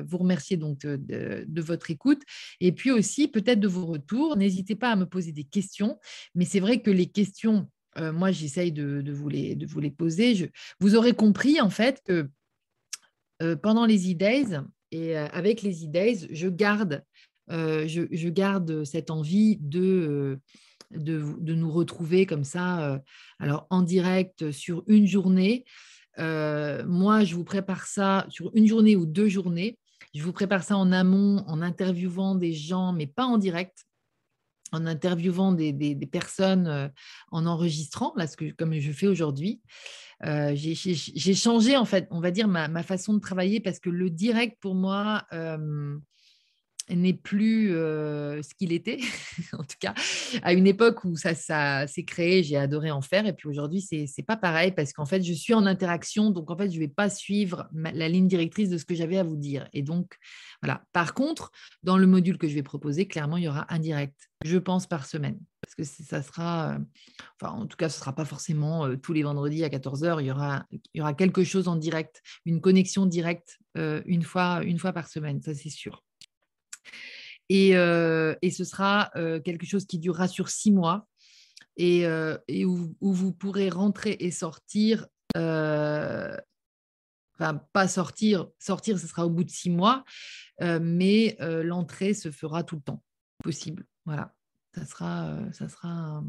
vous 0.05 0.19
remercier 0.19 0.57
donc 0.57 0.81
de, 0.81 1.61
votre 1.61 1.91
écoute 1.91 2.23
et 2.61 2.73
puis 2.73 2.91
aussi 2.91 3.29
peut-être 3.29 3.61
de 3.61 3.69
vos 3.69 3.87
retours. 3.87 4.37
N'hésitez 4.37 4.75
pas 4.75 4.91
à 4.91 4.97
me 4.97 5.07
poser 5.07 5.31
des 5.31 5.45
questions, 5.45 5.99
mais 6.35 6.45
c'est 6.45 6.61
vrai 6.61 6.83
que 6.83 6.91
les 6.91 7.07
questions 7.07 7.69
moi, 8.13 8.31
j'essaye 8.31 8.73
de, 8.73 9.03
vous 9.11 9.29
les, 9.29 9.55
de 9.55 9.67
vous 9.67 9.81
les 9.81 9.91
poser. 9.91 10.51
vous 10.81 10.97
aurez 10.97 11.13
compris, 11.13 11.61
en 11.61 11.71
fait, 11.71 12.03
que 12.05 12.29
pendant 13.63 13.87
les 13.87 14.13
e-days 14.13 14.61
et 14.93 15.17
avec 15.17 15.63
les 15.63 15.85
e-days, 15.85 16.29
je 16.31 16.49
garde, 16.49 17.05
je, 17.49 18.29
garde 18.29 18.85
cette 18.85 19.11
envie 19.11 19.59
de, 19.61 20.39
de, 20.91 21.55
nous 21.55 21.71
retrouver 21.71 22.27
comme 22.27 22.45
ça, 22.45 23.03
alors 23.39 23.67
en 23.71 23.83
direct 23.83 24.51
sur 24.53 24.85
une 24.87 25.07
journée. 25.07 25.65
moi, 26.19 27.25
je 27.25 27.35
vous 27.35 27.45
prépare 27.45 27.87
ça 27.87 28.27
sur 28.29 28.51
une 28.55 28.67
journée 28.67 28.97
ou 28.97 29.07
deux 29.07 29.29
journées. 29.29 29.79
Je 30.15 30.23
vous 30.23 30.33
prépare 30.33 30.65
ça 30.65 30.77
en 30.77 30.93
amont, 30.93 31.45
en 31.47 31.61
interviewant 31.61 32.35
des 32.35 32.53
gens, 32.53 32.93
mais 32.93 33.07
pas 33.07 33.27
en 33.27 33.39
direct 33.39 33.85
en 34.73 34.87
interviewant 34.87 35.53
des, 35.53 36.09
personnes, 36.11 36.67
euh, 36.67 36.89
en 37.31 37.47
enregistrant, 37.47 38.15
comme 38.59 38.75
je 38.79 38.93
fais 38.93 39.07
aujourd'hui. 39.07 39.61
Euh, 40.25 40.53
j'ai 40.55 41.35
changé, 41.35 41.77
en 41.77 41.85
fait, 41.85 42.09
on 42.11 42.21
va 42.21 42.31
dire, 42.31 42.49
ma, 42.49 42.83
façon 42.83 43.15
de 43.15 43.21
travailler 43.21 43.61
parce 43.61 43.79
que 43.79 43.91
le 43.91 44.11
direct, 44.11 44.59
pour 44.61 44.75
moi, 44.75 45.25
euh, 45.33 45.99
n'est 46.91 47.15
plus 47.15 47.69
ce 47.69 48.55
qu'il 48.55 48.73
était, 48.73 48.99
en 49.53 49.65
tout 49.65 49.77
cas, 49.81 49.95
à 50.43 50.53
une 50.53 50.67
époque 50.67 51.05
où 51.05 51.17
ça, 51.17 51.35
s'est 51.87 52.05
créé, 52.05 52.43
j'ai 52.43 52.57
adoré 52.57 52.91
en 52.91 53.01
faire, 53.01 53.27
et 53.27 53.33
puis 53.33 53.49
aujourd'hui, 53.49 53.81
c'est 53.81 54.07
n'est 54.17 54.25
pas 54.25 54.37
pareil 54.37 54.73
parce 54.73 54.93
qu'en 54.93 55.07
fait, 55.07 55.23
je 55.23 55.33
suis 55.33 55.55
en 55.55 55.67
interaction, 55.67 56.31
donc 56.31 56.51
en 56.51 56.57
fait, 56.57 56.71
je 56.71 56.77
ne 56.77 56.81
vais 56.81 56.89
pas 56.89 57.11
suivre 57.11 57.69
la 57.75 58.09
ligne 58.09 58.29
directrice 58.29 58.71
de 58.71 58.79
ce 58.79 58.85
que 58.85 58.95
j'avais 58.95 59.19
à 59.19 59.25
vous 59.25 59.37
dire. 59.37 59.69
Et 59.73 59.83
donc, 59.83 60.17
voilà. 60.63 60.83
Par 60.93 61.15
contre, 61.15 61.51
dans 61.83 61.97
le 61.97 62.07
module 62.07 62.39
que 62.39 62.49
je 62.49 62.55
vais 62.55 62.63
proposer, 62.63 63.07
clairement, 63.07 63.37
il 63.37 63.45
y 63.45 63.49
aura 63.49 63.67
un 63.73 63.79
direct, 63.79 64.29
je 64.45 64.59
pense, 64.59 64.87
par 64.87 65.07
semaine. 65.07 65.39
Parce 65.61 65.75
que 65.75 65.85
ça 65.85 66.23
sera, 66.23 66.79
enfin, 67.41 67.53
en 67.53 67.67
tout 67.67 67.77
cas, 67.77 67.89
ce 67.89 67.97
ne 67.97 68.01
sera 68.01 68.15
pas 68.15 68.25
forcément 68.25 68.97
tous 68.97 69.13
les 69.13 69.23
vendredis 69.23 69.65
à 69.65 69.69
14h, 69.69 70.21
il 70.21 70.27
y, 70.27 70.31
aura, 70.31 70.65
il 70.71 70.81
y 70.95 71.01
aura 71.01 71.15
quelque 71.15 71.45
chose 71.45 71.69
en 71.69 71.77
direct, 71.77 72.23
une 72.45 72.61
connexion 72.61 73.07
directe 73.07 73.59
une, 73.75 74.23
fois, 74.23 74.63
une 74.65 74.79
fois 74.79 74.93
par 74.93 75.09
semaine, 75.09 75.43
ça 75.43 75.55
c'est 75.55 75.71
sûr. 75.71 76.06
Et, 77.49 77.73
ce 77.73 78.65
sera 78.65 79.11
quelque 79.45 79.67
chose 79.67 79.87
qui 79.87 79.99
durera 79.99 80.29
sur 80.29 80.49
six 80.49 80.71
mois 80.71 81.07
et, 81.77 82.07
où, 82.65 82.97
vous 83.01 83.33
pourrez 83.33 83.69
rentrer 83.69 84.17
et 84.21 84.31
sortir. 84.31 85.07
enfin, 85.35 86.37
pas 87.73 87.89
sortir, 87.89 88.49
sortir, 88.59 88.99
ce 88.99 89.07
sera 89.07 89.27
au 89.27 89.31
bout 89.31 89.45
de 89.45 89.51
six 89.51 89.71
mois, 89.71 90.05
mais 90.61 91.37
l'entrée 91.41 92.15
se 92.15 92.31
fera 92.31 92.65
tout 92.65 92.77
le 92.77 92.83
temps 92.83 93.03
possible. 93.43 93.87
Voilà, 94.05 94.35
ça 94.75 94.85
sera, 94.85 95.39
ça 95.53 95.69
sera 95.69 96.23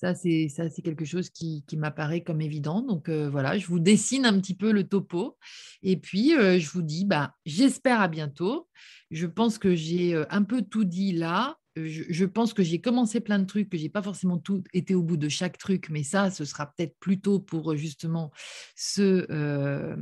ça, 0.00 0.14
c'est 0.14 0.82
quelque 0.82 1.04
chose 1.04 1.28
qui, 1.28 1.62
m'apparaît 1.76 2.22
comme 2.22 2.40
évident. 2.40 2.80
Donc 2.80 3.10
voilà, 3.10 3.58
je 3.58 3.66
vous 3.66 3.80
dessine 3.80 4.24
un 4.24 4.40
petit 4.40 4.54
peu 4.54 4.72
le 4.72 4.84
topo. 4.84 5.36
Et 5.82 5.98
puis, 5.98 6.30
je 6.30 6.70
vous 6.70 6.80
dis, 6.80 7.04
bah, 7.04 7.34
j'espère 7.44 8.00
à 8.00 8.08
bientôt. 8.08 8.66
Je 9.10 9.26
pense 9.26 9.58
que 9.58 9.74
j'ai 9.74 10.22
un 10.30 10.42
peu 10.42 10.62
tout 10.62 10.84
dit 10.84 11.12
là. 11.12 11.58
Je, 11.76 12.24
pense 12.24 12.54
que 12.54 12.62
j'ai 12.62 12.80
commencé 12.80 13.20
plein 13.20 13.38
de 13.38 13.44
trucs, 13.44 13.68
que 13.68 13.76
j'ai 13.76 13.90
pas 13.90 14.02
forcément 14.02 14.38
tout 14.38 14.64
été 14.72 14.94
au 14.94 15.02
bout 15.02 15.18
de 15.18 15.28
chaque 15.28 15.58
truc, 15.58 15.88
mais 15.90 16.02
ça, 16.02 16.30
ce 16.30 16.46
sera 16.46 16.66
peut-être 16.66 16.96
plutôt 16.98 17.38
pour 17.38 17.76
justement 17.76 18.32
ce, 18.76 19.96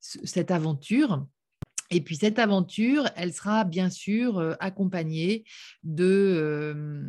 cette 0.00 0.50
aventure. 0.50 1.26
Et 1.90 2.00
puis 2.00 2.16
cette 2.16 2.38
aventure, 2.38 3.08
elle 3.16 3.32
sera 3.32 3.64
bien 3.64 3.90
sûr 3.90 4.56
accompagnée 4.58 5.44
de, 5.84 7.04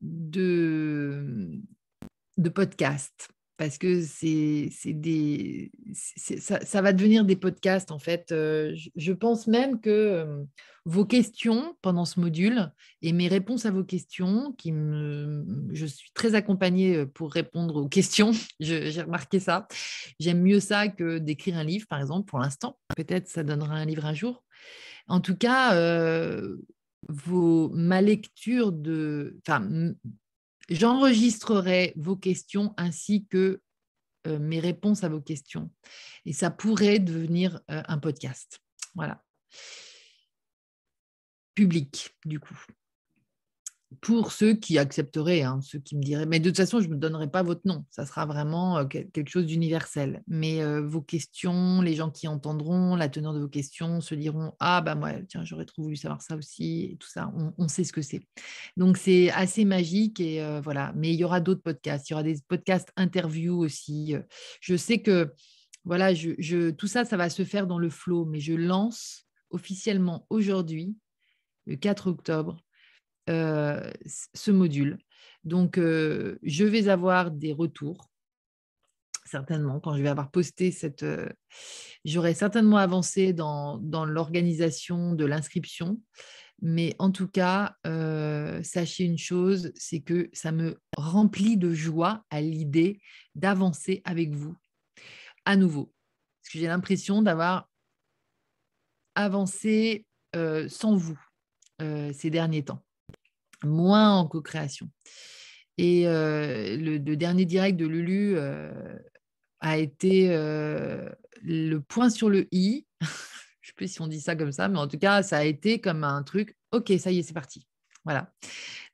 de, 0.00 1.60
de 2.36 2.48
podcasts 2.48 3.28
parce 3.58 3.76
que 3.76 4.02
c'est 4.02 4.70
ça, 5.92 6.80
va 6.80 6.92
devenir 6.92 7.24
des 7.24 7.36
podcasts 7.36 7.90
en 7.90 7.98
fait. 7.98 8.30
Euh, 8.30 8.74
je, 8.94 9.12
pense 9.12 9.48
même 9.48 9.80
que 9.80 9.90
euh, 9.90 10.44
vos 10.84 11.04
questions 11.04 11.76
pendant 11.82 12.04
ce 12.04 12.20
module 12.20 12.72
et 13.02 13.12
mes 13.12 13.26
réponses 13.26 13.66
à 13.66 13.72
vos 13.72 13.82
questions, 13.82 14.54
qui 14.56 14.72
je 15.72 15.86
suis 15.86 16.12
très 16.14 16.36
accompagnée 16.36 16.98
euh, 16.98 17.06
pour 17.06 17.32
répondre 17.32 17.82
aux 17.82 17.88
questions. 17.88 18.30
J'ai 18.60 19.02
remarqué 19.02 19.40
ça. 19.40 19.66
J'aime 20.20 20.40
mieux 20.40 20.60
ça 20.60 20.86
que 20.86 21.18
d'écrire 21.18 21.56
un 21.56 21.64
livre, 21.64 21.88
par 21.88 22.00
exemple, 22.00 22.26
pour 22.26 22.38
l'instant. 22.38 22.78
Peut-être 22.96 23.26
ça 23.26 23.42
donnera 23.42 23.74
un 23.74 23.84
livre 23.84 24.06
un 24.06 24.14
jour. 24.14 24.44
En 25.08 25.20
tout 25.20 25.36
cas, 25.36 25.72
ma 27.08 28.00
lecture 28.00 28.72
de... 28.72 29.38
Enfin, 29.46 29.94
j'enregistrerai 30.68 31.92
vos 31.96 32.16
questions 32.16 32.74
ainsi 32.76 33.26
que 33.26 33.60
euh, 34.26 34.38
mes 34.38 34.60
réponses 34.60 35.04
à 35.04 35.08
vos 35.08 35.20
questions. 35.20 35.70
Et 36.24 36.32
ça 36.32 36.50
pourrait 36.50 36.98
devenir 36.98 37.60
euh, 37.70 37.82
un 37.86 37.98
podcast. 37.98 38.60
Voilà. 38.94 39.24
Public, 41.54 42.16
du 42.24 42.40
coup 42.40 42.58
pour 44.00 44.32
ceux 44.32 44.54
qui 44.54 44.78
accepteraient, 44.78 45.42
hein, 45.42 45.60
ceux 45.62 45.78
qui 45.78 45.96
me 45.96 46.02
diraient, 46.02 46.26
mais 46.26 46.40
de 46.40 46.50
toute 46.50 46.58
façon, 46.58 46.80
je 46.80 46.88
ne 46.88 46.94
me 46.94 46.98
donnerai 46.98 47.30
pas 47.30 47.42
votre 47.42 47.62
nom, 47.64 47.84
ça 47.90 48.04
sera 48.04 48.26
vraiment 48.26 48.86
quelque 48.86 49.30
chose 49.30 49.46
d'universel. 49.46 50.22
Mais 50.26 50.62
vos 50.80 51.00
questions, 51.00 51.80
les 51.80 51.94
gens 51.94 52.10
qui 52.10 52.28
entendront 52.28 52.96
la 52.96 53.08
teneur 53.08 53.32
de 53.32 53.40
vos 53.40 53.48
questions 53.48 54.00
se 54.00 54.14
diront, 54.14 54.52
ah 54.60 54.82
bah 54.82 54.94
moi, 54.94 55.12
tiens, 55.28 55.44
j'aurais 55.44 55.64
trop 55.64 55.82
voulu 55.82 55.96
savoir 55.96 56.20
ça 56.20 56.36
aussi, 56.36 56.90
et 56.92 56.96
tout 56.96 57.08
ça, 57.08 57.32
on, 57.56 57.68
sait 57.68 57.84
ce 57.84 57.92
que 57.92 58.02
c'est. 58.02 58.20
Donc 58.76 58.98
c'est 58.98 59.30
assez 59.30 59.64
magique, 59.64 60.20
et 60.20 60.60
voilà. 60.62 60.92
Mais 60.94 61.12
il 61.12 61.18
y 61.18 61.24
aura 61.24 61.40
d'autres 61.40 61.62
podcasts, 61.62 62.10
il 62.10 62.12
y 62.12 62.14
aura 62.14 62.22
des 62.22 62.38
podcasts 62.46 62.92
interviews 62.96 63.58
aussi. 63.58 64.14
Je 64.60 64.76
sais 64.76 65.00
que, 65.00 65.32
voilà, 65.84 66.12
tout 66.14 66.86
ça, 66.86 67.06
ça 67.06 67.16
va 67.16 67.30
se 67.30 67.44
faire 67.44 67.66
dans 67.66 67.78
le 67.78 67.88
flow, 67.88 68.26
mais 68.26 68.40
je 68.40 68.52
lance 68.52 69.26
officiellement 69.50 70.26
aujourd'hui, 70.30 70.94
le 71.66 71.76
4 71.76 72.08
octobre, 72.08 72.56
euh, 72.56 72.67
ce 73.28 74.50
module. 74.50 74.98
Donc, 75.44 75.78
euh, 75.78 76.38
je 76.42 76.64
vais 76.64 76.88
avoir 76.88 77.30
des 77.30 77.52
retours, 77.52 78.10
certainement, 79.24 79.80
quand 79.80 79.96
je 79.96 80.02
vais 80.02 80.08
avoir 80.08 80.30
posté 80.30 80.70
cette... 80.70 81.02
Euh, 81.02 81.28
j'aurai 82.04 82.34
certainement 82.34 82.76
avancé 82.76 83.32
dans, 83.32 83.78
dans 83.78 84.04
l'organisation 84.04 85.14
de 85.14 85.24
l'inscription. 85.24 86.00
Mais 86.60 86.96
en 86.98 87.12
tout 87.12 87.28
cas, 87.28 87.76
sachez 88.64 89.04
une 89.04 89.16
chose, 89.16 89.70
c'est 89.76 90.00
que 90.00 90.28
ça 90.32 90.50
me 90.50 90.80
remplit 90.96 91.56
de 91.56 91.72
joie 91.72 92.24
à 92.30 92.40
l'idée 92.40 93.00
d'avancer 93.36 94.02
avec 94.04 94.34
vous 94.34 94.56
à 95.44 95.54
nouveau. 95.54 95.92
Parce 96.42 96.52
que 96.52 96.58
j'ai 96.58 96.66
l'impression 96.66 97.22
d'avoir 97.22 97.70
avancé 99.14 100.04
sans 100.34 100.96
vous 100.96 101.20
ces 101.78 102.28
derniers 102.28 102.64
temps 102.64 102.84
moins 103.64 104.16
en 104.16 104.26
co-création. 104.26 104.90
Et 105.76 106.04
le, 106.06 106.98
dernier 106.98 107.44
direct 107.44 107.78
de 107.78 107.86
Lulu 107.86 108.36
a 109.60 109.78
été 109.78 110.28
le 110.28 111.78
point 111.78 112.10
sur 112.10 112.28
le 112.28 112.48
i. 112.52 112.86
Je 113.00 113.06
ne 113.06 113.74
sais 113.74 113.74
plus 113.76 113.92
si 113.92 114.00
on 114.00 114.06
dit 114.06 114.20
ça 114.20 114.34
comme 114.34 114.50
ça, 114.50 114.68
mais 114.68 114.78
en 114.78 114.88
tout 114.88 114.98
cas, 114.98 115.22
ça 115.22 115.38
a 115.38 115.44
été 115.44 115.80
comme 115.80 116.02
un 116.02 116.22
truc. 116.22 116.56
Ok, 116.72 116.92
ça 116.98 117.10
y 117.10 117.18
est, 117.18 117.22
c'est 117.22 117.34
parti. 117.34 117.66
Voilà. 118.04 118.32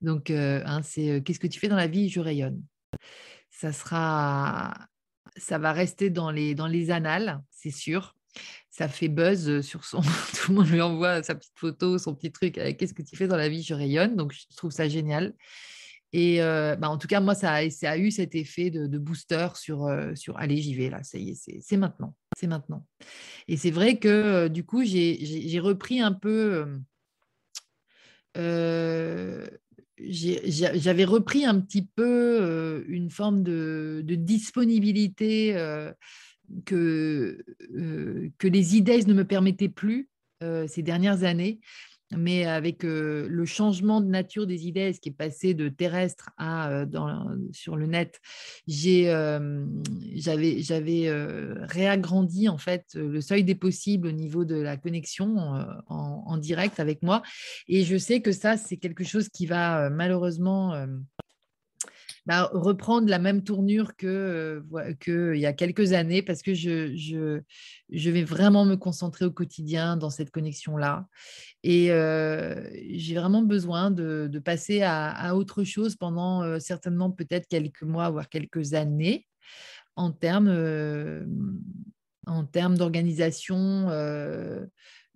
Donc, 0.00 0.30
hein, 0.30 0.80
c'est 0.82 1.22
qu'est-ce 1.24 1.40
que 1.40 1.46
tu 1.46 1.60
fais 1.60 1.68
dans 1.68 1.76
la 1.76 1.86
vie? 1.86 2.08
Je 2.08 2.20
rayonne. 2.20 2.62
Ça 3.50 3.72
sera, 3.72 4.74
ça 5.36 5.58
va 5.58 5.72
rester 5.72 6.10
dans 6.10 6.30
les, 6.30 6.54
dans 6.54 6.66
les 6.66 6.90
annales, 6.90 7.42
c'est 7.50 7.70
sûr. 7.70 8.14
Ça 8.74 8.88
fait 8.88 9.06
buzz 9.06 9.60
sur 9.60 9.84
son. 9.84 10.00
Tout 10.34 10.50
le 10.50 10.54
monde 10.56 10.66
lui 10.68 10.80
envoie 10.80 11.22
sa 11.22 11.36
petite 11.36 11.56
photo, 11.56 11.96
son 11.96 12.12
petit 12.12 12.32
truc. 12.32 12.54
Qu'est-ce 12.54 12.92
que 12.92 13.02
tu 13.02 13.14
fais 13.14 13.28
dans 13.28 13.36
la 13.36 13.48
vie 13.48 13.62
Je 13.62 13.72
rayonne. 13.72 14.16
Donc, 14.16 14.32
je 14.32 14.56
trouve 14.56 14.72
ça 14.72 14.88
génial. 14.88 15.32
Et 16.12 16.38
bah, 16.38 16.88
en 16.88 16.98
tout 16.98 17.06
cas, 17.06 17.20
moi, 17.20 17.36
ça 17.36 17.52
a, 17.52 17.96
eu 17.96 18.10
cet 18.10 18.34
effet 18.34 18.70
de, 18.70 18.98
booster 18.98 19.46
sur, 19.54 19.88
sur 20.16 20.36
allez, 20.38 20.56
j'y 20.56 20.74
vais, 20.74 20.90
là, 20.90 21.04
ça 21.04 21.18
y 21.18 21.30
est, 21.30 21.60
c'est 21.60 21.76
maintenant. 21.76 22.16
C'est 22.36 22.48
maintenant. 22.48 22.84
Et 23.46 23.56
c'est 23.56 23.70
vrai 23.70 23.98
que 23.98 24.48
du 24.48 24.64
coup, 24.64 24.84
j'ai 24.84 25.60
repris 25.60 26.00
un 26.00 26.12
peu. 26.12 26.66
J'avais 30.00 31.04
repris 31.04 31.44
un 31.44 31.60
petit 31.60 31.86
peu 31.94 32.84
une 32.88 33.10
forme 33.10 33.44
de 33.44 34.14
disponibilité 34.16 35.54
que, 36.64 37.44
que 38.38 38.48
les 38.48 38.76
idées 38.76 39.04
ne 39.04 39.14
me 39.14 39.24
permettaient 39.24 39.68
plus 39.68 40.08
ces 40.66 40.82
dernières 40.82 41.24
années. 41.24 41.60
Mais 42.16 42.44
avec 42.44 42.82
le 42.82 43.44
changement 43.44 44.00
de 44.00 44.06
nature 44.06 44.46
des 44.46 44.66
idées, 44.66 44.94
qui 45.00 45.08
est 45.08 45.12
passé 45.12 45.54
de 45.54 45.68
terrestre 45.68 46.30
à 46.36 46.84
sur 47.52 47.76
le 47.76 47.86
net, 47.86 48.20
j'avais 48.68 49.10
réagrandi 51.62 52.48
en 52.48 52.58
fait 52.58 52.84
le 52.94 53.20
seuil 53.20 53.42
des 53.42 53.54
possibles 53.54 54.08
au 54.08 54.12
niveau 54.12 54.44
de 54.44 54.56
la 54.56 54.76
connexion 54.76 55.36
en, 55.88 56.36
direct 56.36 56.78
avec 56.78 57.02
moi, 57.02 57.22
et 57.68 57.84
je 57.84 57.96
sais 57.96 58.20
que 58.20 58.32
ça 58.32 58.56
c'est 58.56 58.76
quelque 58.76 59.04
chose 59.04 59.28
qui 59.28 59.46
va 59.46 59.88
malheureusement 59.90 60.86
bah, 62.26 62.48
reprendre 62.54 63.08
la 63.08 63.18
même 63.18 63.44
tournure 63.44 63.96
que 63.96 64.64
qu'il 65.00 65.38
y 65.38 65.44
a 65.44 65.52
quelques 65.52 65.92
années 65.92 66.22
parce 66.22 66.40
que 66.40 66.54
je, 66.54 67.42
vais 67.90 68.24
vraiment 68.24 68.64
me 68.64 68.76
concentrer 68.76 69.26
au 69.26 69.30
quotidien 69.30 69.98
dans 69.98 70.08
cette 70.08 70.30
connexion-là. 70.30 71.06
Et 71.62 71.88
j'ai 71.88 73.14
vraiment 73.14 73.42
besoin 73.42 73.90
de, 73.90 74.38
passer 74.42 74.82
à, 74.82 75.36
autre 75.36 75.64
chose 75.64 75.96
pendant 75.96 76.58
certainement 76.60 77.10
peut-être 77.10 77.46
quelques 77.46 77.82
mois, 77.82 78.10
voire 78.10 78.28
quelques 78.30 78.72
années 78.72 79.26
en 79.96 80.10
termes, 80.10 80.48
en 82.26 82.44
termes 82.44 82.78
d'organisation 82.78 83.88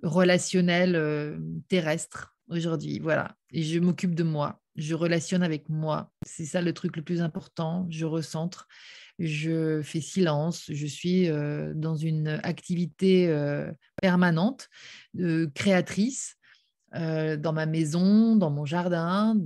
relationnelle 0.02 1.40
terrestre 1.68 2.36
aujourd'hui. 2.50 2.98
Voilà. 2.98 3.34
Et 3.50 3.62
je 3.62 3.78
m'occupe 3.78 4.14
de 4.14 4.24
moi 4.24 4.60
je 4.78 4.94
relationne 4.94 5.42
avec 5.42 5.68
moi. 5.68 6.10
C'est 6.24 6.46
ça 6.46 6.62
le 6.62 6.72
truc 6.72 6.96
le 6.96 7.02
plus 7.02 7.20
important. 7.20 7.86
Je 7.90 8.06
recentre, 8.06 8.68
je 9.18 9.82
fais 9.82 10.00
silence, 10.00 10.66
je 10.68 10.86
suis 10.86 11.28
euh, 11.28 11.72
dans 11.74 11.96
une 11.96 12.28
activité 12.44 13.28
euh, 13.28 13.70
permanente, 14.00 14.68
euh, 15.18 15.48
créatrice, 15.54 16.36
dans 16.94 17.52
ma 17.52 17.66
maison, 17.66 18.34
dans 18.34 18.48
mon 18.50 18.64
jardin 18.64 19.36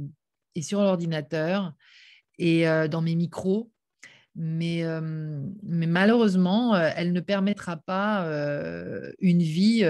et 0.55 0.63
sur 0.63 0.81
l'ordinateur 0.81 1.73
et 2.39 2.67
dans 2.89 3.03
mes 3.03 3.17
micros. 3.17 3.73
Mais, 4.35 4.83
malheureusement, 5.63 6.75
elle 6.77 7.13
ne 7.13 7.21
permettra 7.21 7.77
pas 7.77 8.27
une 9.19 9.43
vie 9.43 9.85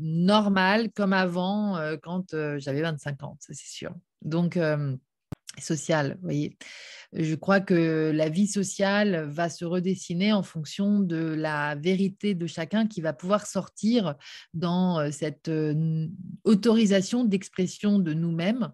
normale 0.00 0.90
comme 0.92 1.12
avant 1.12 1.78
quand 2.02 2.34
j'avais 2.58 2.82
25 2.82 3.22
ans, 3.22 3.36
ça 3.40 3.52
c'est 3.52 3.68
sûr 3.68 3.94
donc 4.24 4.58
sociale. 5.60 6.14
Vous 6.16 6.22
voyez, 6.22 6.56
je 7.12 7.34
crois 7.34 7.60
que 7.60 8.10
la 8.14 8.28
vie 8.28 8.46
sociale 8.46 9.28
va 9.28 9.50
se 9.50 9.64
redessiner 9.64 10.32
en 10.32 10.42
fonction 10.42 11.00
de 11.00 11.16
la 11.16 11.74
vérité 11.74 12.34
de 12.34 12.46
chacun 12.46 12.86
qui 12.86 13.00
va 13.00 13.12
pouvoir 13.12 13.46
sortir 13.46 14.14
dans 14.54 15.10
cette 15.12 15.50
autorisation 16.44 17.24
d'expression 17.24 17.98
de 17.98 18.14
nous-mêmes. 18.14 18.72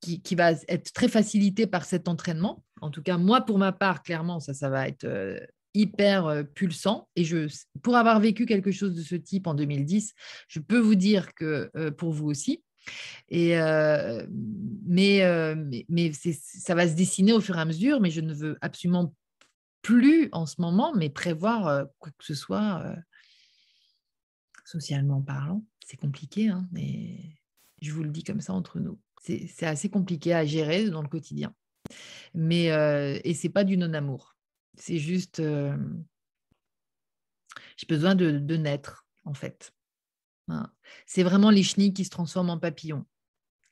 qui, 0.00 0.34
va 0.34 0.52
être 0.68 0.92
très 0.92 1.08
facilitée 1.08 1.66
par 1.66 1.84
cet 1.84 2.08
entraînement. 2.08 2.62
En 2.80 2.90
tout 2.90 3.02
cas, 3.02 3.18
moi, 3.18 3.42
pour 3.42 3.58
ma 3.58 3.72
part, 3.72 4.02
clairement, 4.02 4.40
ça, 4.40 4.54
ça 4.54 4.68
va 4.68 4.88
être 4.88 5.06
hyper 5.74 6.44
pulsant. 6.54 7.08
Et 7.16 7.24
je, 7.24 7.46
pour 7.82 7.96
avoir 7.96 8.20
vécu 8.20 8.46
quelque 8.46 8.72
chose 8.72 8.94
de 8.94 9.02
ce 9.02 9.14
type 9.14 9.46
en 9.46 9.54
2010, 9.54 10.14
je 10.48 10.60
peux 10.60 10.78
vous 10.78 10.94
dire 10.94 11.34
que 11.34 11.70
pour 11.90 12.12
vous 12.12 12.26
aussi, 12.26 12.62
et 13.28 13.54
mais, 14.86 15.22
mais, 15.88 16.12
ça 16.12 16.74
va 16.74 16.88
se 16.88 16.94
dessiner 16.94 17.32
au 17.32 17.40
fur 17.40 17.56
et 17.56 17.60
à 17.60 17.64
mesure, 17.64 18.00
mais 18.00 18.10
je 18.10 18.20
ne 18.20 18.34
veux 18.34 18.58
absolument 18.60 19.14
plus 19.82 20.28
en 20.32 20.46
ce 20.46 20.60
moment, 20.60 20.94
mais 20.94 21.08
prévoir 21.08 21.86
quoi 21.98 22.10
que 22.12 22.24
ce 22.24 22.34
soit 22.34 22.96
socialement 24.64 25.20
parlant. 25.20 25.64
C'est 25.86 25.96
compliqué, 25.96 26.48
hein, 26.48 26.68
mais 26.72 27.36
je 27.82 27.92
vous 27.92 28.02
le 28.02 28.10
dis 28.10 28.22
comme 28.22 28.40
ça 28.40 28.52
entre 28.52 28.78
nous. 28.78 28.98
C'est 29.22 29.66
assez 29.66 29.90
compliqué 29.90 30.32
à 30.34 30.44
gérer 30.44 30.88
dans 30.88 31.02
le 31.02 31.08
quotidien. 31.08 31.54
Mais, 32.34 32.66
et 33.24 33.34
c'est 33.34 33.48
pas 33.48 33.64
du 33.64 33.76
non-amour. 33.76 34.36
C'est 34.76 34.98
juste, 34.98 35.42
j'ai 37.76 37.86
besoin 37.88 38.14
de, 38.14 38.38
de 38.38 38.56
naître, 38.56 39.06
en 39.24 39.34
fait. 39.34 39.72
C'est 41.06 41.22
vraiment 41.22 41.50
les 41.50 41.62
chenilles 41.62 41.92
qui 41.92 42.04
se 42.04 42.10
transforment 42.10 42.50
en 42.50 42.58
papillons. 42.58 43.06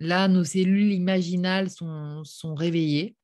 Là, 0.00 0.28
nos 0.28 0.44
cellules 0.44 0.92
imaginales 0.92 1.70
sont, 1.70 2.22
sont 2.24 2.54
réveillées. 2.54 3.16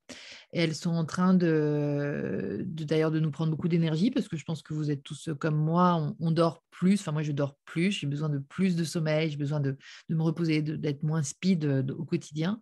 Et 0.53 0.61
elles 0.61 0.75
sont 0.75 0.91
en 0.91 1.05
train 1.05 1.35
de, 1.35 2.63
d'ailleurs 2.67 3.11
de 3.11 3.21
nous 3.21 3.31
prendre 3.31 3.51
beaucoup 3.51 3.69
d'énergie 3.69 4.11
parce 4.11 4.29
que 4.29 4.37
je 4.37 4.45
pense 4.45 4.63
que 4.63 4.75
vous 4.75 4.91
êtes 4.91 5.03
tous 5.03 5.31
comme 5.41 5.57
moi, 5.57 6.15
on, 6.21 6.31
dort 6.31 6.63
plus. 6.71 7.01
Enfin, 7.01 7.13
moi, 7.13 7.23
je 7.23 7.33
dors 7.33 7.57
plus. 7.65 7.91
J'ai 7.93 8.07
besoin 8.07 8.29
de 8.29 8.39
plus 8.39 8.77
de 8.77 8.85
sommeil. 8.85 9.31
J'ai 9.31 9.37
besoin 9.37 9.61
de, 9.61 9.77
me 10.09 10.23
reposer, 10.23 10.63
d'être 10.63 11.03
moins 11.03 11.23
speed 11.23 11.65
au 11.97 12.05
quotidien 12.05 12.61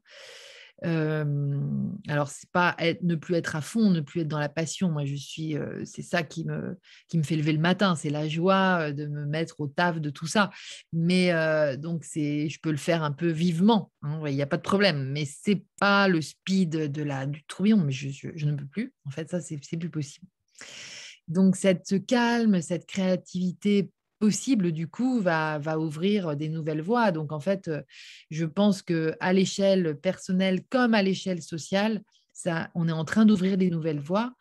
alors, 0.85 2.28
c'est 2.28 2.51
pas 2.51 2.76
ne 3.03 3.14
plus 3.14 3.35
être 3.35 3.57
à 3.57 3.61
fond, 3.61 3.91
ne 3.91 4.01
plus 4.01 4.22
être 4.22 4.28
dans 4.28 4.39
la 4.39 4.49
passion. 4.49 4.91
Moi, 4.91 5.05
je 5.05 5.14
suis, 5.14 5.57
c'est 5.85 6.03
ça 6.03 6.22
qui 6.22 6.45
me, 6.45 6.78
qui 7.09 7.18
me 7.18 7.22
fait 7.22 7.37
lever 7.37 7.53
le 7.53 7.59
matin. 7.59 7.95
C'est 7.95 8.11
la 8.11 8.28
joie 8.28 8.93
de 8.93 9.07
me 9.07 9.24
mettre 9.24 9.61
au 9.61 9.68
taf 9.68 10.01
de 10.01 10.11
tout 10.11 10.26
ça. 10.26 10.51
Mais 10.93 11.33
donc, 11.76 12.05
c'est, 12.05 12.49
je 12.49 12.61
peux 12.61 12.70
le 12.70 12.76
faire 12.76 13.03
un 13.03 13.12
peu 13.12 13.28
vivement. 13.28 13.91
Hein, 14.03 14.20
il 14.26 14.35
n'y 14.35 14.43
a 14.43 14.47
pas 14.47 14.57
de 14.57 14.62
problème. 14.62 15.11
Mais 15.12 15.24
c'est 15.24 15.64
pas 15.78 16.09
le 16.09 16.20
speed 16.20 16.93
de 16.93 17.03
la, 17.03 17.26
du 17.26 17.45
tourbillon. 17.45 17.78
Mais 17.78 17.93
je, 17.93 18.09
je, 18.35 18.47
ne 18.47 18.57
peux 18.57 18.66
plus. 18.66 18.93
En 19.07 19.11
fait, 19.11 19.30
ça, 19.30 19.41
c'est, 19.41 19.59
c'est 19.62 19.76
plus 19.76 19.91
possible. 19.91 20.26
Donc, 21.28 21.57
cette 21.57 22.07
calme, 22.07 22.61
cette 22.61 22.87
créativité 22.87 23.91
possible, 24.23 24.70
du 24.70 24.87
coup, 24.87 25.18
va, 25.20 25.59
va 25.59 25.81
ouvrir 25.81 26.37
des 26.37 26.49
nouvelles 26.49 26.81
voies. 26.81 27.11
Donc, 27.11 27.33
en 27.33 27.41
fait, 27.41 27.68
je 28.31 28.45
pense 28.45 28.81
que 28.81 29.16
à 29.18 29.33
l'échelle 29.33 29.97
personnelle 29.97 30.61
comme 30.70 30.95
à 30.95 31.03
l'échelle 31.03 31.43
sociale, 31.43 32.03
ça, 32.33 32.70
on 32.77 32.87
est 32.87 32.93
en 32.93 33.05
train 33.05 33.25
d'ouvrir 33.25 33.59
des 33.59 33.68
nouvelles 33.68 33.99
voies 33.99 34.33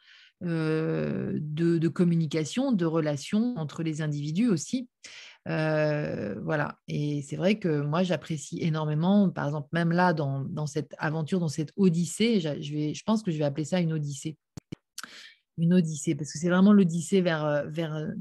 de, 0.42 1.42
de, 1.42 1.88
communication, 1.88 2.72
de 2.72 2.86
relations 2.86 3.56
entre 3.58 3.82
les 3.82 4.04
individus 4.04 4.50
aussi. 4.50 4.88
voilà. 5.48 6.78
Et 6.88 7.24
c'est 7.24 7.36
vrai 7.36 7.58
que 7.58 7.82
moi, 7.82 8.04
j'apprécie 8.04 8.60
énormément, 8.62 9.32
par 9.32 9.48
exemple, 9.48 9.70
même 9.72 9.92
là, 9.92 10.14
dans, 10.14 10.42
dans, 10.42 10.68
cette 10.68 10.94
aventure, 11.00 11.40
dans 11.40 11.48
cette 11.48 11.74
odyssée, 11.76 12.40
je, 12.40 12.72
vais, 12.72 12.94
je 12.94 13.04
pense 13.04 13.24
que 13.24 13.32
je 13.32 13.40
vais 13.40 13.46
appeler 13.46 13.66
ça 13.66 13.80
une 13.80 13.94
odyssée. 13.94 14.38
Une 15.58 15.74
odyssée, 15.74 16.14
parce 16.14 16.32
que 16.32 16.38
c'est 16.38 16.50
vraiment 16.50 16.72
l'odyssée 16.72 17.22
vers, 17.22 17.66
vers 17.68 18.14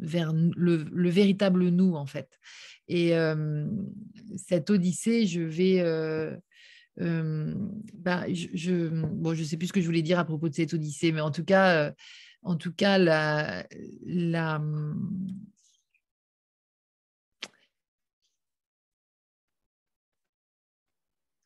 vers 0.00 0.32
le, 0.32 1.10
véritable 1.10 1.68
nous, 1.68 1.94
en 1.94 2.06
fait. 2.06 2.38
Et 2.88 3.12
cette 4.36 4.70
odyssée, 4.70 5.26
je 5.26 5.42
vais... 5.42 5.82
bah, 6.96 8.24
je, 8.32 8.88
bon, 8.88 9.34
je 9.34 9.44
sais 9.44 9.56
plus 9.56 9.68
ce 9.68 9.72
que 9.72 9.80
je 9.80 9.86
voulais 9.86 10.02
dire 10.02 10.18
à 10.18 10.24
propos 10.24 10.48
de 10.48 10.54
cette 10.54 10.74
odyssée, 10.74 11.12
mais 11.12 11.20
en 11.20 11.30
tout 11.30 11.44
cas, 11.44 11.92
en 12.42 12.56
tout 12.56 12.72
cas, 12.72 12.98
la, 12.98 13.66
la 14.04 14.60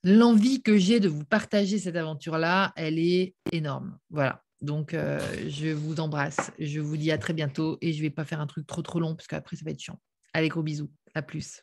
l'envie 0.05 0.63
que 0.63 0.77
j'ai 0.77 1.01
de 1.01 1.09
vous 1.09 1.25
partager 1.25 1.79
cette 1.79 1.97
aventure-là, 1.97 2.73
elle 2.77 2.99
est 2.99 3.35
énorme. 3.51 3.99
Voilà. 4.11 4.44
Donc, 4.65 4.93
je 4.95 5.73
vous 5.73 6.01
embrasse. 6.01 6.51
Je 6.59 6.81
vous 6.81 6.97
dis 6.97 7.11
à 7.11 7.19
très 7.19 7.33
bientôt 7.33 7.79
et 7.81 7.93
je 7.93 7.99
ne 7.99 8.03
vais 8.03 8.11
pas 8.11 8.25
faire 8.25 8.41
un 8.41 8.47
truc 8.47 8.67
trop 8.67 8.83
trop 8.83 9.01
long 9.01 9.15
parce 9.15 9.27
qu'après, 9.27 9.57
ça 9.57 9.65
va 9.65 9.71
être 9.71 9.81
chiant. 9.81 10.01
Allez, 10.33 10.49
gros 10.49 10.62
bisous. 10.62 10.91
À 11.15 11.23
plus. 11.23 11.62